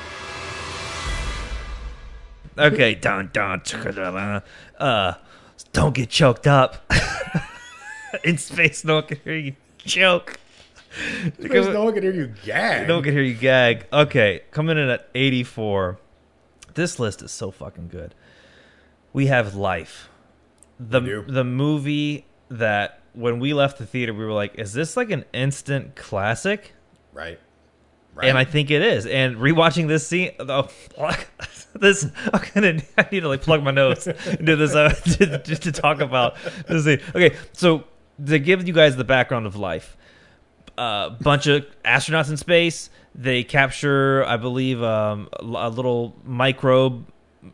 Okay, 2.57 2.95
dun 2.95 3.29
dun. 3.33 4.41
Uh, 4.79 5.13
don't 5.73 5.93
get 5.93 6.09
choked 6.09 6.47
up 6.47 6.89
in 8.23 8.37
space. 8.37 8.85
No 8.85 8.95
one 8.95 9.03
can 9.03 9.17
hear 9.23 9.35
you 9.35 9.55
choke. 9.79 10.37
Because 11.39 11.67
no 11.67 11.85
one 11.85 11.93
can 11.93 12.03
hear 12.03 12.13
you 12.13 12.33
gag. 12.43 12.87
No 12.87 12.95
one 12.95 13.03
can 13.03 13.13
hear 13.13 13.23
you 13.23 13.35
gag. 13.35 13.87
Okay, 13.91 14.41
coming 14.51 14.77
in 14.77 14.89
at 14.89 15.09
84. 15.15 15.99
This 16.73 16.99
list 16.99 17.21
is 17.21 17.31
so 17.31 17.51
fucking 17.51 17.89
good. 17.89 18.15
We 19.13 19.27
have 19.27 19.55
Life. 19.55 20.09
The 20.79 21.23
the 21.27 21.43
movie 21.43 22.25
that 22.49 23.01
when 23.13 23.39
we 23.39 23.53
left 23.53 23.77
the 23.77 23.85
theater 23.85 24.13
we 24.13 24.25
were 24.25 24.31
like, 24.31 24.55
is 24.55 24.73
this 24.73 24.97
like 24.97 25.11
an 25.11 25.25
instant 25.33 25.95
classic? 25.95 26.73
Right. 27.13 27.39
Right. 28.13 28.27
And 28.27 28.37
I 28.37 28.43
think 28.43 28.71
it 28.71 28.81
is. 28.81 29.05
And 29.05 29.37
rewatching 29.37 29.87
this 29.87 30.05
scene, 30.05 30.31
oh, 30.39 30.69
this 31.75 32.07
I'm 32.33 32.41
gonna 32.53 32.81
I 32.97 33.07
need 33.11 33.21
to 33.21 33.29
like 33.29 33.41
plug 33.41 33.63
my 33.63 33.71
nose 33.71 34.07
into 34.07 34.55
this 34.55 34.75
uh, 34.75 34.89
to, 35.03 35.41
just 35.43 35.63
to 35.63 35.71
talk 35.71 36.01
about 36.01 36.35
this 36.67 36.83
scene. 36.83 36.99
Okay, 37.15 37.37
so 37.53 37.85
to 38.25 38.39
give 38.39 38.67
you 38.67 38.73
guys 38.73 38.97
the 38.97 39.03
background 39.03 39.45
of 39.45 39.55
life, 39.55 39.95
uh, 40.77 41.09
bunch 41.09 41.47
of 41.47 41.65
astronauts 41.85 42.29
in 42.29 42.37
space. 42.37 42.89
They 43.13 43.43
capture, 43.43 44.23
I 44.25 44.37
believe, 44.37 44.81
um, 44.81 45.27
a 45.33 45.43
a 45.43 45.69
little 45.69 46.15
microbe 46.23 47.05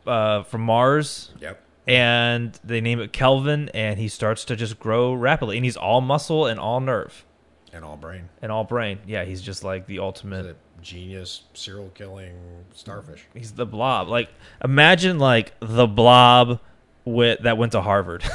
uh, 0.06 0.42
from 0.44 0.60
Mars, 0.62 1.32
Yep. 1.40 1.60
and 1.86 2.58
they 2.62 2.80
name 2.80 3.00
it 3.00 3.12
Calvin, 3.12 3.68
and 3.74 3.98
he 3.98 4.06
starts 4.08 4.44
to 4.46 4.56
just 4.56 4.78
grow 4.78 5.12
rapidly, 5.14 5.56
and 5.56 5.64
he's 5.64 5.76
all 5.76 6.00
muscle 6.00 6.46
and 6.46 6.60
all 6.60 6.78
nerve 6.80 7.24
And 7.72 7.84
all 7.84 7.96
brain. 7.96 8.28
and 8.42 8.52
all 8.52 8.64
brain. 8.64 8.98
Yeah, 9.06 9.24
he's 9.24 9.42
just 9.42 9.64
like 9.64 9.86
the 9.86 9.98
ultimate. 9.98 10.56
genius 10.80 11.42
serial 11.54 11.88
killing 11.94 12.34
starfish? 12.72 13.26
He's 13.34 13.50
the 13.52 13.66
blob. 13.66 14.06
Like 14.08 14.28
imagine 14.62 15.18
like 15.18 15.52
the 15.58 15.88
blob 15.88 16.60
with 17.04 17.40
that 17.42 17.58
went 17.58 17.72
to 17.72 17.80
Harvard. 17.80 18.22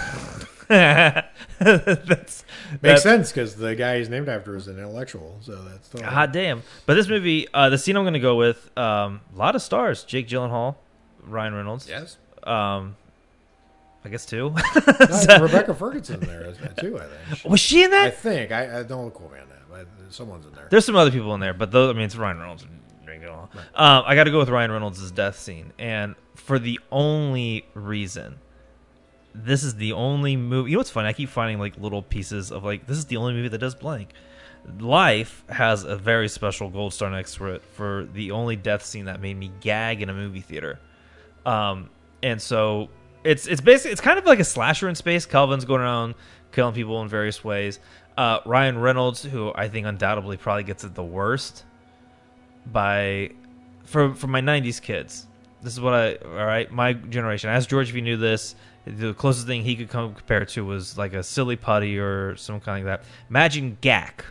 that's 1.59 2.43
Makes 2.71 2.81
that's 2.81 3.03
sense 3.03 3.31
because 3.31 3.55
the 3.55 3.75
guy 3.75 3.97
he's 3.97 4.09
named 4.09 4.29
after 4.29 4.55
is 4.55 4.67
an 4.67 4.77
intellectual. 4.77 5.37
So 5.41 5.55
that's 5.55 5.89
the 5.89 6.05
hot 6.05 6.33
damn. 6.33 6.63
But 6.85 6.95
this 6.95 7.07
movie, 7.07 7.47
uh, 7.53 7.69
the 7.69 7.77
scene 7.77 7.95
I'm 7.97 8.03
going 8.03 8.13
to 8.13 8.19
go 8.19 8.35
with, 8.35 8.75
um, 8.77 9.21
a 9.33 9.37
lot 9.37 9.55
of 9.55 9.61
stars: 9.61 10.03
Jake 10.03 10.27
Gyllenhaal, 10.27 10.75
Ryan 11.23 11.53
Reynolds. 11.53 11.87
Yes. 11.89 12.17
Um, 12.43 12.95
I 14.05 14.09
guess 14.09 14.25
two. 14.25 14.53
No, 15.27 15.39
Rebecca 15.39 15.73
Ferguson 15.73 16.19
there 16.19 16.53
too. 16.77 16.99
I 16.99 17.05
think. 17.05 17.45
Was 17.49 17.59
she 17.59 17.83
in 17.83 17.91
that? 17.91 18.07
I 18.07 18.09
think 18.09 18.51
I, 18.51 18.79
I 18.79 18.83
don't 18.83 19.11
quote 19.13 19.31
me 19.31 19.39
on 19.39 19.47
that, 19.49 19.69
but 19.69 19.87
someone's 20.13 20.45
in 20.45 20.53
there. 20.53 20.67
There's 20.69 20.85
some 20.85 20.95
other 20.95 21.11
people 21.11 21.33
in 21.35 21.39
there, 21.39 21.53
but 21.53 21.71
those, 21.71 21.89
I 21.89 21.93
mean, 21.93 22.05
it's 22.05 22.15
Ryan 22.15 22.39
Reynolds. 22.39 22.63
and 22.63 22.79
Jake 23.05 23.21
Gyllenhaal. 23.21 23.49
Um, 23.75 24.03
I 24.05 24.15
got 24.15 24.25
to 24.25 24.31
go 24.31 24.39
with 24.39 24.49
Ryan 24.49 24.71
Reynolds' 24.71 25.09
death 25.11 25.39
scene, 25.39 25.71
and 25.79 26.15
for 26.35 26.59
the 26.59 26.79
only 26.91 27.65
reason, 27.73 28.39
this 29.33 29.63
is 29.63 29.75
the 29.75 29.93
only 29.93 30.35
movie. 30.35 30.71
You 30.71 30.77
know 30.77 30.79
what's 30.79 30.91
funny? 30.91 31.07
I 31.07 31.13
keep 31.13 31.29
finding 31.29 31.59
like 31.59 31.77
little 31.77 32.01
pieces 32.01 32.51
of 32.51 32.63
like 32.63 32.85
this 32.87 32.97
is 32.97 33.05
the 33.05 33.17
only 33.17 33.33
movie 33.33 33.49
that 33.49 33.57
does 33.57 33.75
blank. 33.75 34.09
Life 34.79 35.43
has 35.49 35.83
a 35.83 35.97
very 35.97 36.29
special 36.29 36.69
gold 36.69 36.93
star 36.93 37.09
next 37.09 37.35
to 37.35 37.47
it 37.47 37.63
for 37.73 38.07
the 38.13 38.31
only 38.31 38.55
death 38.55 38.85
scene 38.85 39.05
that 39.05 39.19
made 39.19 39.37
me 39.37 39.51
gag 39.59 40.01
in 40.01 40.09
a 40.09 40.13
movie 40.13 40.41
theater. 40.41 40.79
Um, 41.45 41.89
and 42.21 42.41
so 42.41 42.89
it's 43.23 43.47
it's 43.47 43.61
basically 43.61 43.91
it's 43.91 44.01
kind 44.01 44.19
of 44.19 44.25
like 44.25 44.39
a 44.39 44.45
slasher 44.45 44.87
in 44.87 44.95
space. 44.95 45.25
Calvin's 45.25 45.65
going 45.65 45.81
around 45.81 46.15
killing 46.51 46.73
people 46.73 47.01
in 47.01 47.09
various 47.09 47.43
ways. 47.43 47.79
Uh, 48.17 48.39
Ryan 48.45 48.77
Reynolds, 48.77 49.23
who 49.23 49.51
I 49.55 49.67
think 49.67 49.87
undoubtedly 49.87 50.37
probably 50.37 50.63
gets 50.63 50.83
it 50.83 50.93
the 50.93 51.03
worst 51.03 51.65
by 52.65 53.31
for 53.83 54.13
for 54.13 54.27
my 54.27 54.41
'90s 54.41 54.81
kids. 54.81 55.27
This 55.63 55.73
is 55.73 55.79
what 55.81 55.93
I 55.93 56.15
all 56.15 56.45
right. 56.45 56.71
My 56.71 56.93
generation. 56.93 57.49
I 57.49 57.53
asked 57.55 57.69
George 57.69 57.89
if 57.89 57.95
he 57.95 58.01
knew 58.01 58.17
this. 58.17 58.55
The 58.85 59.13
closest 59.13 59.47
thing 59.47 59.63
he 59.63 59.75
could 59.77 59.89
come 59.89 60.13
compare 60.13 60.43
to 60.45 60.65
was 60.65 60.97
like 60.97 61.13
a 61.13 61.23
silly 61.23 61.55
putty 61.55 61.97
or 61.97 62.35
some 62.35 62.59
kind 62.59 62.85
like 62.85 62.99
that. 63.01 63.07
Imagine 63.29 63.77
Gak. 63.81 64.25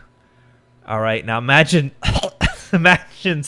All 0.87 0.99
right, 0.99 1.25
now 1.25 1.37
imagine, 1.39 1.91
imagine, 2.73 3.43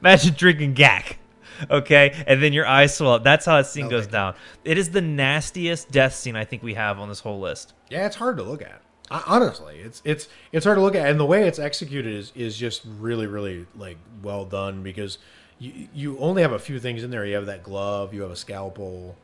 imagine 0.00 0.34
drinking 0.36 0.74
Gak. 0.74 1.16
Okay, 1.70 2.22
and 2.26 2.42
then 2.42 2.52
your 2.52 2.66
eyes 2.66 2.96
swell 2.96 3.14
up. 3.14 3.24
That's 3.24 3.44
how 3.44 3.56
that 3.56 3.66
scene 3.66 3.84
No, 3.86 3.90
goes 3.90 4.06
down. 4.06 4.34
It 4.64 4.78
is 4.78 4.90
the 4.90 5.00
nastiest 5.02 5.90
death 5.90 6.14
scene 6.14 6.36
I 6.36 6.44
think 6.44 6.62
we 6.62 6.74
have 6.74 6.98
on 6.98 7.08
this 7.08 7.20
whole 7.20 7.40
list. 7.40 7.74
Yeah, 7.90 8.06
it's 8.06 8.16
hard 8.16 8.36
to 8.38 8.42
look 8.42 8.62
at. 8.62 8.80
Hon- 9.10 9.22
Honestly, 9.26 9.78
it's 9.80 10.00
it's 10.04 10.28
it's 10.52 10.64
hard 10.64 10.76
to 10.78 10.82
look 10.82 10.94
at, 10.94 11.10
and 11.10 11.18
the 11.18 11.26
way 11.26 11.46
it's 11.46 11.58
executed 11.58 12.14
is 12.14 12.32
is 12.36 12.56
just 12.56 12.82
really 12.98 13.26
really 13.26 13.66
like 13.76 13.98
well 14.22 14.44
done 14.44 14.82
because 14.82 15.18
you 15.60 15.88
you 15.94 16.18
only 16.18 16.42
have 16.42 16.52
a 16.52 16.58
few 16.58 16.80
things 16.80 17.04
in 17.04 17.10
there. 17.10 17.24
You 17.24 17.36
have 17.36 17.46
that 17.46 17.62
glove, 17.62 18.12
you 18.12 18.22
have 18.22 18.30
a 18.30 18.36
scalpel, 18.36 19.14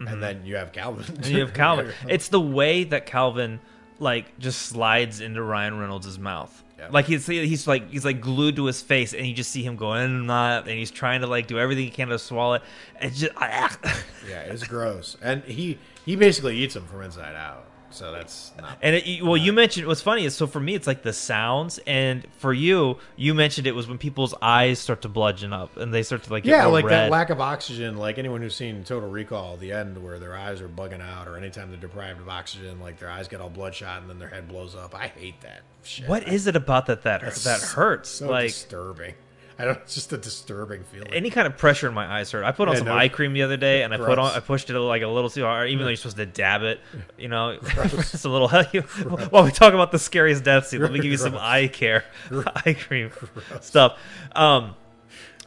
and 0.00 0.22
then 0.22 0.44
you 0.44 0.56
have 0.56 0.72
Calvin. 0.72 1.04
Mm-hmm. 1.04 1.16
And 1.22 1.26
you 1.26 1.40
have 1.40 1.54
Calvin. 1.54 1.92
it's 2.08 2.28
the 2.28 2.40
way 2.40 2.84
that 2.84 3.06
Calvin 3.06 3.60
like 3.98 4.38
just 4.38 4.62
slides 4.62 5.20
into 5.20 5.42
Ryan 5.42 5.78
Reynolds' 5.78 6.18
mouth. 6.18 6.64
Yeah. 6.78 6.88
Like 6.90 7.06
he's 7.06 7.26
he's 7.26 7.66
like 7.66 7.90
he's 7.90 8.04
like 8.04 8.20
glued 8.20 8.56
to 8.56 8.64
his 8.64 8.82
face, 8.82 9.14
and 9.14 9.26
you 9.26 9.34
just 9.34 9.50
see 9.50 9.62
him 9.62 9.76
going 9.76 10.02
and 10.02 10.26
not, 10.26 10.68
and 10.68 10.78
he's 10.78 10.90
trying 10.90 11.20
to 11.20 11.26
like 11.26 11.46
do 11.46 11.58
everything 11.58 11.84
he 11.84 11.90
can 11.90 12.08
to 12.08 12.18
swallow 12.18 12.54
it. 12.54 12.62
It's 13.00 13.20
just 13.20 13.32
yeah, 13.40 14.40
it's 14.40 14.66
gross, 14.66 15.16
and 15.22 15.42
he 15.44 15.78
he 16.04 16.16
basically 16.16 16.56
eats 16.56 16.74
them 16.74 16.86
from 16.86 17.02
inside 17.02 17.34
out. 17.34 17.66
So 17.90 18.12
that's 18.12 18.52
not. 18.58 18.78
And 18.82 18.96
it, 18.96 19.22
well, 19.22 19.36
you 19.36 19.52
mentioned 19.52 19.86
what's 19.86 20.00
funny 20.00 20.24
is 20.24 20.34
so 20.34 20.46
for 20.46 20.60
me 20.60 20.74
it's 20.74 20.86
like 20.86 21.02
the 21.02 21.12
sounds, 21.12 21.78
and 21.86 22.26
for 22.38 22.52
you, 22.52 22.98
you 23.16 23.34
mentioned 23.34 23.66
it 23.66 23.74
was 23.74 23.88
when 23.88 23.98
people's 23.98 24.34
eyes 24.42 24.78
start 24.78 25.02
to 25.02 25.08
bludgeon 25.08 25.52
up 25.52 25.76
and 25.76 25.92
they 25.94 26.02
start 26.02 26.22
to 26.24 26.32
like 26.32 26.44
Yeah, 26.44 26.66
like 26.66 26.88
that 26.88 27.10
lack 27.10 27.30
of 27.30 27.40
oxygen. 27.40 27.96
Like 27.96 28.18
anyone 28.18 28.42
who's 28.42 28.54
seen 28.54 28.84
Total 28.84 29.08
Recall, 29.08 29.56
the 29.56 29.72
end 29.72 30.02
where 30.02 30.18
their 30.18 30.36
eyes 30.36 30.60
are 30.60 30.68
bugging 30.68 31.00
out, 31.00 31.28
or 31.28 31.36
anytime 31.36 31.70
they're 31.70 31.80
deprived 31.80 32.20
of 32.20 32.28
oxygen, 32.28 32.80
like 32.80 32.98
their 32.98 33.10
eyes 33.10 33.28
get 33.28 33.40
all 33.40 33.50
bloodshot 33.50 34.00
and 34.00 34.10
then 34.10 34.18
their 34.18 34.28
head 34.28 34.48
blows 34.48 34.74
up. 34.74 34.94
I 34.94 35.08
hate 35.08 35.40
that 35.42 35.62
shit. 35.82 36.08
What 36.08 36.28
is 36.28 36.46
it 36.46 36.56
about 36.56 36.86
that 36.86 37.02
that 37.02 37.22
that 37.22 37.60
hurts? 37.62 38.10
So 38.10 38.28
like 38.28 38.48
disturbing. 38.48 39.14
I 39.58 39.64
don't. 39.64 39.78
It's 39.78 39.94
just 39.94 40.12
a 40.12 40.18
disturbing 40.18 40.84
feeling. 40.84 41.14
any 41.14 41.30
kind 41.30 41.46
of 41.46 41.56
pressure 41.56 41.88
in 41.88 41.94
my 41.94 42.06
eyes 42.06 42.30
hurt. 42.30 42.44
I 42.44 42.52
put 42.52 42.68
on 42.68 42.74
Yeah, 42.74 42.78
some 42.80 42.88
no- 42.88 42.96
eye 42.96 43.08
cream 43.08 43.32
the 43.32 43.42
other 43.42 43.56
day, 43.56 43.82
and 43.84 43.94
I 43.94 43.96
put 43.96 44.18
on 44.18 44.32
I 44.32 44.40
pushed 44.40 44.68
it 44.68 44.78
like 44.78 45.00
a 45.02 45.06
little 45.08 45.30
too 45.30 45.44
hard, 45.44 45.70
even 45.70 45.84
though 45.84 45.88
you're 45.88 45.96
supposed 45.96 46.18
to 46.18 46.26
dab 46.26 46.62
it. 46.62 46.78
You 47.16 47.28
know, 47.28 47.50
it's 47.62 48.24
a 48.24 48.28
little. 48.28 48.48
While 49.30 49.44
we 49.44 49.50
talk 49.50 49.72
about 49.72 49.92
the 49.92 49.98
scariest 49.98 50.44
death 50.44 50.66
scene, 50.66 50.82
let 50.82 50.92
me 50.92 50.98
give 50.98 51.10
you 51.10 51.16
some 51.16 51.36
eye 51.38 51.68
care, 51.68 52.04
eye 52.66 52.74
cream 52.74 53.10
stuff. 53.62 53.98
Um, 54.32 54.74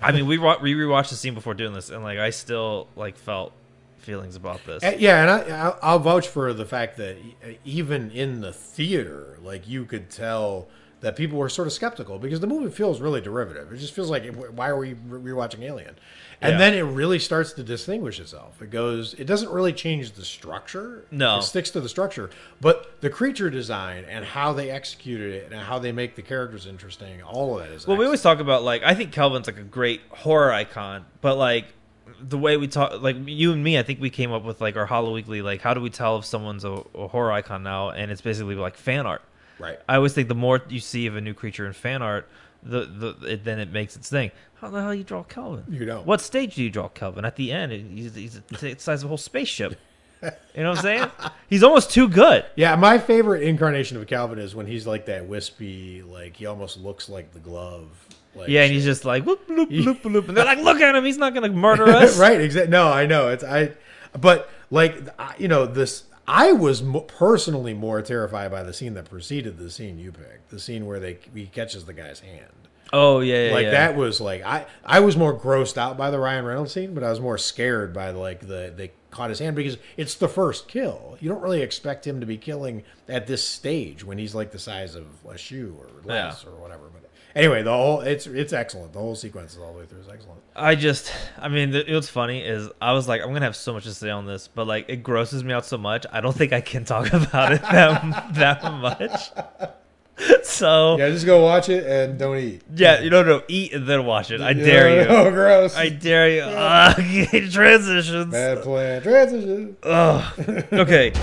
I 0.02 0.12
mean, 0.12 0.26
we 0.26 0.38
we 0.40 0.74
rewatched 0.74 1.10
the 1.10 1.16
scene 1.16 1.36
before 1.36 1.54
doing 1.54 1.74
this, 1.74 1.90
and 1.92 2.04
like 2.04 2.18
I 2.18 2.32
still 2.32 2.88
like 2.96 3.16
felt 3.18 3.54
feelings 4.00 4.36
about 4.36 4.66
this. 4.66 4.82
Yeah, 4.98 5.22
and 5.22 5.30
I, 5.54 5.74
I'll- 5.84 6.00
vouch 6.00 6.28
for 6.28 6.52
the 6.54 6.66
fact 6.66 6.98
that 6.98 7.18
even 7.64 8.10
in 8.12 8.42
the 8.42 8.54
theater, 8.54 9.38
like 9.44 9.68
you 9.68 9.86
could 9.86 10.10
tell 10.10 10.68
that 11.02 11.16
people 11.16 11.38
were 11.38 11.48
sort 11.50 11.66
of 11.68 11.74
skeptical 11.74 12.20
because 12.20 12.40
the 12.42 12.48
movie 12.48 12.70
feels 12.70 13.00
really 13.00 13.22
derivative. 13.22 13.72
It 13.72 13.78
just 13.78 13.94
feels 13.94 14.10
like 14.10 14.26
why 14.36 14.70
are 14.70 14.78
we 14.78 14.94
re- 15.08 15.32
rewatching 15.32 15.62
Alien? 15.64 15.96
And 16.42 16.54
Yeah. 16.54 16.58
then 16.58 16.74
it 16.74 16.82
really 16.84 17.20
starts 17.20 17.54
to 17.54 17.64
distinguish 17.64 18.20
itself. 18.20 18.62
It 18.62 18.70
goes. 18.70 19.14
It 19.16 19.26
doesn't 19.26 19.50
really 19.50 19.74
change 19.74 20.12
the 20.14 20.24
structure. 20.26 21.06
No. 21.12 21.40
it 21.40 21.44
sticks 21.44 21.70
to 21.72 21.82
the 21.82 21.90
structure, 21.90 22.30
but 22.62 23.00
the 23.02 23.10
creature 23.10 23.50
design 23.50 24.06
and 24.10 24.24
how 24.26 24.54
they 24.54 24.70
executed 24.72 25.34
it 25.34 25.52
and 25.52 25.62
how 25.62 25.80
they 25.80 25.92
make 25.92 26.16
the 26.16 26.22
characters 26.22 26.66
interesting. 26.66 27.22
All 27.22 27.58
of 27.58 27.64
that 27.66 27.74
is 27.74 27.88
Well, 27.88 27.98
we 27.98 28.06
always 28.06 28.22
talk 28.22 28.40
about 28.40 28.64
like 28.64 28.84
I 28.84 28.94
think 28.94 29.12
Calvin's 29.12 29.48
like 29.48 29.58
a 29.58 29.64
great 29.64 30.02
horror 30.10 30.52
icon, 30.52 31.06
but 31.22 31.38
like 31.38 31.66
the 32.22 32.38
way 32.38 32.58
we 32.58 32.68
talk, 32.68 33.02
like 33.02 33.16
you 33.26 33.54
and 33.54 33.64
me, 33.64 33.78
I 33.78 33.84
think 33.84 34.02
we 34.02 34.10
came 34.10 34.32
up 34.34 34.44
with 34.44 34.60
like 34.60 34.76
our 34.76 34.86
Hollow 34.86 35.14
Weekly, 35.14 35.42
like 35.42 35.62
how 35.62 35.74
do 35.74 35.80
we 35.82 35.90
tell 35.90 36.18
if 36.18 36.26
someone's 36.26 36.66
a, 36.66 36.84
a 36.96 37.08
horror 37.08 37.32
icon 37.32 37.64
now? 37.64 37.92
And 37.92 38.12
it's 38.12 38.22
basically 38.22 38.56
like 38.56 38.76
fan 38.76 39.06
art. 39.06 39.22
Right. 39.60 39.80
I 39.88 39.96
always 39.96 40.14
think 40.14 40.28
the 40.30 40.36
more 40.36 40.62
you 40.70 40.80
see 40.80 41.06
of 41.08 41.16
a 41.16 41.22
new 41.22 41.34
creature 41.34 41.68
in 41.68 41.74
fan 41.74 42.02
art, 42.02 42.28
the 42.64 42.86
the 42.86 43.34
it, 43.34 43.44
then 43.44 43.60
it 43.60 43.72
makes 43.72 43.96
its 43.96 44.10
thing. 44.10 44.32
How 44.56 44.70
the 44.70 44.82
hell 44.82 44.94
you 44.94 45.04
draw 45.04 45.24
Calvin? 45.24 45.64
You 45.70 45.86
don't. 45.86 46.06
What 46.06 46.22
stage 46.22 46.56
do 46.56 46.64
you 46.64 46.70
draw 46.70 46.90
Calvin? 46.90 47.24
At 47.26 47.36
the 47.38 47.52
end, 47.52 47.72
he's, 47.72 48.14
he's 48.16 48.42
the 48.60 48.76
size 48.78 49.02
of 49.04 49.06
a 49.06 49.08
whole 49.10 49.18
spaceship. 49.18 49.80
You 50.22 50.64
know 50.64 50.72
what 50.72 50.80
I'm 50.80 50.84
saying? 50.84 51.12
He's 51.50 51.64
almost 51.64 51.92
too 51.92 52.10
good. 52.10 52.46
Yeah, 52.58 52.76
my 52.76 52.98
favorite 52.98 53.42
incarnation 53.42 53.96
of 53.96 54.06
Calvin 54.06 54.38
is 54.38 54.54
when 54.54 54.68
he's 54.68 54.86
like 54.86 55.06
that 55.06 55.28
wispy, 55.30 56.02
like 56.02 56.36
he 56.36 56.46
almost 56.46 56.78
looks 56.78 57.08
like 57.08 57.32
the 57.32 57.40
glove. 57.40 57.88
Like, 58.36 58.50
Yeah, 58.50 58.64
and 58.64 58.74
he's 58.74 58.84
just 58.84 59.06
like 59.06 59.24
whoop, 59.26 59.48
bloop, 59.48 59.70
bloop, 59.70 60.02
bloop, 60.02 60.28
and 60.28 60.36
they're 60.36 60.44
like, 60.44 60.58
look 60.60 60.82
at 60.82 60.94
him, 60.94 61.06
he's 61.06 61.18
not 61.18 61.34
gonna 61.34 61.48
murder 61.48 61.86
us. 61.88 62.20
right, 62.20 62.42
exactly. 62.42 62.70
No, 62.70 62.90
I 62.92 63.06
know 63.06 63.30
it's 63.30 63.46
I, 63.46 63.72
but 64.20 64.50
like 64.70 64.98
I- 65.18 65.36
you 65.38 65.48
know 65.48 65.66
this. 65.66 66.04
I 66.30 66.52
was 66.52 66.84
mo- 66.84 67.02
personally 67.02 67.74
more 67.74 68.02
terrified 68.04 68.52
by 68.52 68.62
the 68.62 68.72
scene 68.74 68.94
that 68.94 69.10
preceded 69.10 69.58
the 69.58 69.72
scene 69.72 69.98
you 69.98 70.12
picked, 70.12 70.52
the 70.52 70.60
scene 70.60 70.86
where 70.86 71.00
they 71.00 71.18
he 71.34 71.48
catches 71.48 71.86
the 71.86 71.94
guy's 71.94 72.20
hand. 72.20 72.52
Oh 72.94 73.20
yeah, 73.20 73.48
yeah 73.48 73.54
Like 73.54 73.64
yeah. 73.66 73.72
that 73.72 73.96
was 73.96 74.22
like 74.22 74.44
I 74.44 74.66
I 74.86 75.00
was 75.00 75.18
more 75.18 75.38
grossed 75.38 75.78
out 75.78 75.98
by 75.98 76.12
the 76.12 76.20
Ryan 76.20 76.46
Reynolds 76.46 76.72
scene, 76.72 76.94
but 76.94 77.04
I 77.04 77.10
was 77.10 77.20
more 77.20 77.38
scared 77.40 77.94
by 77.94 78.12
like 78.12 78.42
the 78.42 78.72
they 78.76 78.92
caught 79.12 79.30
his 79.30 79.40
hand 79.40 79.56
because 79.56 79.78
it's 79.98 80.16
the 80.16 80.28
first 80.28 80.68
kill. 80.68 81.18
You 81.20 81.30
don't 81.30 81.42
really 81.42 81.64
expect 81.64 82.06
him 82.06 82.20
to 82.20 82.28
be 82.28 82.38
killing 82.38 82.84
at 83.08 83.26
this 83.26 83.44
stage 83.44 84.04
when 84.04 84.20
he's 84.20 84.36
like 84.36 84.52
the 84.52 84.60
size 84.60 84.94
of 84.94 85.08
a 85.28 85.38
shoe 85.38 85.76
or 85.80 85.88
less 86.04 86.46
or 86.46 86.52
whatever. 86.52 86.92
But 86.94 86.99
anyway, 87.36 87.64
the 87.64 87.72
whole 87.72 88.02
it's 88.02 88.28
it's 88.28 88.54
excellent. 88.54 88.94
The 88.94 89.00
whole 89.00 89.16
sequence 89.16 89.54
is 89.54 89.60
all 89.60 89.74
the 89.74 89.80
way 89.80 89.86
through 89.86 90.02
is 90.02 90.10
excellent. 90.10 90.42
I 90.56 90.76
just, 90.76 91.14
I 91.38 91.48
mean, 91.48 91.72
the, 91.72 91.86
what's 91.88 92.10
funny 92.10 92.42
is 92.42 92.70
I 92.82 92.94
was 92.94 93.08
like, 93.08 93.22
I'm 93.22 93.28
gonna 93.34 93.46
have 93.46 93.56
so 93.56 93.74
much 93.74 93.86
to 93.86 93.94
say 93.94 94.10
on 94.10 94.26
this, 94.26 94.48
but 94.48 94.68
like, 94.68 94.90
it 94.90 95.04
grosses 95.04 95.44
me 95.44 95.54
out 95.54 95.66
so 95.66 95.78
much. 95.78 96.06
I 96.12 96.22
don't 96.22 96.36
think 96.36 96.54
I 96.54 96.62
can 96.62 96.86
talk 96.86 97.08
about 97.14 97.54
it 97.54 97.62
that 97.64 98.34
that 98.34 98.64
much. 98.74 99.32
so 100.44 100.98
yeah, 100.98 101.10
just 101.10 101.26
go 101.26 101.44
watch 101.44 101.70
it 101.70 101.86
and 101.86 102.20
don't 102.20 102.38
eat. 102.38 102.62
Yeah, 102.76 103.02
you 103.02 103.10
know, 103.10 103.24
no, 103.24 103.44
eat 103.48 103.74
and 103.74 103.88
then 103.88 104.06
watch 104.06 104.32
it. 104.32 104.42
I 104.42 104.54
dare 104.54 105.04
you. 105.04 105.10
Oh, 105.20 105.32
gross. 105.32 105.76
I 105.76 105.90
dare 105.90 106.30
you. 106.30 106.42
Ugh, 106.42 106.56
ah, 106.58 106.94
transitions. 107.52 108.32
Bad 108.32 108.62
plan. 108.62 109.02
Transition. 109.02 109.78
Ugh. 109.84 110.66
Okay. 110.74 111.14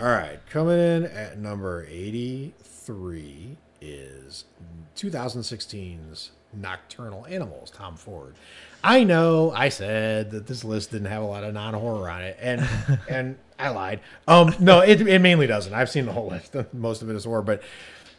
All 0.00 0.06
right, 0.06 0.38
coming 0.48 0.78
in 0.78 1.04
at 1.04 1.36
number 1.36 1.86
83 1.86 3.58
is 3.82 4.44
2016's 4.96 6.30
Nocturnal 6.54 7.26
Animals, 7.26 7.70
Tom 7.70 7.96
Ford. 7.96 8.34
I 8.82 9.04
know 9.04 9.50
I 9.50 9.68
said 9.68 10.30
that 10.30 10.46
this 10.46 10.64
list 10.64 10.92
didn't 10.92 11.08
have 11.08 11.22
a 11.22 11.26
lot 11.26 11.44
of 11.44 11.52
non-horror 11.52 12.08
on 12.08 12.22
it, 12.22 12.38
and 12.40 12.66
and 13.10 13.36
I 13.58 13.68
lied. 13.68 14.00
Um, 14.26 14.54
no, 14.58 14.80
it, 14.80 15.06
it 15.06 15.18
mainly 15.18 15.46
doesn't. 15.46 15.74
I've 15.74 15.90
seen 15.90 16.06
the 16.06 16.12
whole 16.12 16.28
list. 16.28 16.56
Most 16.72 17.02
of 17.02 17.10
it 17.10 17.14
is 17.14 17.26
horror, 17.26 17.42
but 17.42 17.62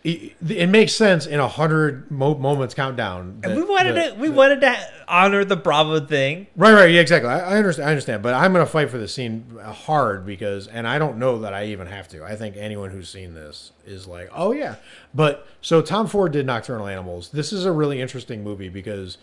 it, 0.04 0.34
it 0.49 0.68
makes 0.68 0.93
sense 0.95 1.28
in 1.28 1.39
a 1.39 1.47
hundred 1.47 2.10
mo- 2.10 2.36
moments 2.36 2.74
countdown. 2.74 3.39
that 3.41 3.56
we 3.56 3.64
wanted 3.64 3.95
the- 3.95 4.16
to 4.16 4.20
we 4.20 4.30
wanted 4.30 4.62
to 4.62 4.76
honor 5.08 5.45
the 5.45 5.56
Bravo 5.56 5.99
thing. 5.99 6.47
Right, 6.56 6.74
right, 6.74 6.89
yeah, 6.91 7.02
exactly. 7.02 7.30
I, 7.30 7.54
I 7.54 7.58
understand. 7.58 7.88
I 7.88 7.91
understand, 7.91 8.24
but 8.24 8.34
I'm 8.34 8.52
going 8.54 8.66
to 8.66 8.72
fight 8.72 8.89
for 8.89 8.97
the 8.97 9.08
scene 9.08 9.45
hard 9.64 10.26
because, 10.26 10.68
and 10.68 10.88
I 10.88 10.97
don't 10.97 11.18
know 11.18 11.39
that 11.39 11.54
I 11.54 11.66
even 11.68 11.88
have 11.88 12.08
to. 12.10 12.24
I 12.24 12.36
think 12.36 12.58
anyone 12.58 12.89
who's 12.89 13.10
seen 13.10 13.34
this 13.34 13.72
is 13.86 14.08
like, 14.08 14.30
oh 14.34 14.52
yeah. 14.54 14.76
But 15.14 15.45
so 15.62 15.82
Tom 15.82 16.08
Ford 16.08 16.32
did 16.32 16.45
Nocturnal 16.45 16.88
Animals. 16.88 17.30
This 17.30 17.54
is 17.54 17.66
a 17.66 17.72
really 17.72 18.02
interesting 18.02 18.43
movie 18.43 18.70
because 18.70 19.18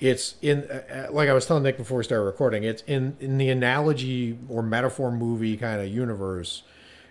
it's 0.00 0.36
in, 0.40 0.62
uh, 0.64 1.06
uh, 1.08 1.12
like 1.12 1.28
I 1.28 1.32
was 1.34 1.46
telling 1.46 1.62
Nick 1.62 1.76
before 1.76 1.98
we 1.98 2.04
started 2.04 2.24
recording, 2.24 2.64
it's 2.64 2.82
in 2.86 3.16
in 3.20 3.36
the 3.36 3.50
analogy 3.50 4.38
or 4.48 4.62
metaphor 4.62 5.12
movie 5.12 5.56
kind 5.58 5.80
of 5.80 5.88
universe 5.88 6.62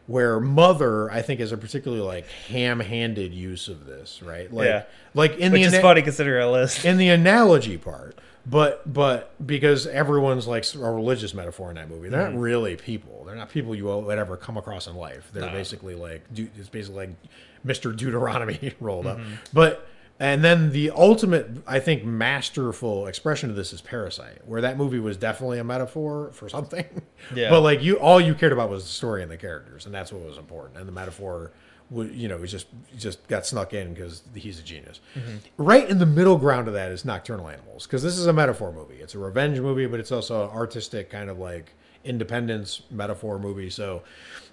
where 0.08 0.40
Mother, 0.40 1.10
I 1.12 1.22
think, 1.22 1.40
is 1.40 1.52
a 1.52 1.58
particularly 1.58 2.04
like 2.04 2.28
ham-handed 2.48 3.34
use 3.34 3.68
of 3.68 3.86
this, 3.86 4.22
right? 4.22 4.52
Like, 4.54 4.66
Yeah. 4.68 4.84
like 5.14 5.38
in 5.38 5.52
Which 5.52 5.62
the 5.62 5.68
is 5.68 5.74
ana- 5.74 5.82
funny 5.82 6.02
considering 6.02 6.44
our 6.44 6.52
list. 6.52 6.86
in 6.86 6.98
the 6.98 7.10
analogy 7.10 7.78
part 7.78 8.18
but 8.44 8.92
but 8.92 9.32
because 9.46 9.86
everyone's 9.86 10.48
like 10.48 10.66
a 10.74 10.80
religious 10.92 11.32
metaphor 11.36 11.70
in 11.70 11.76
that 11.76 11.88
movie 11.88 12.10
they're 12.10 12.24
Mm-hmm. 12.24 12.34
not 12.34 12.42
really 12.42 12.76
people 12.76 13.24
they're 13.24 13.36
not 13.36 13.50
people 13.52 13.76
you 13.76 13.86
would 13.86 14.18
ever 14.18 14.36
come 14.36 14.58
across 14.58 14.88
in 14.88 14.96
life 14.96 15.30
they're 15.32 15.52
basically 15.52 15.94
like 15.94 16.24
it's 16.36 16.68
basically 16.70 17.06
like 17.06 17.16
mr 17.64 17.96
deuteronomy 17.96 18.74
rolled 18.80 19.06
up 19.06 19.20
Mm-hmm. 19.20 19.34
but 19.54 19.88
and 20.22 20.44
then 20.44 20.72
the 20.72 20.90
ultimate 20.92 21.50
i 21.68 21.80
think 21.80 22.06
masterful 22.06 23.08
expression 23.08 23.50
of 23.50 23.56
this 23.56 23.74
is 23.74 23.82
parasite 23.82 24.40
where 24.46 24.62
that 24.62 24.78
movie 24.78 25.00
was 25.00 25.18
definitely 25.18 25.60
a 25.60 25.64
metaphor 25.64 26.30
for 26.34 26.48
something 26.48 26.86
Yeah. 27.36 27.50
but 27.50 27.62
like 27.62 27.82
you 27.82 28.00
all 28.00 28.22
you 28.22 28.34
cared 28.36 28.54
about 28.54 28.70
was 28.70 28.84
the 28.84 28.90
story 28.90 29.22
and 29.24 29.32
the 29.32 29.38
characters 29.38 29.86
and 29.86 29.94
that's 29.94 30.14
what 30.14 30.24
was 30.24 30.38
important 30.38 30.78
and 30.78 30.88
the 30.88 30.94
metaphor 30.94 31.52
you 31.94 32.30
know, 32.30 32.42
it 32.42 32.48
just 32.48 32.68
just 32.98 33.28
got 33.28 33.46
snuck 33.46 33.74
in 33.74 33.94
because 33.94 34.24
he's 34.34 34.60
a 34.60 34.64
genius. 34.64 35.02
Mm-hmm. 35.14 35.38
Right 35.58 35.90
in 35.90 35.98
the 35.98 36.06
middle 36.06 36.38
ground 36.38 36.68
of 36.68 36.74
that 36.74 36.90
is 36.92 37.04
Nocturnal 37.04 37.50
Animals 37.50 37.86
because 37.86 38.02
this 38.02 38.18
is 38.18 38.28
a 38.28 38.34
metaphor 38.34 38.72
movie. 38.72 38.96
It's 38.96 39.14
a 39.14 39.20
revenge 39.20 39.60
movie, 39.60 39.86
but 39.88 40.00
it's 40.00 40.12
also 40.12 40.46
an 40.46 40.56
artistic 40.56 41.10
kind 41.10 41.30
of 41.30 41.38
like 41.38 41.74
independence 42.06 42.84
metaphor 42.90 43.40
movie. 43.40 43.70
So 43.70 44.04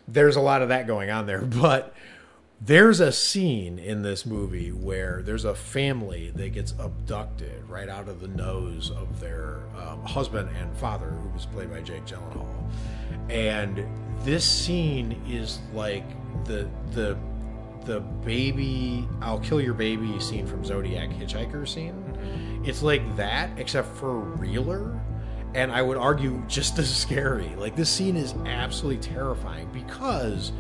there's 0.09 0.37
a 0.37 0.41
lot 0.41 0.63
of 0.63 0.69
that 0.71 0.87
going 0.87 1.11
on 1.11 1.27
there. 1.27 1.43
But 1.61 1.95
there's 2.61 2.99
a 2.99 3.13
scene 3.13 3.79
in 3.79 4.03
this 4.03 4.27
movie 4.27 4.73
where 4.73 5.23
there's 5.23 5.45
a 5.45 5.55
family 5.55 6.33
that 6.35 6.51
gets 6.51 6.75
abducted 6.79 7.69
right 7.69 7.89
out 7.89 8.09
of 8.09 8.21
the 8.21 8.29
nose 8.29 8.91
of 8.91 9.21
their 9.21 9.61
um, 9.77 10.05
husband 10.05 10.49
and 10.57 10.77
father, 10.77 11.07
who 11.07 11.29
was 11.29 11.47
played 11.47 11.71
by 11.71 11.81
Jake 11.81 12.05
Gyllenhaal. 12.05 12.71
And 13.31 13.87
this 14.25 14.45
scene 14.45 15.23
is 15.29 15.61
like 15.73 16.05
the 16.45 16.69
the 16.93 17.17
the 17.85 18.01
baby 18.01 19.09
I'll 19.21 19.39
kill 19.39 19.61
your 19.61 19.75
baby 19.75 20.19
scene 20.19 20.47
from 20.47 20.65
Zodiac 20.65 21.11
Hitchhiker 21.11 21.67
scene. 21.67 22.63
It's 22.65 22.83
like 22.83 23.17
that, 23.17 23.57
except 23.57 23.97
for 23.97 24.19
realer. 24.19 25.01
And 25.55 25.73
I 25.73 25.81
would 25.81 25.97
argue 25.97 26.43
just 26.49 26.79
as 26.79 26.95
scary. 26.95 27.55
Like 27.57 27.77
this 27.77 27.89
scene 27.89 28.17
is 28.17 28.35
absolutely 28.45 29.01
terrifying 29.01 29.69
because 29.73 30.53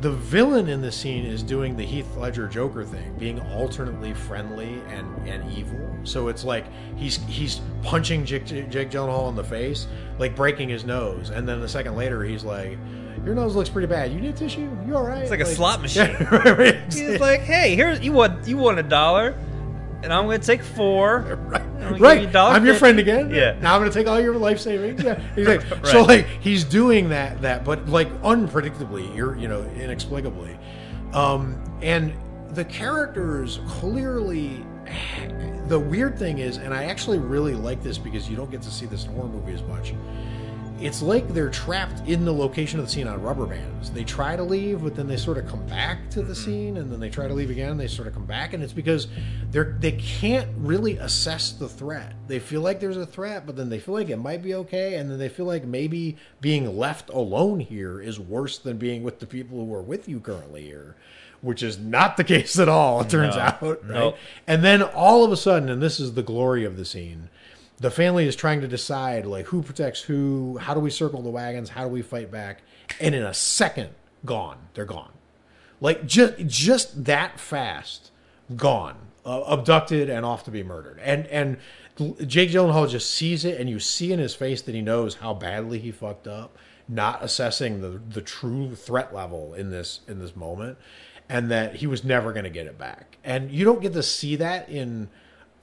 the 0.00 0.10
villain 0.10 0.68
in 0.68 0.80
the 0.80 0.90
scene 0.90 1.26
is 1.26 1.42
doing 1.42 1.76
the 1.76 1.84
Heath 1.84 2.16
Ledger 2.16 2.48
Joker 2.48 2.84
thing, 2.84 3.14
being 3.18 3.38
alternately 3.52 4.14
friendly 4.14 4.80
and, 4.88 5.28
and 5.28 5.52
evil. 5.52 5.78
So 6.04 6.28
it's 6.28 6.42
like 6.42 6.64
he's 6.96 7.16
he's 7.26 7.60
punching 7.82 8.24
Jake, 8.24 8.46
Jake 8.46 8.90
Gyllenhaal 8.90 9.28
in 9.28 9.36
the 9.36 9.44
face, 9.44 9.86
like 10.18 10.34
breaking 10.34 10.70
his 10.70 10.84
nose, 10.84 11.30
and 11.30 11.46
then 11.46 11.60
a 11.60 11.68
second 11.68 11.96
later 11.96 12.24
he's 12.24 12.44
like, 12.44 12.78
"Your 13.24 13.34
nose 13.34 13.54
looks 13.54 13.68
pretty 13.68 13.88
bad. 13.88 14.10
You 14.12 14.20
need 14.20 14.36
tissue? 14.36 14.70
You 14.86 14.96
all 14.96 15.04
right?" 15.04 15.20
It's 15.22 15.30
like 15.30 15.40
a 15.40 15.46
slot 15.46 15.82
machine. 15.82 16.06
Yeah, 16.18 16.34
right, 16.34 16.58
right. 16.58 16.92
He's 16.92 17.20
like, 17.20 17.40
hey, 17.40 17.74
here's 17.76 18.00
you 18.00 18.12
want 18.12 18.48
you 18.48 18.56
want 18.56 18.78
a 18.78 18.82
dollar, 18.82 19.34
and 20.02 20.12
I'm 20.12 20.24
gonna 20.24 20.38
take 20.38 20.62
four. 20.62 21.38
Right, 21.50 21.62
I'm 21.94 22.02
right. 22.02 22.22
you 22.22 22.38
I'm 22.38 22.64
your 22.64 22.74
friend 22.74 22.98
again. 22.98 23.30
Yeah. 23.30 23.58
Now 23.60 23.74
I'm 23.74 23.80
gonna 23.80 23.90
take 23.90 24.06
all 24.06 24.20
your 24.20 24.36
life 24.36 24.58
savings. 24.58 25.02
Yeah. 25.02 25.20
Like, 25.36 25.62
so 25.86 26.02
like 26.02 26.26
he's 26.40 26.64
doing 26.64 27.08
that 27.08 27.40
that, 27.42 27.64
but 27.64 27.88
like 27.88 28.08
unpredictably, 28.22 29.14
you're 29.16 29.36
you 29.36 29.48
know 29.48 29.62
inexplicably, 29.76 30.56
um, 31.12 31.62
and 31.82 32.12
the 32.50 32.64
characters 32.64 33.60
clearly. 33.66 34.64
The 35.68 35.78
weird 35.78 36.18
thing 36.18 36.38
is, 36.38 36.56
and 36.56 36.74
I 36.74 36.84
actually 36.84 37.18
really 37.18 37.54
like 37.54 37.80
this 37.80 37.96
because 37.96 38.28
you 38.28 38.36
don't 38.36 38.50
get 38.50 38.60
to 38.62 38.70
see 38.72 38.86
this 38.86 39.04
in 39.04 39.12
horror 39.12 39.28
movies 39.28 39.60
as 39.60 39.68
much. 39.68 39.94
It's 40.80 41.02
like 41.02 41.28
they're 41.28 41.50
trapped 41.50 42.08
in 42.08 42.24
the 42.24 42.32
location 42.32 42.78
of 42.80 42.86
the 42.86 42.90
scene 42.90 43.06
on 43.06 43.20
rubber 43.20 43.44
bands. 43.44 43.90
They 43.90 44.02
try 44.02 44.34
to 44.34 44.42
leave, 44.42 44.82
but 44.82 44.94
then 44.94 45.06
they 45.06 45.18
sort 45.18 45.36
of 45.36 45.46
come 45.46 45.66
back 45.66 46.08
to 46.10 46.22
the 46.22 46.32
mm-hmm. 46.32 46.42
scene, 46.42 46.76
and 46.78 46.90
then 46.90 47.00
they 47.00 47.10
try 47.10 47.28
to 47.28 47.34
leave 47.34 47.50
again. 47.50 47.76
They 47.76 47.86
sort 47.86 48.08
of 48.08 48.14
come 48.14 48.24
back, 48.24 48.54
and 48.54 48.62
it's 48.62 48.72
because 48.72 49.06
they're 49.50 49.76
they 49.78 49.92
can't 49.92 50.48
really 50.56 50.96
assess 50.96 51.52
the 51.52 51.68
threat. 51.68 52.14
They 52.28 52.38
feel 52.38 52.62
like 52.62 52.80
there's 52.80 52.96
a 52.96 53.04
threat, 53.04 53.44
but 53.44 53.56
then 53.56 53.68
they 53.68 53.78
feel 53.78 53.92
like 53.92 54.08
it 54.08 54.16
might 54.16 54.42
be 54.42 54.54
okay, 54.54 54.94
and 54.94 55.10
then 55.10 55.18
they 55.18 55.28
feel 55.28 55.44
like 55.44 55.64
maybe 55.64 56.16
being 56.40 56.78
left 56.78 57.10
alone 57.10 57.60
here 57.60 58.00
is 58.00 58.18
worse 58.18 58.56
than 58.56 58.78
being 58.78 59.02
with 59.02 59.18
the 59.18 59.26
people 59.26 59.64
who 59.64 59.74
are 59.74 59.82
with 59.82 60.08
you 60.08 60.18
currently 60.18 60.62
here, 60.62 60.96
which 61.42 61.62
is 61.62 61.78
not 61.78 62.16
the 62.16 62.24
case 62.34 62.58
at 62.58 62.70
all. 62.70 63.02
It 63.02 63.10
turns 63.10 63.36
No. 63.36 63.42
out, 63.42 63.62
right? 63.62 63.84
Nope. 63.84 64.16
And 64.46 64.64
then 64.64 64.82
all 64.82 65.24
of 65.24 65.30
a 65.30 65.36
sudden, 65.36 65.68
and 65.68 65.82
this 65.82 66.00
is 66.00 66.14
the 66.14 66.22
glory 66.22 66.64
of 66.64 66.78
the 66.78 66.86
scene, 66.86 67.28
the 67.80 67.90
family 67.90 68.28
is 68.28 68.36
trying 68.36 68.60
to 68.60 68.68
decide 68.68 69.26
like 69.26 69.46
who 69.46 69.62
protects 69.62 70.02
who, 70.02 70.58
how 70.58 70.74
do 70.74 70.80
we 70.80 70.90
circle 70.90 71.22
the 71.22 71.30
wagons, 71.30 71.70
how 71.70 71.84
do 71.84 71.88
we 71.88 72.02
fight 72.02 72.30
back, 72.30 72.62
and 73.00 73.14
in 73.14 73.22
a 73.22 73.34
second, 73.34 73.88
gone. 74.24 74.58
They're 74.74 74.84
gone. 74.84 75.12
Like 75.80 76.06
just 76.06 76.46
just 76.46 77.04
that 77.06 77.40
fast, 77.40 78.10
gone, 78.54 78.96
uh, 79.24 79.42
abducted 79.46 80.10
and 80.10 80.26
off 80.26 80.44
to 80.44 80.50
be 80.50 80.62
murdered. 80.62 81.00
And 81.02 81.26
and 81.28 81.56
Jake 82.26 82.50
Gyllenhaal 82.50 82.88
just 82.88 83.10
sees 83.10 83.44
it, 83.44 83.58
and 83.58 83.68
you 83.68 83.80
see 83.80 84.12
in 84.12 84.18
his 84.18 84.34
face 84.34 84.62
that 84.62 84.74
he 84.74 84.82
knows 84.82 85.16
how 85.16 85.32
badly 85.34 85.78
he 85.78 85.90
fucked 85.90 86.26
up, 86.26 86.58
not 86.86 87.24
assessing 87.24 87.80
the 87.80 88.00
the 88.10 88.20
true 88.20 88.74
threat 88.74 89.14
level 89.14 89.54
in 89.54 89.70
this 89.70 90.00
in 90.06 90.18
this 90.18 90.36
moment, 90.36 90.76
and 91.30 91.50
that 91.50 91.76
he 91.76 91.86
was 91.86 92.04
never 92.04 92.32
going 92.34 92.44
to 92.44 92.50
get 92.50 92.66
it 92.66 92.76
back. 92.76 93.16
And 93.24 93.50
you 93.50 93.64
don't 93.64 93.80
get 93.80 93.94
to 93.94 94.02
see 94.02 94.36
that 94.36 94.68
in 94.68 95.08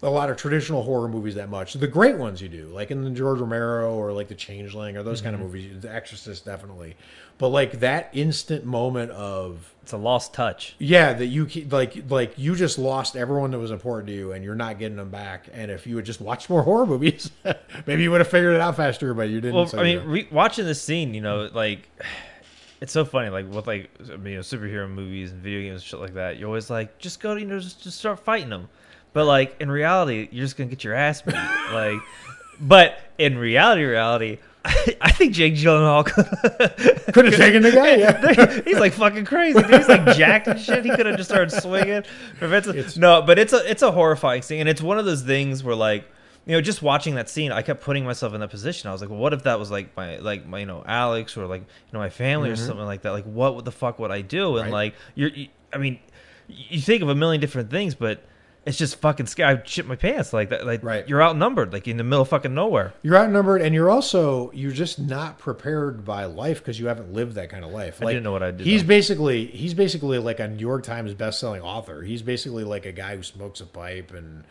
a 0.03 0.09
lot 0.09 0.29
of 0.29 0.37
traditional 0.37 0.83
horror 0.83 1.07
movies 1.07 1.35
that 1.35 1.49
much. 1.49 1.73
The 1.73 1.87
great 1.87 2.17
ones 2.17 2.41
you 2.41 2.49
do, 2.49 2.67
like 2.67 2.91
in 2.91 3.03
the 3.03 3.09
George 3.09 3.39
Romero 3.39 3.95
or 3.95 4.11
like 4.11 4.27
The 4.27 4.35
Changeling 4.35 4.95
or 4.95 5.03
those 5.03 5.21
kind 5.21 5.33
of 5.33 5.41
mm-hmm. 5.41 5.47
movies. 5.47 5.81
The 5.81 5.93
Exorcist 5.93 6.45
definitely, 6.45 6.95
but 7.39 7.49
like 7.49 7.79
that 7.79 8.09
instant 8.13 8.63
moment 8.63 9.11
of 9.11 9.73
It's 9.81 9.93
a 9.93 9.97
lost 9.97 10.33
touch. 10.33 10.75
yeah, 10.77 11.13
that 11.13 11.25
you 11.25 11.47
ke- 11.47 11.71
like 11.71 12.09
like 12.09 12.33
you 12.37 12.55
just 12.55 12.77
lost 12.77 13.15
everyone 13.15 13.51
that 13.51 13.59
was 13.59 13.71
important 13.71 14.07
to 14.09 14.13
you, 14.13 14.33
and 14.33 14.45
you're 14.45 14.55
not 14.55 14.77
getting 14.77 14.97
them 14.97 15.09
back. 15.09 15.49
And 15.51 15.71
if 15.71 15.87
you 15.87 15.95
had 15.95 16.05
just 16.05 16.21
watched 16.21 16.49
more 16.49 16.61
horror 16.63 16.85
movies, 16.85 17.31
maybe 17.87 18.03
you 18.03 18.11
would 18.11 18.21
have 18.21 18.29
figured 18.29 18.53
it 18.53 18.61
out 18.61 18.75
faster. 18.75 19.13
But 19.15 19.29
you 19.29 19.41
didn't. 19.41 19.55
Well, 19.55 19.67
so 19.67 19.79
I 19.79 19.83
mean, 19.83 20.03
re- 20.05 20.27
watching 20.31 20.65
this 20.65 20.81
scene, 20.81 21.15
you 21.15 21.21
know, 21.21 21.49
like 21.51 21.89
it's 22.81 22.91
so 22.91 23.03
funny. 23.03 23.29
Like 23.29 23.51
with 23.51 23.65
like 23.65 23.89
you 23.99 24.17
know, 24.17 24.41
superhero 24.41 24.87
movies 24.87 25.31
and 25.31 25.41
video 25.41 25.61
games 25.61 25.81
and 25.81 25.83
shit 25.83 25.99
like 25.99 26.13
that. 26.13 26.37
You're 26.37 26.49
always 26.49 26.69
like, 26.69 26.99
just 26.99 27.19
go, 27.19 27.35
you 27.35 27.45
know, 27.45 27.59
just, 27.59 27.81
just 27.81 27.97
start 27.97 28.19
fighting 28.19 28.49
them. 28.49 28.69
But 29.17 29.25
like 29.25 29.59
in 29.59 29.71
reality, 29.71 30.29
you're 30.31 30.45
just 30.45 30.57
gonna 30.57 30.69
get 30.69 30.83
your 30.83 30.93
ass 30.93 31.23
beat. 31.23 31.33
like, 31.73 31.97
but 32.61 32.99
in 33.17 33.35
reality, 33.35 33.83
reality. 33.83 34.37
I 34.63 35.11
think 35.11 35.33
Jake 35.33 35.55
Gyllenhaal 35.55 36.05
could 36.05 37.05
could 37.15 37.25
have 37.25 37.35
taken 37.35 37.63
the 37.63 37.71
guy. 37.71 37.95
Yeah. 37.95 38.61
he's 38.65 38.77
like 38.77 38.93
fucking 38.93 39.25
crazy. 39.25 39.59
Dude. 39.59 39.73
He's 39.73 39.87
like 39.87 40.15
jacked 40.15 40.45
and 40.45 40.61
shit. 40.61 40.85
He 40.85 40.91
could 40.91 41.07
have 41.07 41.17
just 41.17 41.31
started 41.31 41.49
swinging. 41.49 42.03
It's- 42.39 42.95
no, 42.95 43.23
but 43.23 43.39
it's 43.39 43.53
a 43.53 43.67
it's 43.67 43.81
a 43.81 43.91
horrifying 43.91 44.43
scene, 44.43 44.59
and 44.59 44.69
it's 44.69 44.83
one 44.83 44.99
of 44.99 45.05
those 45.05 45.23
things 45.23 45.63
where 45.63 45.73
like 45.73 46.05
you 46.45 46.51
know 46.51 46.61
just 46.61 46.83
watching 46.83 47.15
that 47.15 47.27
scene, 47.27 47.51
I 47.51 47.63
kept 47.63 47.81
putting 47.81 48.05
myself 48.05 48.35
in 48.35 48.41
that 48.41 48.51
position. 48.51 48.87
I 48.87 48.91
was 48.91 49.01
like, 49.01 49.09
well, 49.09 49.17
what 49.17 49.33
if 49.33 49.45
that 49.45 49.57
was 49.57 49.71
like 49.71 49.97
my 49.97 50.17
like 50.17 50.45
my 50.45 50.59
you 50.59 50.67
know 50.67 50.83
Alex 50.85 51.35
or 51.37 51.47
like 51.47 51.61
you 51.61 51.93
know 51.93 51.97
my 51.97 52.11
family 52.11 52.51
or 52.51 52.53
mm-hmm. 52.53 52.67
something 52.67 52.85
like 52.85 53.01
that? 53.01 53.13
Like 53.13 53.25
what 53.25 53.65
the 53.65 53.71
fuck 53.71 53.97
would 53.97 54.11
I 54.11 54.21
do? 54.21 54.57
And 54.57 54.65
Right. 54.65 54.91
like 54.91 54.95
you're, 55.15 55.29
you, 55.29 55.47
I 55.73 55.79
mean, 55.79 55.97
you 56.47 56.81
think 56.81 57.01
of 57.01 57.09
a 57.09 57.15
million 57.15 57.41
different 57.41 57.71
things, 57.71 57.95
but 57.95 58.23
it's 58.67 58.77
just 58.77 58.97
fucking 58.97 59.27
scary. 59.27 59.57
I 59.57 59.61
shit 59.65 59.87
my 59.87 59.95
pants 59.95 60.33
like 60.33 60.49
that. 60.49 60.65
Like 60.65 60.83
Right. 60.83 61.07
you're 61.07 61.23
outnumbered, 61.23 61.71
like 61.71 61.87
in 61.87 61.95
the 61.97 62.03
middle 62.03 62.21
of 62.21 62.27
fucking 62.27 62.53
nowhere. 62.53 62.93
You're 63.01 63.17
outnumbered, 63.17 63.61
and 63.61 63.73
you're 63.73 63.89
also 63.89 64.51
you're 64.53 64.71
just 64.71 64.99
not 64.99 65.39
prepared 65.39 66.03
by 66.03 66.25
life 66.25 66.59
because 66.59 66.79
you 66.79 66.87
haven't 66.87 67.13
lived 67.13 67.35
that 67.35 67.49
kind 67.49 67.63
of 67.63 67.71
life. 67.71 68.01
Like, 68.01 68.09
I 68.09 68.11
didn't 68.13 68.25
know 68.25 68.33
what 68.33 68.43
I 68.43 68.51
did, 68.51 68.67
He's 68.67 68.83
basically 68.83 69.45
he's 69.47 69.73
basically 69.73 70.19
like 70.19 70.39
a 70.39 70.47
New 70.47 70.59
York 70.59 70.83
Times 70.83 71.13
best-selling 71.13 71.61
author. 71.61 72.01
He's 72.01 72.21
basically 72.21 72.65
like 72.65 72.85
a 72.85 72.91
guy 72.91 73.15
who 73.15 73.23
smokes 73.23 73.61
a 73.61 73.65
pipe 73.65 74.13
and 74.13 74.43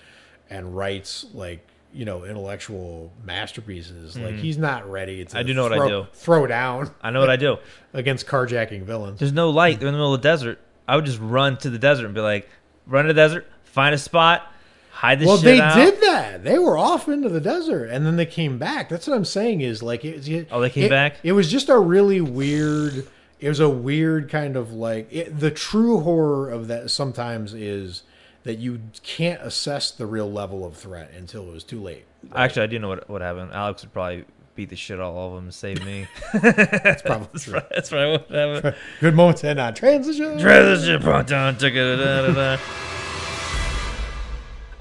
and 0.49 0.75
writes 0.77 1.27
like 1.35 1.67
you 1.93 2.05
know 2.05 2.25
intellectual 2.25 3.13
masterpieces. 3.25 4.17
Like 4.19 4.37
he's 4.37 4.57
not 4.59 4.91
ready 4.91 5.25
to. 5.25 5.29
Mm-hmm. 5.29 5.39
I 5.39 5.43
do 5.43 5.55
know 5.55 5.63
what 5.63 5.73
I 5.73 5.89
do. 5.89 6.07
Throw 6.15 6.47
down 6.47 6.91
I 7.03 7.11
know 7.11 7.21
what 7.21 7.31
I 7.31 7.37
do. 7.37 7.59
against 7.93 8.27
carjacking 8.27 8.83
villains. 8.85 9.19
There's 9.19 9.33
no 9.33 9.51
light. 9.51 9.79
They're 9.79 9.89
in 9.89 9.93
the 9.95 9.99
middle 9.99 10.15
of 10.15 10.23
the 10.23 10.29
desert. 10.29 10.59
I 10.89 10.97
would 10.97 11.05
just 11.05 11.21
run 11.21 11.57
to 11.59 11.71
the 11.71 11.79
desert 11.79 12.07
and 12.07 12.15
be 12.15 12.21
like, 12.21 12.49
run 12.87 13.05
to 13.07 13.13
the 13.13 13.21
desert, 13.21 13.47
find 13.77 13.95
a 13.95 13.99
spot, 13.99 14.51
hide 14.91 15.21
the 15.21 15.27
Well, 15.27 15.37
they 15.37 15.61
out. 15.61 15.75
did 15.77 16.01
that. 16.01 16.43
They 16.45 16.59
were 16.59 16.79
off 16.79 17.09
into 17.09 17.29
the 17.29 17.41
desert, 17.43 17.91
and 17.91 18.07
then 18.07 18.17
they 18.17 18.25
came 18.27 18.57
back. 18.59 18.89
That's 18.89 19.07
what 19.07 19.15
I'm 19.15 19.25
saying. 19.27 19.61
Is 19.61 19.83
like, 19.83 20.03
it, 20.05 20.27
it- 20.27 20.49
Oh, 20.51 20.61
they 20.63 20.71
came 20.71 20.85
it- 20.85 20.91
back? 20.91 21.17
It 21.23 21.33
was 21.33 21.51
just 21.51 21.69
a 21.69 21.79
really 21.79 22.21
weird. 22.23 23.07
It 23.39 23.51
was 23.51 23.61
a 23.61 23.69
weird 23.69 24.31
kind 24.31 24.57
of 24.57 24.73
like 24.73 25.13
it, 25.13 25.39
the 25.39 25.51
true 25.51 26.01
horror 26.01 26.49
of 26.51 26.69
that. 26.69 26.91
Sometimes 26.91 27.53
is 27.53 28.03
that 28.45 28.57
you 28.59 28.81
can't 29.03 29.43
assess 29.43 29.91
the 29.91 30.07
real 30.07 30.31
level 30.33 30.65
of 30.65 30.75
threat 30.75 31.11
until 31.15 31.47
it 31.49 31.53
was 31.53 31.63
too 31.63 31.83
late. 31.83 32.05
Actually, 32.35 32.63
I 32.63 32.67
do 32.69 32.79
know 32.79 32.89
what 32.89 33.11
what 33.11 33.21
happened. 33.21 33.51
Alex 33.53 33.83
would 33.83 33.93
probably 33.93 34.25
beat 34.55 34.71
the 34.71 34.77
shit 34.77 34.99
out 34.99 35.11
of 35.11 35.15
all 35.17 35.35
them 35.35 35.45
and 35.45 35.55
save 35.55 35.85
me. 35.85 36.07
That's 36.33 37.03
probably 37.03 37.29
that's, 37.35 37.45
true. 37.45 37.53
probably, 37.53 37.69
that's 37.75 37.89
probably 37.91 38.13
what 38.13 38.31
happened. 38.31 38.77
Good 39.01 39.15
moment 39.15 39.37
to 39.41 39.49
end 39.49 39.61
on 39.61 39.75
transition. 39.75 40.39
Transition, 40.39 41.03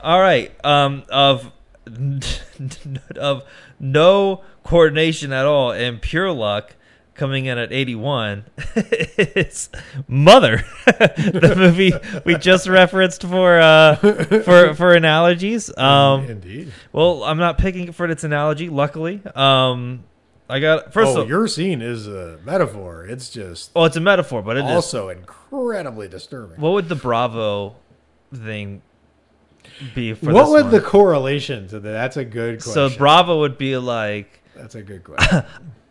All 0.06 0.22
right. 0.22 0.54
Um, 0.64 1.04
of 1.10 1.52
of 3.16 3.44
no 3.80 4.44
coordination 4.64 5.34
at 5.34 5.46
all 5.48 5.72
and 5.72 6.00
pure 6.00 6.32
luck 6.32 6.76
coming 7.16 7.46
in 7.46 7.58
at 7.58 7.72
81 7.72 8.44
it's 8.76 9.70
mother 10.08 10.64
the 10.86 11.54
movie 11.56 11.94
we 12.26 12.36
just 12.36 12.68
referenced 12.68 13.22
for 13.22 13.60
uh 13.60 13.96
for 13.96 14.74
for 14.74 14.94
analogies 14.96 15.76
um 15.78 16.26
Indeed. 16.26 16.74
well 16.92 17.24
i'm 17.24 17.38
not 17.38 17.58
picking 17.60 17.88
it 17.90 17.96
for 17.96 18.10
its 18.10 18.24
analogy 18.24 18.68
luckily 18.68 19.22
um 19.36 20.04
i 20.50 20.60
got 20.60 20.92
first 20.92 21.10
oh, 21.10 21.12
of 21.12 21.18
all 21.20 21.28
your 21.28 21.48
scene 21.48 21.82
is 21.82 22.08
a 22.08 22.40
metaphor. 22.44 23.06
It's 23.06 23.30
just 23.30 23.72
Oh, 23.76 23.84
it's 23.84 23.96
a 23.96 24.02
metaphor 24.02 24.42
but 24.42 24.58
it 24.58 24.66
is 24.66 24.72
also 24.72 25.10
incredibly 25.10 26.08
disturbing. 26.08 26.60
what 26.60 26.74
would 26.74 26.90
the 26.90 26.96
bravo 26.96 27.76
thing 28.34 28.82
be 29.94 30.14
for 30.14 30.32
what 30.32 30.50
would 30.50 30.64
one? 30.66 30.72
the 30.72 30.82
correlation 30.82 31.68
to 31.70 31.80
that? 31.80 31.92
That's 31.92 32.18
a 32.18 32.26
good 32.26 32.64
question. 32.64 32.90
so 32.92 32.98
bravo 32.98 33.40
would 33.40 33.58
be 33.58 33.78
like 33.78 34.42
That's 34.56 34.76
a 34.76 34.82
good 34.82 35.04
question. 35.04 35.44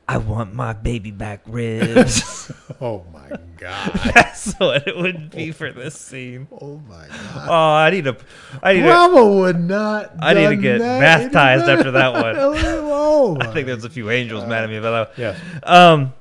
i 0.09 0.19
want 0.19 0.55
my 0.55 0.73
baby 0.75 1.11
back 1.11 1.41
ribs 1.47 2.51
oh 2.81 3.05
my 3.13 3.31
god. 3.57 3.93
that's 4.15 4.53
what 4.55 4.87
it 4.87 4.97
would 4.97 5.31
be 5.31 5.51
for 5.51 5.73
this 5.73 5.95
scene 5.99 6.47
Oh 6.61 6.81
my 6.89 7.07
god. 7.09 7.49
oh 7.49 7.75
i 7.75 7.91
need 7.91 8.07
a. 8.07 8.17
I 8.63 8.75
need 8.75 8.83
Bravo 8.83 9.39
would 9.41 9.61
not. 9.61 10.13
I 10.21 10.35
need 10.35 10.49
to 10.49 10.57
get 10.57 10.79
baptized 10.81 11.65
after 11.69 11.91
that 11.93 12.13
one. 12.13 12.35
oh 12.39 13.37
i 13.41 13.47
think 13.53 13.67
there's 13.67 13.85
a 13.85 13.91
few 13.91 14.11
angels 14.11 14.47
mad 14.47 14.65
at 14.65 14.71
me 14.71 14.77
about 14.77 15.17
that 15.17 15.21
Yeah. 15.21 15.39
Um, 15.63 16.13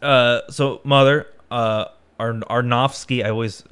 uh, 0.00 0.40
so 0.50 0.80
mother, 0.84 1.26
uh, 1.50 1.86
Ar- 2.18 2.32
Arnofsky, 2.32 3.22
I 3.24 3.28
always 3.28 3.62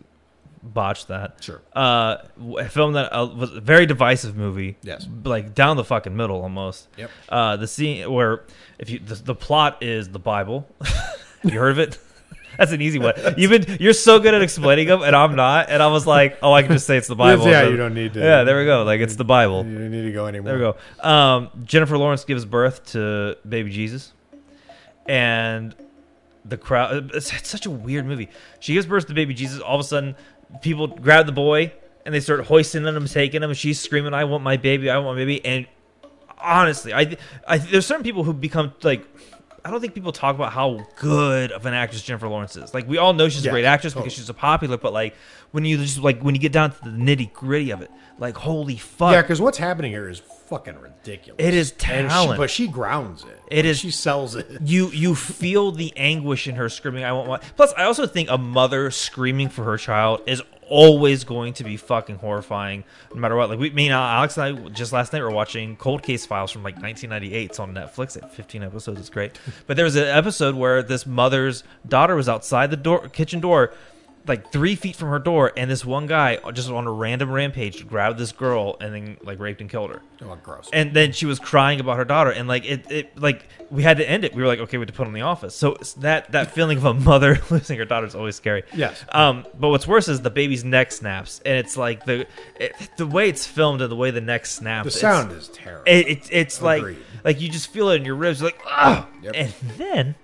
botch 0.62 1.06
that. 1.06 1.42
Sure. 1.42 1.60
Uh, 1.74 2.18
a 2.58 2.68
film 2.68 2.92
that 2.92 3.12
uh, 3.12 3.26
was 3.26 3.52
a 3.52 3.60
very 3.60 3.86
divisive 3.86 4.36
movie. 4.36 4.76
Yes. 4.82 5.06
like 5.24 5.54
down 5.54 5.76
the 5.76 5.84
fucking 5.84 6.16
middle 6.16 6.42
almost. 6.42 6.88
Yep. 6.96 7.10
Uh, 7.28 7.56
the 7.56 7.66
scene 7.66 8.10
where 8.10 8.44
if 8.78 8.90
you 8.90 8.98
the, 8.98 9.14
the 9.16 9.34
plot 9.34 9.82
is 9.82 10.08
the 10.08 10.18
Bible. 10.18 10.68
you 11.44 11.58
heard 11.58 11.72
of 11.72 11.78
it? 11.78 11.98
That's 12.58 12.72
an 12.72 12.82
easy 12.82 12.98
one. 12.98 13.14
You've 13.38 13.50
been 13.50 13.78
you're 13.80 13.94
so 13.94 14.18
good 14.18 14.34
at 14.34 14.42
explaining 14.42 14.86
them, 14.86 15.02
and 15.02 15.16
I'm 15.16 15.34
not. 15.34 15.70
And 15.70 15.82
I 15.82 15.86
was 15.86 16.06
like, 16.06 16.38
oh, 16.42 16.52
I 16.52 16.62
can 16.62 16.72
just 16.72 16.86
say 16.86 16.98
it's 16.98 17.08
the 17.08 17.16
Bible. 17.16 17.46
yeah, 17.48 17.62
So- 17.62 17.70
you 17.70 17.76
don't 17.78 17.94
need 17.94 18.12
to. 18.12 18.20
Yeah, 18.20 18.44
there 18.44 18.58
we 18.58 18.66
go. 18.66 18.82
Like 18.84 19.00
it's 19.00 19.16
the 19.16 19.24
Bible. 19.24 19.64
You 19.64 19.78
don't 19.78 19.90
need 19.90 20.02
to 20.02 20.12
go 20.12 20.26
anymore. 20.26 20.56
There 20.58 20.72
we 20.72 20.74
go. 21.00 21.08
Um, 21.08 21.50
Jennifer 21.64 21.96
Lawrence 21.96 22.24
gives 22.24 22.44
birth 22.44 22.84
to 22.92 23.36
baby 23.48 23.70
Jesus, 23.70 24.12
and 25.06 25.74
the 26.44 26.56
crowd. 26.56 27.12
It's, 27.14 27.32
it's 27.32 27.48
such 27.48 27.66
a 27.66 27.70
weird 27.70 28.06
movie. 28.06 28.28
She 28.60 28.74
gives 28.74 28.86
birth 28.86 29.06
to 29.06 29.14
baby 29.14 29.34
Jesus. 29.34 29.60
All 29.60 29.74
of 29.76 29.80
a 29.80 29.84
sudden, 29.84 30.14
people 30.60 30.86
grab 30.86 31.26
the 31.26 31.32
boy 31.32 31.72
and 32.04 32.14
they 32.14 32.20
start 32.20 32.44
hoisting 32.46 32.84
him, 32.84 33.06
taking 33.06 33.42
him. 33.42 33.52
She's 33.54 33.80
screaming, 33.80 34.14
"I 34.14 34.24
want 34.24 34.42
my 34.42 34.56
baby! 34.56 34.90
I 34.90 34.98
want 34.98 35.16
my 35.16 35.22
baby!" 35.22 35.44
And 35.44 35.66
honestly, 36.38 36.92
I, 36.92 37.16
I 37.46 37.58
there's 37.58 37.86
certain 37.86 38.04
people 38.04 38.24
who 38.24 38.32
become 38.32 38.72
like. 38.82 39.06
I 39.64 39.70
don't 39.70 39.80
think 39.80 39.94
people 39.94 40.10
talk 40.10 40.34
about 40.34 40.52
how 40.52 40.84
good 40.96 41.52
of 41.52 41.66
an 41.66 41.72
actress 41.72 42.02
Jennifer 42.02 42.26
Lawrence 42.26 42.56
is. 42.56 42.74
Like 42.74 42.88
we 42.88 42.98
all 42.98 43.12
know 43.12 43.28
she's 43.28 43.46
a 43.46 43.50
great 43.50 43.64
actress 43.64 43.92
totally. 43.92 44.06
because 44.06 44.16
she's 44.16 44.26
so 44.26 44.32
popular, 44.32 44.76
but 44.76 44.92
like 44.92 45.14
when 45.52 45.64
you 45.64 45.76
just 45.78 45.98
like 45.98 46.20
when 46.20 46.34
you 46.34 46.40
get 46.40 46.50
down 46.50 46.72
to 46.72 46.82
the 46.82 46.90
nitty 46.90 47.32
gritty 47.32 47.70
of 47.70 47.80
it, 47.80 47.88
like 48.18 48.36
holy 48.36 48.76
fuck, 48.76 49.12
Yeah, 49.12 49.22
because 49.22 49.40
what's 49.40 49.58
happening 49.58 49.92
here 49.92 50.08
is 50.08 50.20
fucking 50.52 50.78
ridiculous. 50.80 51.36
It 51.44 51.54
is 51.54 51.70
And 51.88 52.10
she- 52.10 52.14
talent. 52.14 52.38
but 52.38 52.50
she 52.50 52.68
grounds 52.68 53.24
it. 53.24 53.40
It 53.48 53.64
is- 53.64 53.78
She 53.80 53.90
sells 53.90 54.34
it. 54.36 54.46
you 54.64 54.88
you 54.90 55.14
feel 55.14 55.72
the 55.72 55.92
anguish 55.96 56.46
in 56.46 56.54
her 56.56 56.68
screaming 56.68 57.04
i 57.04 57.12
want 57.12 57.28
one 57.28 57.40
plus 57.56 57.72
i 57.76 57.84
also 57.84 58.06
think 58.06 58.28
a 58.30 58.38
mother 58.38 58.90
screaming 58.90 59.48
for 59.48 59.64
her 59.64 59.76
child 59.76 60.20
is 60.26 60.42
always 60.68 61.24
going 61.24 61.52
to 61.52 61.64
be 61.64 61.76
fucking 61.76 62.16
horrifying 62.16 62.82
no 63.14 63.20
matter 63.20 63.36
what 63.36 63.50
like 63.50 63.58
we 63.58 63.68
me 63.70 63.86
and 63.88 63.94
alex 63.94 64.36
and 64.38 64.58
i 64.66 64.68
just 64.70 64.92
last 64.92 65.12
night 65.12 65.20
were 65.20 65.30
watching 65.30 65.76
cold 65.76 66.02
case 66.02 66.24
files 66.24 66.50
from 66.50 66.62
like 66.62 66.74
1998 66.80 67.50
it's 67.50 67.58
on 67.58 67.74
netflix 67.74 68.16
at 68.16 68.32
15 68.32 68.62
episodes 68.62 68.98
it's 69.00 69.10
great 69.10 69.38
but 69.66 69.76
there 69.76 69.84
was 69.84 69.96
an 69.96 70.04
episode 70.04 70.54
where 70.54 70.82
this 70.82 71.06
mother's 71.06 71.62
daughter 71.86 72.14
was 72.14 72.28
outside 72.28 72.70
the 72.70 72.76
door 72.76 73.08
kitchen 73.08 73.40
door 73.40 73.72
like 74.26 74.52
three 74.52 74.76
feet 74.76 74.94
from 74.94 75.08
her 75.08 75.18
door 75.18 75.52
and 75.56 75.68
this 75.68 75.84
one 75.84 76.06
guy 76.06 76.36
just 76.52 76.70
on 76.70 76.86
a 76.86 76.92
random 76.92 77.30
rampage 77.30 77.84
grabbed 77.88 78.18
this 78.18 78.30
girl 78.30 78.76
and 78.80 78.94
then 78.94 79.16
like 79.24 79.40
raped 79.40 79.60
and 79.60 79.68
killed 79.68 79.90
her 79.90 80.00
Oh, 80.24 80.38
gross. 80.40 80.70
and 80.72 80.94
then 80.94 81.10
she 81.10 81.26
was 81.26 81.40
crying 81.40 81.80
about 81.80 81.96
her 81.96 82.04
daughter 82.04 82.30
and 82.30 82.46
like 82.46 82.64
it, 82.64 82.88
it 82.88 83.18
like 83.18 83.44
we 83.70 83.82
had 83.82 83.96
to 83.96 84.08
end 84.08 84.24
it 84.24 84.32
we 84.32 84.40
were 84.42 84.46
like 84.46 84.60
okay 84.60 84.76
we 84.78 84.82
had 84.82 84.88
to 84.88 84.94
put 84.94 85.08
in 85.08 85.12
the 85.12 85.22
office 85.22 85.56
so 85.56 85.76
that 85.98 86.30
that 86.30 86.52
feeling 86.52 86.78
of 86.78 86.84
a 86.84 86.94
mother 86.94 87.40
losing 87.50 87.76
her 87.78 87.84
daughter 87.84 88.06
is 88.06 88.14
always 88.14 88.36
scary 88.36 88.62
Yes. 88.72 89.04
um 89.08 89.44
but 89.58 89.70
what's 89.70 89.88
worse 89.88 90.06
is 90.08 90.20
the 90.20 90.30
baby's 90.30 90.62
neck 90.64 90.92
snaps 90.92 91.40
and 91.44 91.56
it's 91.58 91.76
like 91.76 92.04
the 92.04 92.26
it, 92.60 92.74
the 92.96 93.06
way 93.08 93.28
it's 93.28 93.44
filmed 93.44 93.82
and 93.82 93.90
the 93.90 93.96
way 93.96 94.12
the 94.12 94.20
neck 94.20 94.46
snaps 94.46 94.84
the 94.84 94.90
sound 94.92 95.32
is 95.32 95.48
terrible. 95.48 95.82
it, 95.86 96.06
it, 96.06 96.28
it's 96.30 96.62
like 96.62 96.78
Agreed. 96.82 96.98
like 97.24 97.40
you 97.40 97.48
just 97.48 97.68
feel 97.72 97.88
it 97.88 97.96
in 97.96 98.04
your 98.04 98.14
ribs 98.14 98.40
like 98.40 98.60
ah 98.66 99.08
Yep. 99.22 99.32
and 99.34 99.52
then 99.78 100.14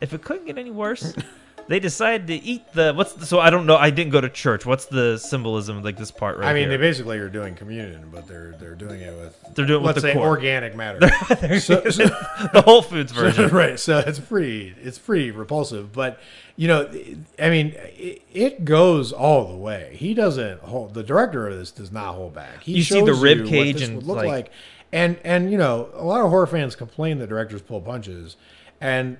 if 0.00 0.14
it 0.14 0.22
couldn't 0.22 0.46
get 0.46 0.56
any 0.56 0.70
worse 0.70 1.16
they 1.68 1.78
decided 1.78 2.26
to 2.26 2.34
eat 2.34 2.72
the 2.72 2.92
what's 2.94 3.12
the, 3.12 3.26
so 3.26 3.38
i 3.38 3.50
don't 3.50 3.66
know 3.66 3.76
i 3.76 3.90
didn't 3.90 4.10
go 4.10 4.20
to 4.20 4.28
church 4.28 4.64
what's 4.66 4.86
the 4.86 5.18
symbolism 5.18 5.76
of 5.78 5.84
like 5.84 5.96
this 5.96 6.10
part 6.10 6.38
right 6.38 6.48
I 6.48 6.52
mean, 6.54 6.68
here? 6.68 6.78
they 6.78 6.82
basically 6.88 7.18
are 7.18 7.28
doing 7.28 7.54
communion, 7.54 8.08
but 8.10 8.26
they're 8.26 8.52
they're 8.58 8.74
doing 8.74 9.00
it 9.00 9.14
with 9.16 9.38
They're 9.54 9.66
doing 9.66 9.82
it 9.82 9.86
with 9.86 9.96
let's 9.96 10.02
the 10.02 10.12
say 10.12 10.18
organic 10.18 10.74
matter. 10.74 11.00
So- 11.60 11.88
so- 11.90 12.06
the 12.52 12.62
Whole 12.64 12.82
Foods 12.82 13.12
version. 13.20 13.48
right. 13.50 13.78
So 13.78 13.98
it's 13.98 14.18
pretty 14.18 14.74
it's 14.82 14.98
pretty 14.98 15.30
repulsive, 15.30 15.92
but 15.92 16.18
you 16.56 16.66
know, 16.68 16.90
I 17.38 17.50
mean, 17.50 17.74
it, 17.76 18.22
it 18.32 18.64
goes 18.64 19.12
all 19.12 19.46
the 19.48 19.56
way. 19.56 19.94
He 19.96 20.12
doesn't 20.14 20.60
hold 20.62 20.94
the 20.94 21.02
director 21.04 21.46
of 21.46 21.56
this 21.56 21.70
does 21.70 21.92
not 21.92 22.14
hold 22.14 22.34
back. 22.34 22.62
He 22.64 22.72
You 22.72 22.82
see 22.82 23.00
the 23.04 23.14
rib 23.14 23.38
you 23.38 23.44
what 23.44 23.50
cage 23.50 23.74
this 23.78 23.88
and, 23.88 23.96
would 23.98 24.06
look 24.06 24.16
like- 24.16 24.26
like, 24.26 24.50
and 24.92 25.18
and 25.22 25.52
you 25.52 25.58
know, 25.58 25.90
a 25.94 26.02
lot 26.04 26.20
of 26.24 26.30
horror 26.30 26.46
fans 26.46 26.74
complain 26.74 27.18
that 27.18 27.28
directors 27.28 27.60
pull 27.62 27.80
punches, 27.80 28.36
and 28.80 29.18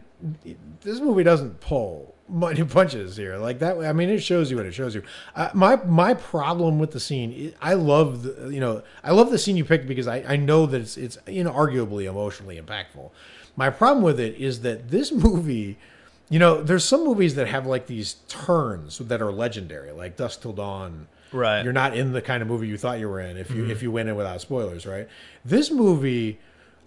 this 0.80 0.98
movie 1.00 1.22
doesn't 1.22 1.60
pull 1.60 2.14
punches 2.68 3.16
here 3.16 3.36
like 3.36 3.58
that. 3.60 3.78
I 3.78 3.92
mean, 3.92 4.08
it 4.08 4.20
shows 4.20 4.50
you 4.50 4.56
what 4.56 4.66
it 4.66 4.74
shows 4.74 4.94
you. 4.94 5.02
Uh, 5.34 5.50
my 5.54 5.76
my 5.76 6.14
problem 6.14 6.78
with 6.78 6.92
the 6.92 7.00
scene, 7.00 7.54
I 7.60 7.74
love 7.74 8.22
the 8.22 8.50
you 8.50 8.60
know 8.60 8.82
I 9.02 9.12
love 9.12 9.30
the 9.30 9.38
scene 9.38 9.56
you 9.56 9.64
picked 9.64 9.86
because 9.86 10.06
I 10.06 10.24
I 10.26 10.36
know 10.36 10.66
that 10.66 10.80
it's 10.80 10.96
it's 10.96 11.18
you 11.26 11.44
know 11.44 11.52
arguably 11.52 12.08
emotionally 12.08 12.60
impactful. 12.60 13.10
My 13.56 13.70
problem 13.70 14.04
with 14.04 14.20
it 14.20 14.36
is 14.36 14.60
that 14.62 14.90
this 14.90 15.12
movie. 15.12 15.78
You 16.30 16.38
know, 16.38 16.62
there's 16.62 16.84
some 16.84 17.04
movies 17.04 17.36
that 17.36 17.48
have 17.48 17.64
like 17.64 17.86
these 17.86 18.16
turns 18.28 18.98
that 18.98 19.22
are 19.22 19.32
legendary, 19.32 19.92
like 19.92 20.18
Dusk 20.18 20.42
Till 20.42 20.52
Dawn. 20.52 21.08
Right. 21.32 21.64
You're 21.64 21.72
not 21.72 21.96
in 21.96 22.12
the 22.12 22.20
kind 22.20 22.42
of 22.42 22.48
movie 22.48 22.68
you 22.68 22.76
thought 22.76 22.98
you 22.98 23.08
were 23.08 23.18
in 23.18 23.38
if 23.38 23.50
you 23.50 23.64
if 23.70 23.82
you 23.82 23.90
went 23.90 24.10
in 24.10 24.16
without 24.16 24.42
spoilers, 24.42 24.84
right? 24.84 25.08
This 25.42 25.70
movie, 25.70 26.38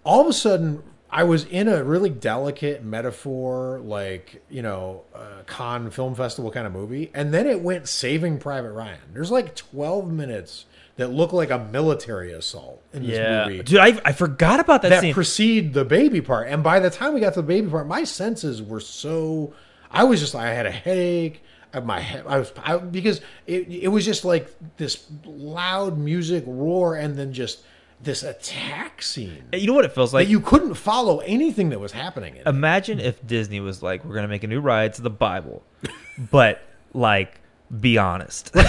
all 0.04 0.20
of 0.20 0.28
a 0.28 0.32
sudden, 0.32 0.84
I 1.14 1.24
was 1.24 1.44
in 1.44 1.68
a 1.68 1.84
really 1.84 2.08
delicate 2.08 2.82
metaphor, 2.82 3.80
like 3.84 4.42
you 4.48 4.62
know, 4.62 5.02
uh, 5.14 5.42
Cannes 5.46 5.90
film 5.90 6.14
festival 6.14 6.50
kind 6.50 6.66
of 6.66 6.72
movie, 6.72 7.10
and 7.12 7.34
then 7.34 7.46
it 7.46 7.60
went 7.60 7.86
Saving 7.88 8.38
Private 8.38 8.72
Ryan. 8.72 8.98
There's 9.12 9.30
like 9.30 9.54
12 9.54 10.10
minutes 10.10 10.64
that 10.96 11.08
look 11.08 11.32
like 11.32 11.50
a 11.50 11.58
military 11.58 12.32
assault 12.32 12.82
in 12.92 13.02
this 13.06 13.16
Yeah, 13.16 13.46
movie 13.46 13.62
dude, 13.62 13.78
I, 13.78 14.00
I 14.04 14.12
forgot 14.12 14.60
about 14.60 14.82
that, 14.82 14.88
that 14.90 15.00
scene. 15.02 15.14
precede 15.14 15.72
the 15.74 15.84
baby 15.84 16.20
part. 16.20 16.48
And 16.48 16.62
by 16.62 16.80
the 16.80 16.90
time 16.90 17.14
we 17.14 17.20
got 17.20 17.34
to 17.34 17.40
the 17.42 17.46
baby 17.46 17.68
part, 17.68 17.86
my 17.86 18.04
senses 18.04 18.62
were 18.62 18.80
so. 18.80 19.52
I 19.90 20.04
was 20.04 20.18
just. 20.20 20.32
Like 20.34 20.46
I 20.46 20.54
had 20.54 20.66
a 20.66 20.70
headache. 20.70 21.42
My 21.84 22.00
head, 22.00 22.24
I 22.26 22.38
was 22.38 22.52
I, 22.62 22.76
because 22.76 23.22
it 23.46 23.66
it 23.68 23.88
was 23.88 24.04
just 24.04 24.24
like 24.26 24.50
this 24.76 25.06
loud 25.24 25.96
music 25.98 26.44
roar, 26.46 26.96
and 26.96 27.16
then 27.16 27.32
just 27.32 27.62
this 28.02 28.22
attack 28.22 29.00
scene 29.00 29.44
You 29.52 29.66
know 29.68 29.74
what 29.74 29.84
it 29.84 29.92
feels 29.92 30.12
like? 30.12 30.26
that 30.26 30.30
you 30.30 30.40
couldn't 30.40 30.74
follow 30.74 31.18
anything 31.20 31.68
that 31.70 31.80
was 31.80 31.92
happening. 31.92 32.34
In 32.34 32.40
it. 32.42 32.46
Imagine 32.46 32.98
if 33.00 33.24
Disney 33.26 33.60
was 33.60 33.82
like, 33.82 34.04
"We're 34.04 34.14
gonna 34.14 34.28
make 34.28 34.44
a 34.44 34.48
new 34.48 34.60
ride. 34.60 34.94
to 34.94 35.02
the 35.02 35.10
Bible," 35.10 35.62
but 36.30 36.62
like, 36.92 37.40
be 37.80 37.96
honest. 37.98 38.50
yeah, 38.54 38.62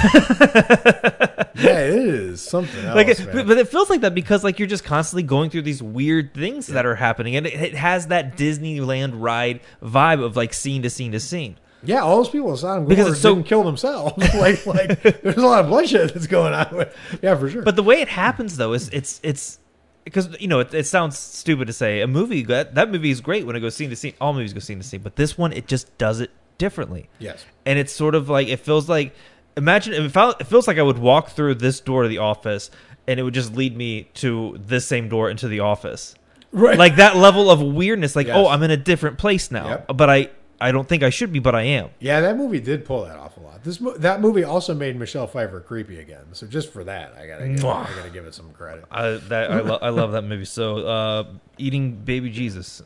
it 1.55 1.95
is 1.95 2.41
something 2.41 2.85
else. 2.85 2.95
like, 2.95 3.07
it, 3.07 3.47
but 3.47 3.57
it 3.57 3.67
feels 3.67 3.89
like 3.89 4.01
that 4.01 4.15
because 4.15 4.43
like 4.43 4.59
you're 4.59 4.67
just 4.67 4.83
constantly 4.83 5.23
going 5.23 5.49
through 5.49 5.63
these 5.63 5.81
weird 5.83 6.33
things 6.33 6.67
that 6.67 6.85
are 6.85 6.95
happening, 6.95 7.35
and 7.35 7.45
it, 7.47 7.53
it 7.53 7.75
has 7.75 8.07
that 8.07 8.37
Disneyland 8.37 9.13
ride 9.15 9.61
vibe 9.81 10.23
of 10.23 10.35
like 10.35 10.53
scene 10.53 10.83
to 10.83 10.89
scene 10.89 11.11
to 11.11 11.19
scene. 11.19 11.57
Yeah, 11.85 11.99
all 12.01 12.17
those 12.17 12.29
people 12.29 12.49
in 12.51 12.57
Sodom 12.57 12.85
Because 12.85 13.03
Gomorrah 13.05 13.11
it's 13.13 13.21
so- 13.21 13.35
didn't 13.35 13.47
kill 13.47 13.63
themselves. 13.63 14.17
like, 14.35 14.65
like 14.65 15.01
there's 15.21 15.37
a 15.37 15.41
lot 15.45 15.63
of 15.63 15.69
bloodshed 15.69 16.09
that's 16.11 16.27
going 16.27 16.53
on. 16.53 16.85
Yeah, 17.21 17.35
for 17.35 17.49
sure. 17.49 17.61
But 17.61 17.75
the 17.75 17.83
way 17.83 18.01
it 18.01 18.07
happens 18.09 18.57
though 18.57 18.73
is 18.73 18.89
it's 18.89 19.19
it's 19.23 19.59
because 20.05 20.35
you 20.39 20.47
know 20.47 20.59
it, 20.59 20.73
it 20.73 20.85
sounds 20.85 21.17
stupid 21.17 21.65
to 21.67 21.73
say 21.73 22.01
a 22.01 22.07
movie 22.07 22.43
that 22.43 22.75
that 22.75 22.89
movie 22.91 23.09
is 23.11 23.21
great 23.21 23.45
when 23.45 23.55
it 23.55 23.59
goes 23.59 23.75
scene 23.75 23.89
to 23.89 23.95
scene. 23.95 24.13
All 24.21 24.33
movies 24.33 24.53
go 24.53 24.59
scene 24.59 24.77
to 24.79 24.83
scene, 24.83 25.01
but 25.01 25.15
this 25.15 25.37
one 25.37 25.53
it 25.53 25.67
just 25.67 25.97
does 25.97 26.19
it 26.19 26.31
differently. 26.57 27.09
yes, 27.19 27.45
and 27.65 27.79
it's 27.79 27.91
sort 27.91 28.15
of 28.15 28.29
like 28.29 28.47
it 28.47 28.59
feels 28.59 28.87
like 28.89 29.13
imagine 29.57 29.93
it, 29.93 30.09
felt, 30.11 30.39
it 30.41 30.45
feels 30.45 30.67
like 30.67 30.77
I 30.77 30.81
would 30.81 30.97
walk 30.99 31.29
through 31.29 31.55
this 31.55 31.79
door 31.79 32.03
to 32.03 32.09
the 32.09 32.17
office 32.19 32.71
and 33.07 33.19
it 33.19 33.23
would 33.23 33.33
just 33.33 33.53
lead 33.55 33.75
me 33.77 34.09
to 34.15 34.57
this 34.59 34.85
same 34.85 35.09
door 35.09 35.29
into 35.29 35.47
the 35.47 35.59
office. 35.59 36.15
right. 36.51 36.77
Like 36.77 36.95
that 36.95 37.15
level 37.17 37.51
of 37.51 37.61
weirdness 37.61 38.15
like 38.15 38.27
oh, 38.27 38.29
Yes. 38.29 38.37
oh, 38.37 38.47
I'm 38.49 38.63
in 38.63 38.71
a 38.71 38.77
different 38.77 39.17
place 39.17 39.51
now. 39.51 39.67
Yep. 39.69 39.97
But 39.97 40.09
I 40.09 40.29
I 40.63 40.71
don't 40.71 40.87
think 40.87 41.03
I 41.03 41.09
should 41.09 41.33
be, 41.33 41.39
but 41.39 41.55
I 41.55 41.63
am. 41.63 41.89
yeah, 41.99 42.21
that 42.21 42.37
movie 42.37 42.61
did 42.61 42.85
pull 42.85 43.03
that 43.03 43.17
off 43.17 43.35
a 43.37 43.41
lot. 43.41 43.63
This 43.63 43.79
that 43.97 44.21
movie 44.21 44.43
also 44.43 44.73
made 44.73 44.97
Michelle 44.97 45.27
Pfeiffer 45.27 45.59
creepy 45.59 45.99
again. 45.99 46.23
So 46.31 46.47
just 46.47 46.71
for 46.71 46.83
that, 46.85 47.13
I 47.19 47.27
gotta 47.27 47.49
give, 47.49 47.65
I 47.65 47.89
gotta 47.95 48.09
give 48.09 48.25
it 48.25 48.33
some 48.33 48.51
credit. 48.51 48.85
I 48.89 49.11
that 49.11 49.51
I, 49.51 49.59
lo- 49.59 49.79
I 49.81 49.89
love 49.89 50.13
that 50.13 50.23
movie. 50.23 50.45
So 50.45 50.77
uh 50.87 51.23
eating 51.57 51.95
baby 51.95 52.29
Jesus. 52.29 52.81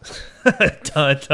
Uh, 0.96 1.14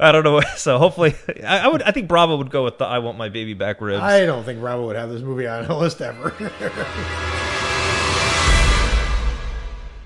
I 0.00 0.10
don't 0.10 0.24
know. 0.24 0.40
So 0.56 0.78
hopefully 0.78 1.14
I, 1.46 1.58
I 1.58 1.68
would 1.68 1.82
I 1.82 1.92
think 1.92 2.08
Bravo 2.08 2.38
would 2.38 2.50
go 2.50 2.64
with 2.64 2.78
the 2.78 2.86
I 2.86 2.98
want 2.98 3.18
my 3.18 3.28
baby 3.28 3.52
back 3.54 3.80
ribs. 3.82 4.02
I 4.02 4.24
don't 4.24 4.42
think 4.42 4.58
Bravo 4.60 4.86
would 4.86 4.96
have 4.96 5.10
this 5.10 5.22
movie 5.22 5.46
on 5.46 5.66
a 5.66 5.78
list 5.78 6.00
ever. 6.00 6.34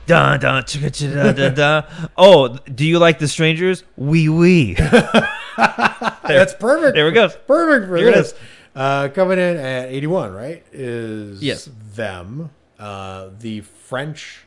Dun, 0.06 0.40
dun, 0.40 0.62
chicka, 0.64 1.14
dun, 1.14 1.34
dun, 1.34 1.54
dun. 1.54 2.08
Oh, 2.16 2.48
do 2.48 2.84
you 2.84 2.98
like 2.98 3.18
the 3.18 3.28
strangers? 3.28 3.84
Wee 3.96 4.28
wee. 4.28 4.74
That's 5.56 6.54
perfect. 6.54 6.94
There 6.94 7.04
we 7.06 7.12
go. 7.12 7.28
Perfect 7.28 7.86
for 7.88 7.96
Here 7.96 8.10
this. 8.12 8.34
Uh, 8.74 9.08
coming 9.08 9.38
in 9.38 9.56
at 9.56 9.90
81, 9.90 10.32
right? 10.32 10.64
Is 10.72 11.42
Yes. 11.42 11.68
them 11.94 12.50
uh, 12.78 13.28
the 13.38 13.60
French 13.60 14.44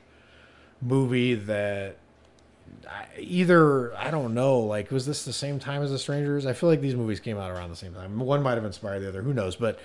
movie 0.82 1.36
that 1.36 1.97
either 3.20 3.95
I 3.95 4.12
don't 4.12 4.34
know. 4.34 4.60
Like, 4.60 4.91
was 4.91 5.06
this 5.06 5.26
the 5.26 5.34
same 5.34 5.60
time 5.60 5.82
as 5.84 5.91
The 5.91 5.99
Strangers? 5.99 6.45
I 6.45 6.53
feel 6.53 6.70
like 6.70 6.82
these 6.82 6.95
movies 6.95 7.20
came 7.20 7.38
out 7.38 7.51
around 7.51 7.70
the 7.70 7.76
same 7.76 7.93
time. 7.93 8.20
One 8.20 8.43
might 8.43 8.56
have 8.56 8.66
inspired 8.66 8.99
the 8.99 9.08
other. 9.10 9.22
Who 9.22 9.34
knows? 9.34 9.56
But 9.56 9.80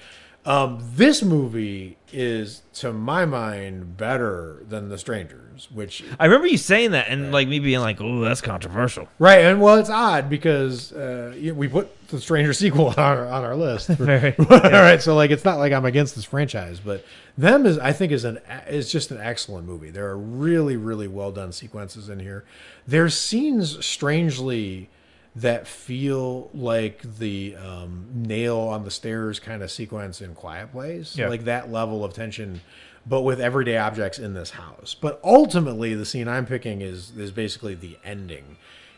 um, 0.46 0.78
this 0.94 1.22
movie 1.22 1.98
is, 2.12 2.62
to 2.74 2.92
my 2.92 3.26
mind, 3.26 3.96
better 3.96 4.62
than 4.66 4.88
The 4.88 4.96
Strangers, 4.96 5.68
which 5.70 6.02
I 6.18 6.24
remember 6.24 6.46
you 6.46 6.56
saying 6.56 6.92
that 6.92 7.08
and 7.08 7.30
like 7.30 7.46
me 7.46 7.58
being 7.58 7.80
like, 7.80 8.00
"Oh, 8.00 8.20
that's 8.20 8.40
controversial." 8.40 9.06
Right, 9.18 9.44
and 9.44 9.60
well, 9.60 9.76
it's 9.76 9.90
odd 9.90 10.30
because 10.30 10.92
uh, 10.92 11.34
we 11.54 11.68
put 11.68 12.08
the 12.08 12.20
Stranger 12.20 12.54
sequel 12.54 12.86
on 12.96 12.98
our 12.98 13.26
on 13.26 13.44
our 13.44 13.54
list. 13.54 13.88
Very. 13.88 14.34
All 14.50 14.58
right, 14.60 15.02
so 15.02 15.14
like 15.14 15.30
it's 15.30 15.44
not 15.44 15.58
like 15.58 15.72
I'm 15.74 15.84
against 15.84 16.16
this 16.16 16.24
franchise, 16.24 16.80
but 16.80 17.04
them 17.36 17.66
is 17.66 17.78
I 17.78 17.92
think 17.92 18.10
is 18.10 18.24
an 18.24 18.38
is 18.66 18.90
just 18.90 19.10
an 19.10 19.18
excellent 19.20 19.66
movie. 19.66 19.90
There 19.90 20.08
are 20.08 20.18
really 20.18 20.76
really 20.76 21.08
well 21.08 21.32
done 21.32 21.52
sequences 21.52 22.08
in 22.08 22.18
here. 22.18 22.44
There's 22.86 23.14
scenes 23.14 23.84
strangely 23.84 24.88
that 25.36 25.66
feel 25.66 26.50
like 26.52 27.02
the 27.18 27.54
um, 27.56 28.06
nail 28.12 28.58
on 28.58 28.84
the 28.84 28.90
stairs 28.90 29.38
kind 29.38 29.62
of 29.62 29.70
sequence 29.70 30.20
in 30.20 30.34
Quiet 30.34 30.72
Place, 30.72 31.16
Yeah. 31.16 31.28
like 31.28 31.44
that 31.44 31.70
level 31.70 32.04
of 32.04 32.12
tension, 32.12 32.60
but 33.06 33.22
with 33.22 33.40
everyday 33.40 33.76
objects 33.78 34.18
in 34.18 34.34
this 34.34 34.50
house. 34.50 34.94
But 35.00 35.20
ultimately, 35.22 35.94
the 35.94 36.04
scene 36.04 36.26
I'm 36.28 36.46
picking 36.46 36.80
is 36.80 37.12
is 37.16 37.30
basically 37.30 37.74
the 37.74 37.96
ending, 38.04 38.56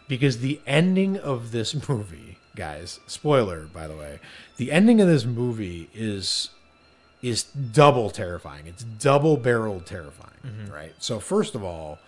because 0.08 0.38
the 0.38 0.60
ending 0.66 1.18
of 1.18 1.52
this 1.52 1.74
movie, 1.88 2.38
guys, 2.56 2.98
spoiler 3.06 3.66
by 3.66 3.86
the 3.86 3.96
way, 3.96 4.18
the 4.56 4.72
ending 4.72 5.00
of 5.00 5.08
this 5.08 5.24
movie 5.26 5.90
is 5.94 6.48
is 7.20 7.44
double 7.44 8.10
terrifying. 8.10 8.66
It's 8.66 8.82
double 8.82 9.36
barreled 9.36 9.86
terrifying, 9.86 10.68
right? 10.72 10.92
So 10.98 11.20
first 11.20 11.54
of 11.54 11.62
all, 11.62 11.98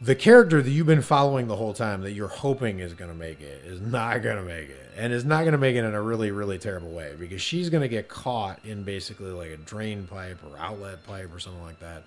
the 0.00 0.14
character 0.14 0.60
that 0.60 0.70
you've 0.70 0.86
been 0.86 1.02
following 1.02 1.46
the 1.46 1.56
whole 1.56 1.72
time 1.72 2.02
that 2.02 2.12
you're 2.12 2.28
hoping 2.28 2.80
is 2.80 2.92
going 2.92 3.10
to 3.10 3.16
make 3.16 3.40
it 3.40 3.62
is 3.64 3.80
not 3.80 4.22
going 4.22 4.36
to 4.36 4.42
make 4.42 4.68
it. 4.68 4.90
And 4.96 5.12
is 5.12 5.24
not 5.24 5.40
going 5.40 5.52
to 5.52 5.58
make 5.58 5.76
it 5.76 5.84
in 5.84 5.94
a 5.94 6.00
really 6.00 6.30
really 6.30 6.58
terrible 6.58 6.90
way 6.90 7.14
because 7.18 7.42
she's 7.42 7.68
going 7.68 7.82
to 7.82 7.88
get 7.88 8.08
caught 8.08 8.64
in 8.64 8.82
basically 8.82 9.30
like 9.30 9.50
a 9.50 9.58
drain 9.58 10.06
pipe 10.06 10.38
or 10.42 10.58
outlet 10.58 11.06
pipe 11.06 11.34
or 11.34 11.38
something 11.38 11.62
like 11.62 11.80
that. 11.80 12.04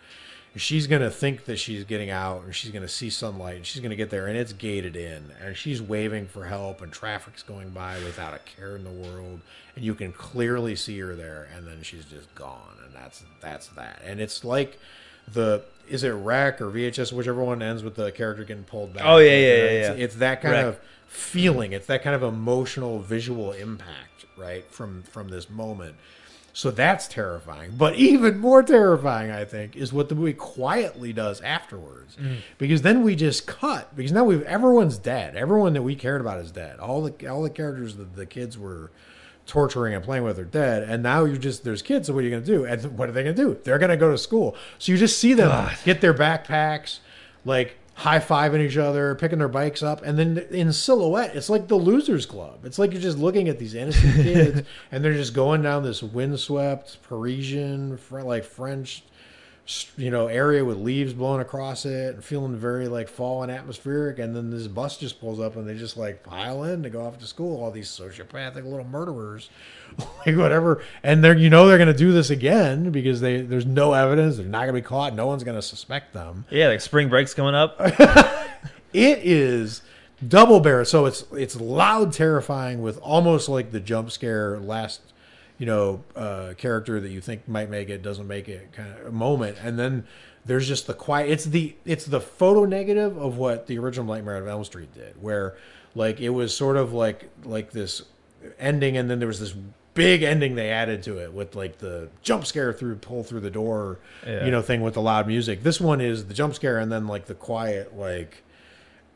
She's 0.56 0.88
going 0.88 1.04
to 1.04 1.12
think 1.12 1.46
that 1.46 1.58
she's 1.58 1.84
getting 1.84 2.10
out 2.10 2.44
and 2.44 2.56
she's 2.56 2.72
going 2.72 2.82
to 2.82 2.90
see 2.90 3.12
sunlight 3.12 3.58
and 3.58 3.66
she's 3.66 3.82
going 3.82 3.92
to 3.92 3.96
get 3.96 4.10
there 4.10 4.26
and 4.26 4.36
it's 4.36 4.54
gated 4.54 4.96
in 4.96 5.24
and 5.44 5.56
she's 5.56 5.80
waving 5.80 6.26
for 6.26 6.46
help 6.46 6.82
and 6.82 6.92
traffic's 6.92 7.44
going 7.44 7.70
by 7.70 8.00
without 8.00 8.34
a 8.34 8.40
care 8.40 8.76
in 8.76 8.84
the 8.84 8.90
world 8.90 9.40
and 9.76 9.86
you 9.86 9.94
can 9.94 10.12
clearly 10.12 10.76
see 10.76 10.98
her 11.00 11.16
there 11.16 11.48
and 11.56 11.68
then 11.68 11.84
she's 11.84 12.06
just 12.06 12.34
gone 12.34 12.76
and 12.84 12.94
that's 12.96 13.24
that's 13.40 13.68
that. 13.68 14.02
And 14.04 14.20
it's 14.20 14.44
like 14.44 14.80
the 15.32 15.64
is 15.90 16.04
it 16.04 16.12
REC 16.12 16.62
or 16.62 16.70
VHS 16.72 17.12
whichever 17.14 17.44
one 17.44 17.62
ends 17.62 17.84
with 17.84 17.96
the 17.96 18.12
character 18.12 18.44
getting 18.44 18.64
pulled 18.64 18.94
back 18.94 19.04
Oh, 19.06 19.18
yeah, 19.18 19.32
yeah, 19.32 19.38
yeah, 19.38 19.54
it's, 19.54 19.98
yeah. 19.98 20.04
it's 20.06 20.16
that 20.16 20.42
kind 20.42 20.56
of 20.56 20.80
feeling 21.08 21.72
it's 21.74 21.88
that 21.88 22.04
kind 22.04 22.16
of 22.16 22.22
emotional 22.24 23.00
visual 23.00 23.52
impact 23.52 24.26
right 24.38 24.70
from 24.72 25.02
from 25.04 25.30
this 25.30 25.50
moment 25.50 25.96
so 26.54 26.72
that's 26.72 27.08
terrifying. 27.08 27.76
But 27.78 27.96
even 27.96 28.38
more 28.40 28.64
terrifying, 28.64 29.32
I 29.32 29.46
think, 29.46 29.78
is 29.78 29.94
what 29.94 30.10
the 30.10 30.16
movie 30.16 30.34
quietly 30.34 31.14
does 31.14 31.40
afterwards. 31.40 32.18
Mm-hmm. 32.18 32.40
Because 32.58 32.82
then 32.82 33.04
we 33.04 33.16
just 33.16 33.48
cut. 33.48 33.96
Because 33.96 34.12
now 34.12 34.26
we've 34.26 34.42
everyone's 34.44 34.98
dead. 34.98 35.38
Everyone 35.38 35.72
that 35.74 35.84
we 35.84 35.96
cared 35.96 36.20
about 36.22 36.40
is 36.40 36.52
dead. 36.52 36.80
All 36.80 37.02
the 37.02 37.28
all 37.28 37.44
the 37.44 37.50
characters 37.50 37.96
that 37.96 38.16
the 38.16 38.26
kids 38.26 38.58
were 38.58 38.92
torturing 39.50 39.94
and 39.94 40.04
playing 40.04 40.24
with 40.24 40.40
are 40.40 40.46
dead. 40.46 40.84
And 40.84 41.04
now 41.04 41.26
you're 41.26 41.38
just 41.38 41.64
there's 41.64 41.82
kids. 41.82 42.08
So 42.08 42.14
what 42.14 42.20
are 42.20 42.24
you 42.24 42.30
going 42.30 42.44
to 42.44 42.48
do? 42.48 42.66
And 42.66 42.98
what 42.98 43.10
are 43.10 43.12
they 43.12 43.24
going 43.24 43.36
to 43.36 43.42
do? 43.42 43.60
They're 43.64 43.80
going 43.80 43.90
to 43.90 43.98
go 43.98 44.12
to 44.12 44.18
school. 44.18 44.56
So 44.78 44.92
you 44.92 44.98
just 44.98 45.18
see 45.18 45.34
them 45.34 45.50
God. 45.50 45.78
get 45.84 46.00
their 46.00 46.14
backpacks, 46.14 47.00
like 47.44 47.76
high 48.00 48.20
fiving 48.20 48.62
each 48.62 48.78
other, 48.78 49.14
picking 49.16 49.40
their 49.40 49.50
bikes 49.50 49.84
up, 49.84 50.02
and 50.04 50.18
then 50.18 50.38
in 50.52 50.72
silhouette, 50.72 51.36
it's 51.36 51.50
like 51.50 51.68
the 51.68 51.76
Losers 51.76 52.26
Club. 52.26 52.64
It's 52.64 52.80
like 52.80 52.94
you're 52.94 53.02
just 53.02 53.18
looking 53.18 53.50
at 53.50 53.60
these 53.60 53.74
innocent 53.74 54.16
kids, 54.24 54.62
and 54.90 55.04
they're 55.04 55.14
just 55.14 55.34
going 55.34 55.62
down 55.62 55.84
this 55.84 56.02
windswept 56.02 57.02
Parisian, 57.04 58.00
like 58.10 58.46
French, 58.46 59.04
you 59.98 60.10
know, 60.12 60.28
area 60.28 60.64
with 60.64 60.78
leaves 60.78 61.14
blowing 61.14 61.42
across 61.42 61.86
it, 61.86 62.16
and 62.16 62.24
feeling 62.24 62.56
very 62.56 62.88
like 62.88 63.08
fall 63.08 63.44
and 63.44 63.52
atmospheric. 63.52 64.20
And 64.20 64.36
then 64.36 64.50
this 64.50 64.68
bus 64.68 64.98
just 64.98 65.20
pulls 65.20 65.40
up, 65.40 65.56
and 65.56 65.68
they 65.68 65.78
just 65.78 65.98
like 65.98 66.24
pile 66.24 66.64
in 66.64 66.84
to 66.84 66.90
go 66.90 67.06
off 67.06 67.20
to 67.20 67.28
school. 67.28 67.64
All 67.64 67.72
these 67.72 67.90
sociopathic 67.90 68.64
little 68.64 68.86
murderers, 68.86 69.50
like 70.26 70.36
whatever. 70.36 70.84
And 71.04 71.24
they're 71.24 71.38
you 71.38 71.50
know 71.50 71.68
they're 71.68 71.78
gonna 71.78 71.94
do 71.94 72.12
this 72.12 72.30
again 72.30 72.92
because 72.92 73.22
they 73.22 73.42
there's 73.42 73.66
no 73.66 73.94
evidence. 73.94 74.38
They're 74.38 74.46
not 74.46 74.62
gonna 74.62 74.74
be 74.74 74.82
caught. 74.82 75.14
No 75.16 75.28
one's 75.28 75.44
gonna 75.44 75.62
suspect 75.62 76.14
them. 76.14 76.46
Yeah, 76.50 76.68
like 76.68 76.82
spring 76.82 77.10
break's 77.10 77.34
coming 77.34 77.56
up. 77.56 77.80
It 78.94 79.20
is 79.24 79.82
double 80.28 80.60
barrel. 80.60 80.86
So 80.86 81.06
it's 81.06 81.24
it's 81.34 81.60
loud, 81.60 82.14
terrifying, 82.14 82.82
with 82.82 83.00
almost 83.00 83.50
like 83.50 83.72
the 83.72 83.80
jump 83.80 84.12
scare 84.12 84.60
last, 84.60 85.02
you 85.60 85.66
know, 85.68 86.04
uh, 86.16 86.54
character 86.58 87.00
that 87.00 87.10
you 87.10 87.22
think 87.22 87.48
might 87.48 87.70
make 87.70 87.90
it 87.90 88.02
doesn't 88.02 88.28
make 88.28 88.50
it 88.50 88.72
kind 88.74 88.92
of 89.06 89.14
moment, 89.14 89.58
and 89.62 89.78
then 89.78 90.06
there's 90.46 90.68
just 90.68 90.88
the 90.88 90.94
quiet. 90.96 91.30
It's 91.30 91.46
the 91.46 91.76
it's 91.86 92.06
the 92.06 92.22
photo 92.22 92.66
negative 92.66 93.16
of 93.18 93.38
what 93.38 93.68
the 93.68 93.78
original 93.78 94.06
Nightmare 94.12 94.38
on 94.38 94.48
Elm 94.48 94.64
Street 94.64 94.92
did, 94.96 95.22
where 95.22 95.56
like 95.94 96.20
it 96.20 96.30
was 96.30 96.56
sort 96.56 96.78
of 96.78 96.94
like 96.94 97.30
like 97.44 97.72
this 97.72 98.02
ending, 98.58 98.98
and 98.98 99.10
then 99.10 99.20
there 99.20 99.28
was 99.28 99.40
this 99.40 99.54
big 99.94 100.24
ending 100.24 100.56
they 100.56 100.70
added 100.70 101.04
to 101.04 101.18
it 101.18 101.34
with 101.34 101.56
like 101.56 101.80
the 101.80 102.08
jump 102.22 102.46
scare 102.46 102.72
through 102.72 102.96
pull 102.96 103.22
through 103.24 103.42
the 103.42 103.52
door, 103.52 104.00
Yeah. 104.26 104.46
you 104.46 104.52
know, 104.52 104.62
thing 104.62 104.82
with 104.82 104.94
the 104.94 105.02
loud 105.02 105.28
music. 105.28 105.62
This 105.64 105.82
one 105.82 106.00
is 106.00 106.26
the 106.28 106.34
jump 106.34 106.56
scare 106.56 106.78
and 106.80 106.90
then 106.92 107.06
like 107.08 107.26
the 107.26 107.36
quiet 107.36 107.98
like. 107.98 108.44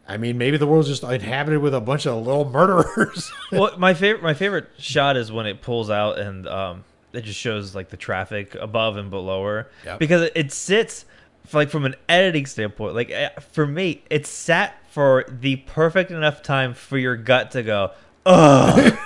I 0.08 0.18
mean, 0.18 0.38
maybe 0.38 0.58
the 0.58 0.68
world's 0.68 0.90
just 0.90 1.04
inhabited 1.04 1.60
with 1.60 1.74
a 1.74 1.80
bunch 1.82 2.06
of 2.06 2.26
little 2.26 2.50
murderers. 2.50 3.32
well, 3.52 3.72
my 3.78 3.94
favorite 3.94 4.22
my 4.24 4.34
favorite 4.34 4.68
shot 4.78 5.16
is 5.18 5.32
when 5.32 5.46
it 5.46 5.62
pulls 5.62 5.90
out 5.90 6.20
and 6.20 6.48
um, 6.48 6.84
it 7.14 7.22
just 7.24 7.40
shows 7.40 7.74
like 7.74 7.90
the 7.90 7.98
traffic 7.98 8.56
above 8.56 8.98
and 8.98 9.10
below 9.10 9.46
her 9.46 9.70
Yep. 9.86 10.00
because 10.00 10.22
it, 10.24 10.34
it 10.36 10.52
sits 10.52 11.06
like 11.54 11.70
from 11.70 11.86
an 11.86 11.96
editing 12.10 12.46
standpoint. 12.46 12.96
Like 12.96 13.12
eh, 13.12 13.30
for 13.52 13.66
me, 13.66 14.04
it 14.10 14.26
sat 14.28 14.76
for 14.92 15.24
the 15.30 15.56
perfect 15.58 16.12
enough 16.12 16.42
time 16.44 16.74
for 16.74 16.98
your 16.98 17.16
gut 17.16 17.52
to 17.52 17.64
go. 17.64 17.92
ugh. 18.26 18.98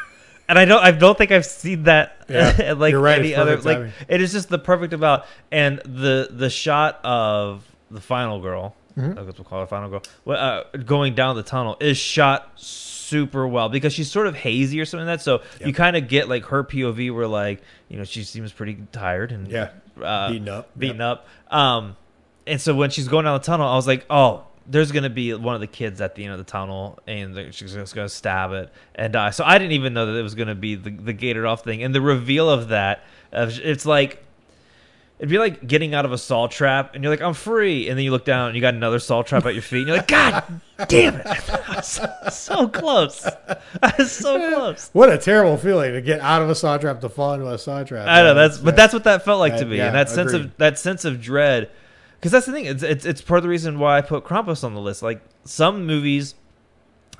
and 0.48 0.58
I 0.58 0.64
don't 0.64 0.82
I 0.82 0.90
don't 0.90 1.16
think 1.16 1.30
I've 1.30 1.46
seen 1.46 1.84
that 1.84 2.24
Yeah, 2.28 2.72
like 2.76 2.94
right, 2.94 3.20
any 3.20 3.34
other 3.36 3.52
perfect 3.56 3.66
like 3.66 3.76
timing. 3.76 3.92
it 4.08 4.20
is 4.20 4.32
just 4.32 4.48
the 4.48 4.58
perfect 4.58 4.92
about 4.92 5.26
and 5.52 5.78
the 5.84 6.28
the 6.30 6.50
shot 6.50 6.98
of 7.04 7.64
the 7.90 8.00
final 8.00 8.40
girl 8.40 8.74
Mm-hmm. 9.00 9.18
I 9.18 9.22
guess 9.24 9.38
we'll 9.38 9.44
call 9.44 9.60
her 9.60 9.66
final 9.66 9.88
girl 9.90 10.02
well, 10.24 10.64
uh, 10.74 10.76
going 10.78 11.14
down 11.14 11.36
the 11.36 11.42
tunnel 11.42 11.76
is 11.80 11.96
shot 11.96 12.52
super 12.56 13.46
well 13.48 13.68
because 13.68 13.92
she's 13.92 14.10
sort 14.10 14.26
of 14.26 14.36
hazy 14.36 14.80
or 14.80 14.84
something 14.84 15.06
like 15.06 15.18
that 15.18 15.24
so 15.24 15.42
you 15.64 15.72
kind 15.72 15.96
of 15.96 16.06
get 16.08 16.28
like 16.28 16.44
her 16.46 16.62
POV 16.64 17.14
where 17.14 17.26
like 17.26 17.62
you 17.88 17.96
know 17.98 18.04
she 18.04 18.22
seems 18.24 18.52
pretty 18.52 18.78
tired 18.92 19.32
and 19.32 19.48
Yeah. 19.48 19.70
uh, 20.00 20.30
Beaten 20.30 20.48
up. 20.48 20.78
beaten 20.78 21.00
up 21.00 21.26
um 21.50 21.96
and 22.46 22.60
so 22.60 22.74
when 22.74 22.90
she's 22.90 23.08
going 23.08 23.24
down 23.24 23.38
the 23.38 23.44
tunnel 23.44 23.66
I 23.68 23.74
was 23.76 23.86
like 23.86 24.06
oh 24.10 24.44
there's 24.66 24.92
gonna 24.92 25.10
be 25.10 25.34
one 25.34 25.56
of 25.56 25.60
the 25.60 25.66
kids 25.66 26.00
at 26.00 26.14
the 26.14 26.22
end 26.22 26.32
of 26.32 26.38
the 26.38 26.44
tunnel, 26.44 27.00
and 27.04 27.52
she's 27.52 27.74
just 27.74 27.92
gonna 27.92 28.08
stab 28.08 28.52
it 28.52 28.70
and 28.94 29.12
die. 29.12 29.30
So 29.30 29.42
I 29.44 29.58
didn't 29.58 29.72
even 29.72 29.94
know 29.94 30.06
that 30.06 30.16
it 30.16 30.22
was 30.22 30.36
gonna 30.36 30.54
be 30.54 30.76
the, 30.76 30.90
the 30.90 31.12
gated 31.12 31.44
off 31.44 31.64
thing, 31.64 31.82
and 31.82 31.92
the 31.92 32.00
reveal 32.00 32.48
of 32.48 32.68
that, 32.68 33.02
it's 33.32 33.84
like 33.84 34.22
it'd 35.20 35.28
be 35.28 35.38
like 35.38 35.66
getting 35.66 35.94
out 35.94 36.06
of 36.06 36.12
a 36.12 36.18
saw 36.18 36.46
trap, 36.46 36.94
and 36.94 37.04
you're 37.04 37.12
like, 37.12 37.20
I'm 37.20 37.34
free, 37.34 37.90
and 37.90 37.98
then 37.98 38.04
you 38.04 38.10
look 38.10 38.24
down, 38.24 38.48
and 38.48 38.56
you 38.56 38.62
got 38.62 38.72
another 38.72 38.98
saw 38.98 39.22
trap 39.22 39.44
at 39.44 39.52
your 39.52 39.62
feet, 39.62 39.80
and 39.80 39.88
you're 39.88 39.98
like, 39.98 40.08
God 40.08 40.62
damn 40.88 41.16
it, 41.16 41.84
so, 41.84 42.10
so 42.30 42.68
close, 42.68 43.20
so 44.06 44.54
close. 44.54 44.88
What 44.94 45.12
a 45.12 45.18
terrible 45.18 45.58
feeling 45.58 45.92
to 45.92 46.00
get 46.00 46.20
out 46.20 46.40
of 46.40 46.48
a 46.48 46.54
saw 46.54 46.78
trap 46.78 47.02
to 47.02 47.10
fall 47.10 47.34
into 47.34 47.46
a 47.46 47.58
saw 47.58 47.84
trap. 47.84 48.08
I 48.08 48.22
know 48.22 48.32
that's, 48.32 48.56
but 48.56 48.76
that's 48.76 48.94
what 48.94 49.04
that 49.04 49.22
felt 49.22 49.40
like 49.40 49.58
to 49.58 49.66
me, 49.66 49.76
yeah, 49.76 49.88
and 49.88 49.94
that 49.94 50.08
sense 50.08 50.32
of 50.32 50.56
that 50.56 50.78
sense 50.78 51.04
of 51.04 51.20
dread, 51.20 51.70
because 52.14 52.32
that's 52.32 52.46
the 52.46 52.52
thing. 52.52 52.64
It's, 52.64 52.82
it's 52.82 53.04
it's 53.04 53.20
part 53.20 53.36
of 53.36 53.42
the 53.42 53.50
reason 53.50 53.78
why 53.78 53.98
I 53.98 54.00
put 54.00 54.24
Krampus 54.24 54.64
on 54.64 54.72
the 54.72 54.80
list. 54.80 55.02
Like 55.02 55.20
some 55.44 55.84
movies, 55.84 56.34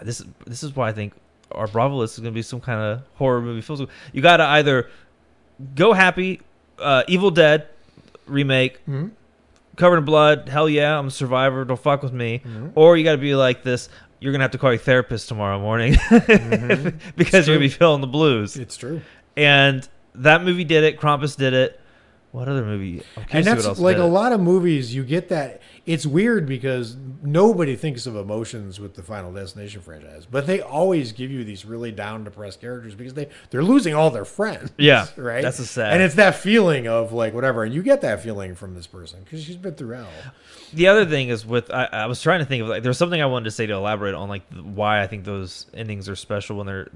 this 0.01 0.24
this 0.46 0.62
is 0.62 0.74
why 0.74 0.88
I 0.88 0.92
think 0.92 1.12
our 1.53 1.66
Bravo 1.66 1.96
list 1.96 2.14
is 2.14 2.20
going 2.20 2.32
to 2.32 2.38
be 2.38 2.42
some 2.42 2.62
kind 2.62 2.80
of 2.80 3.03
horror 3.16 3.42
movie. 3.42 3.86
You 4.14 4.22
got 4.22 4.38
to 4.38 4.44
either 4.44 4.88
go 5.74 5.92
happy, 5.92 6.40
uh, 6.78 7.03
Evil 7.07 7.30
Dead 7.30 7.68
remake, 8.31 8.85
Mhm. 8.87 9.11
covered 9.76 9.99
in 9.99 10.05
blood. 10.05 10.49
Hell 10.49 10.68
yeah, 10.68 10.99
I'm 10.99 11.09
a 11.09 11.11
survivor. 11.11 11.64
Don't 11.64 11.81
fuck 11.81 12.03
with 12.03 12.12
me. 12.12 12.43
Mm-hmm. 12.45 12.68
Or 12.74 12.97
you 12.97 13.05
got 13.05 13.12
to 13.12 13.18
be 13.18 13.35
like 13.35 13.62
this. 13.62 13.89
You're 14.20 14.33
gonna 14.33 14.45
have 14.45 14.51
to 14.51 14.59
call 14.59 14.70
your 14.70 14.78
therapist 14.78 15.28
tomorrow 15.28 15.59
morning 15.59 15.97
because 17.16 17.47
you're 17.47 17.57
gonna 17.57 17.59
be 17.59 17.68
feeling 17.70 18.03
the 18.03 18.07
blues 18.07 18.55
It's 18.55 18.76
true. 18.76 19.01
and 19.35 19.89
that 20.14 20.45
movie 20.45 20.64
did 20.64 20.85
it. 20.85 21.01
Krampus 21.01 21.37
did 21.39 21.55
it. 21.55 21.80
What 22.33 22.49
other 22.49 22.64
movie? 22.64 23.03
And 23.16 23.26
curious 23.28 23.47
to 23.47 23.61
see 23.62 23.66
that's 23.68 23.81
like 23.81 23.97
a 23.97 24.05
lot 24.05 24.33
of 24.33 24.41
movies. 24.41 24.95
You 24.95 25.03
get 25.03 25.31
that. 25.31 25.61
It's 25.85 26.07
weird 26.07 26.47
because 26.47 26.97
nobody 27.22 27.74
thinks 27.74 28.07
of 28.07 28.14
emotions 28.14 28.78
with 28.78 28.95
the 28.95 29.03
Final 29.03 29.33
Destination 29.33 29.81
franchise, 29.81 30.26
but 30.31 30.47
they 30.47 30.61
always 30.61 31.11
give 31.11 31.33
you 31.33 31.43
these 31.43 31.64
really 31.64 31.91
down, 31.91 32.22
depressed 32.22 32.61
characters 32.61 32.95
because 32.95 33.14
they 33.14 33.28
they're 33.51 33.64
losing 33.64 33.95
all 33.95 34.11
their 34.11 34.24
friends. 34.24 34.70
Yeah, 34.76 35.09
right. 35.16 35.43
that's 35.43 35.59
a 35.59 35.66
sad- 35.66 35.95
And 35.95 36.03
it's 36.03 36.14
that 36.16 36.37
feeling 36.37 36.87
of 36.87 37.12
like 37.12 37.35
whatever, 37.35 37.64
and 37.64 37.74
you 37.74 37.83
get 37.83 38.01
that 38.03 38.22
feeling 38.22 38.55
from 38.55 38.74
this 38.76 38.87
person 38.87 39.20
because 39.24 39.43
she's 39.43 39.57
been 39.57 39.74
through 39.74 39.97
hell. 39.97 40.09
The 40.72 40.87
other 40.87 41.05
thing 41.07 41.31
is 41.31 41.45
with 41.45 41.68
I, 41.72 41.87
I 41.87 42.07
was 42.07 42.22
trying 42.22 42.39
to 42.39 42.45
think 42.45 42.62
of 42.62 42.68
like 42.68 42.85
there's 42.85 42.99
something 42.99 43.20
I 43.20 43.26
wanted 43.26 43.47
to 43.47 43.51
say 43.51 43.66
to 43.66 43.72
elaborate 43.72 44.14
on 44.14 44.28
like 44.28 44.43
why 44.53 45.03
I 45.03 45.09
think 45.09 45.24
those 45.24 45.66
endings 45.74 46.09
are 46.09 46.14
special 46.14 46.59
when 46.59 46.66
they're 46.66 46.89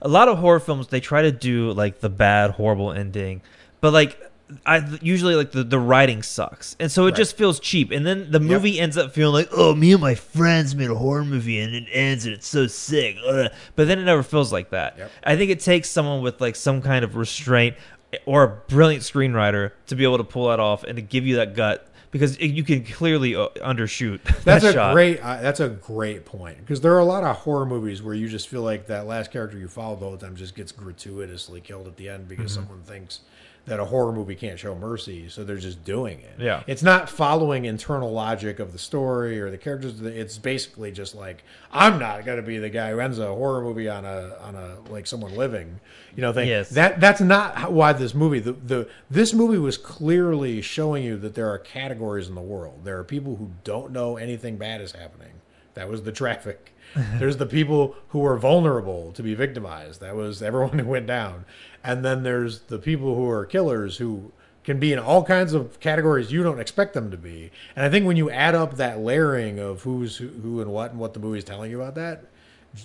a 0.00 0.08
lot 0.08 0.28
of 0.28 0.38
horror 0.38 0.60
films 0.60 0.86
they 0.88 1.00
try 1.00 1.20
to 1.22 1.32
do 1.32 1.72
like 1.72 2.00
the 2.00 2.08
bad 2.08 2.52
horrible 2.52 2.90
ending, 2.92 3.42
but 3.82 3.92
like. 3.92 4.18
I 4.64 4.98
usually 5.02 5.34
like 5.34 5.50
the, 5.52 5.62
the 5.62 5.78
writing 5.78 6.22
sucks, 6.22 6.74
and 6.80 6.90
so 6.90 7.02
it 7.02 7.06
Right. 7.10 7.16
just 7.16 7.36
feels 7.36 7.60
cheap. 7.60 7.90
And 7.90 8.06
then 8.06 8.30
the 8.30 8.40
movie 8.40 8.80
ends 8.80 8.96
up 8.96 9.12
feeling 9.12 9.34
like, 9.34 9.48
oh, 9.52 9.74
me 9.74 9.92
and 9.92 10.00
my 10.00 10.14
friends 10.14 10.74
made 10.74 10.90
a 10.90 10.94
horror 10.94 11.24
movie, 11.24 11.58
and 11.60 11.74
it 11.74 11.86
ends, 11.92 12.24
and 12.24 12.34
it's 12.34 12.46
so 12.48 12.66
sick. 12.66 13.16
Ugh. 13.26 13.50
But 13.76 13.88
then 13.88 13.98
it 13.98 14.04
never 14.04 14.22
feels 14.22 14.52
like 14.52 14.70
that. 14.70 14.96
Yep. 14.98 15.10
I 15.24 15.36
think 15.36 15.50
it 15.50 15.60
takes 15.60 15.90
someone 15.90 16.22
with 16.22 16.40
like 16.40 16.56
some 16.56 16.80
kind 16.80 17.04
of 17.04 17.14
restraint 17.16 17.76
or 18.24 18.42
a 18.44 18.48
brilliant 18.48 19.02
screenwriter 19.02 19.72
to 19.88 19.94
be 19.94 20.04
able 20.04 20.16
to 20.18 20.24
pull 20.24 20.48
that 20.48 20.60
off 20.60 20.82
and 20.84 20.96
to 20.96 21.02
give 21.02 21.26
you 21.26 21.36
that 21.36 21.54
gut 21.54 21.86
because 22.10 22.38
it, 22.38 22.46
you 22.46 22.64
can 22.64 22.82
clearly 22.84 23.36
uh, 23.36 23.48
undershoot. 23.62 24.22
That's 24.44 24.64
that 24.64 24.64
a 24.64 24.72
shot. 24.72 24.94
great. 24.94 25.20
Uh, 25.22 25.42
that's 25.42 25.60
a 25.60 25.68
great 25.68 26.24
point 26.24 26.56
because 26.58 26.80
there 26.80 26.94
are 26.94 27.00
a 27.00 27.04
lot 27.04 27.22
of 27.22 27.36
horror 27.36 27.66
movies 27.66 28.02
where 28.02 28.14
you 28.14 28.26
just 28.30 28.48
feel 28.48 28.62
like 28.62 28.86
that 28.86 29.06
last 29.06 29.30
character 29.30 29.58
you 29.58 29.68
followed 29.68 30.00
the 30.00 30.06
whole 30.06 30.16
time 30.16 30.36
just 30.36 30.54
gets 30.54 30.72
gratuitously 30.72 31.60
killed 31.60 31.86
at 31.86 31.98
the 31.98 32.08
end 32.08 32.28
because 32.28 32.52
Mm-hmm. 32.52 32.62
someone 32.62 32.82
thinks 32.82 33.20
that 33.68 33.80
a 33.80 33.84
horror 33.84 34.12
movie 34.12 34.34
can't 34.34 34.58
show 34.58 34.74
mercy, 34.74 35.28
so 35.28 35.44
they're 35.44 35.56
just 35.56 35.84
doing 35.84 36.20
it. 36.20 36.34
Yeah. 36.38 36.62
it's 36.66 36.82
not 36.82 37.08
following 37.08 37.64
internal 37.64 38.10
logic 38.10 38.58
of 38.58 38.72
the 38.72 38.78
story 38.78 39.40
or 39.40 39.50
the 39.50 39.58
characters. 39.58 40.00
It's 40.00 40.38
basically 40.38 40.92
just 40.92 41.14
like 41.14 41.44
I'm 41.72 41.98
not 41.98 42.24
going 42.24 42.36
to 42.36 42.42
be 42.42 42.58
the 42.58 42.70
guy 42.70 42.90
who 42.90 43.00
ends 43.00 43.18
a 43.18 43.26
horror 43.26 43.62
movie 43.62 43.88
on 43.88 44.04
a 44.04 44.36
on 44.42 44.54
a 44.54 44.78
like 44.90 45.06
someone 45.06 45.34
living, 45.34 45.80
you 46.16 46.22
know. 46.22 46.32
Thing. 46.32 46.48
Yes. 46.48 46.70
That 46.70 47.00
that's 47.00 47.20
not 47.20 47.56
how, 47.56 47.70
why 47.70 47.92
this 47.92 48.14
movie. 48.14 48.40
The, 48.40 48.52
the 48.52 48.88
this 49.10 49.32
movie 49.32 49.58
was 49.58 49.78
clearly 49.78 50.60
showing 50.62 51.04
you 51.04 51.16
that 51.18 51.34
there 51.34 51.48
are 51.48 51.58
categories 51.58 52.28
in 52.28 52.34
the 52.34 52.40
world. 52.40 52.80
There 52.84 52.98
are 52.98 53.04
people 53.04 53.36
who 53.36 53.50
don't 53.64 53.92
know 53.92 54.16
anything 54.16 54.56
bad 54.56 54.80
is 54.80 54.92
happening. 54.92 55.32
That 55.74 55.88
was 55.88 56.02
the 56.02 56.12
traffic. 56.12 56.74
There's 57.18 57.36
the 57.36 57.46
people 57.46 57.96
who 58.08 58.24
are 58.24 58.36
vulnerable 58.38 59.12
to 59.12 59.22
be 59.22 59.34
victimized. 59.34 60.00
That 60.00 60.16
was 60.16 60.42
everyone 60.42 60.78
who 60.78 60.86
went 60.86 61.06
down. 61.06 61.44
And 61.84 62.04
then 62.04 62.22
there's 62.24 62.60
the 62.62 62.78
people 62.78 63.14
who 63.14 63.28
are 63.30 63.44
killers 63.46 63.98
who 63.98 64.32
can 64.64 64.78
be 64.80 64.92
in 64.92 64.98
all 64.98 65.22
kinds 65.24 65.54
of 65.54 65.78
categories 65.80 66.32
you 66.32 66.42
don't 66.42 66.58
expect 66.60 66.92
them 66.92 67.10
to 67.10 67.16
be. 67.16 67.50
And 67.76 67.84
I 67.86 67.88
think 67.88 68.04
when 68.06 68.16
you 68.16 68.30
add 68.30 68.54
up 68.54 68.76
that 68.76 68.98
layering 68.98 69.58
of 69.58 69.82
who's 69.82 70.16
who, 70.16 70.28
who 70.28 70.60
and 70.60 70.70
what 70.72 70.90
and 70.90 70.98
what 71.00 71.14
the 71.14 71.20
movie's 71.20 71.44
telling 71.44 71.70
you 71.70 71.80
about 71.80 71.94
that, 71.94 72.24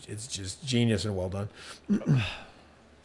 it's 0.08 0.28
just 0.28 0.64
genius 0.66 1.06
and 1.06 1.18
well 1.18 1.30
done. 1.30 1.50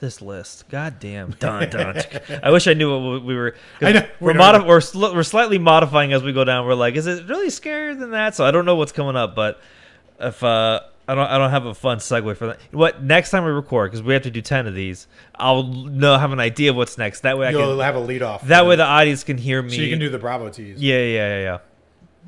This 0.01 0.23
list, 0.23 0.69
god 0.69 1.01
damn, 1.01 1.31
dun, 1.41 1.71
dun. 1.71 2.01
I 2.45 2.53
wish 2.53 2.69
I 2.69 2.75
knew 2.75 2.89
what 3.11 3.25
we 3.25 3.35
were. 3.35 3.57
I 3.81 3.91
know, 3.93 4.01
we 4.21 4.27
We're, 4.27 4.33
don't 4.35 4.39
modi- 4.39 4.59
know. 4.61 4.65
we're, 4.67 4.81
sl- 4.81 5.13
we're 5.13 5.23
slightly 5.25 5.59
modifying 5.59 6.13
as 6.13 6.23
we 6.23 6.33
go 6.33 6.45
down. 6.45 6.67
We're 6.67 6.75
like, 6.75 6.95
is 6.95 7.09
it 7.09 7.27
really 7.29 7.49
scarier 7.49 7.99
than 7.99 8.13
that? 8.13 8.37
So 8.37 8.45
I 8.45 8.53
don't 8.53 8.65
know 8.65 8.77
what's 8.77 8.93
coming 8.93 9.17
up, 9.17 9.35
but 9.35 9.61
if 10.21 10.43
uh, 10.43 10.81
I 11.07 11.15
don't, 11.15 11.27
I 11.27 11.39
don't 11.39 11.51
have 11.51 11.65
a 11.67 11.75
fun 11.75 11.99
segue 11.99 12.37
for 12.37 12.49
that. 12.49 12.59
What 12.71 13.03
next 13.03 13.31
time 13.31 13.45
we 13.45 13.51
record 13.51 13.91
because 13.91 14.03
we 14.03 14.13
have 14.15 14.25
to 14.25 14.31
do 14.31 14.43
ten 14.43 14.67
of 14.67 14.75
these, 14.75 15.07
I'll 15.35 15.65
know 15.65 16.19
have 16.19 16.33
an 16.33 16.41
idea 16.41 16.71
of 16.71 16.77
what's 16.77 16.99
next. 16.99 17.21
That 17.21 17.39
way 17.39 17.47
I 17.47 17.51
You'll 17.51 17.77
can. 17.77 17.81
have 17.81 17.95
a 17.95 18.01
lead 18.01 18.23
off. 18.23 18.43
That 18.49 18.67
way 18.67 18.77
the 18.77 18.85
audience 18.85 19.25
can 19.25 19.39
hear 19.39 19.63
me. 19.63 19.71
so 19.71 19.83
you 19.83 19.91
can 19.91 19.99
do 19.99 20.11
the 20.11 20.19
Bravo 20.19 20.51
tease. 20.51 20.81
Yeah, 20.81 20.99
yeah, 20.99 21.05
yeah, 21.05 21.41
yeah. 21.43 21.59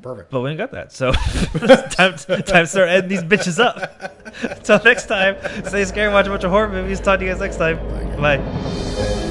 Perfect. 0.01 0.31
But 0.31 0.41
we 0.41 0.49
ain't 0.49 0.57
got 0.57 0.71
that. 0.71 0.91
So 0.91 1.11
time, 1.91 2.15
time 2.15 2.43
to 2.45 2.65
start 2.65 2.89
ending 2.89 3.09
these 3.09 3.23
bitches 3.23 3.63
up. 3.63 4.17
Until 4.41 4.81
next 4.83 5.05
time, 5.05 5.37
stay 5.65 5.85
scared, 5.85 6.11
watch 6.11 6.25
a 6.25 6.29
bunch 6.29 6.43
of 6.43 6.49
horror 6.49 6.69
movies. 6.69 6.99
Talk 6.99 7.19
to 7.19 7.25
you 7.25 7.31
guys 7.31 7.39
next 7.39 7.57
time. 7.57 7.77
Bye. 8.19 9.27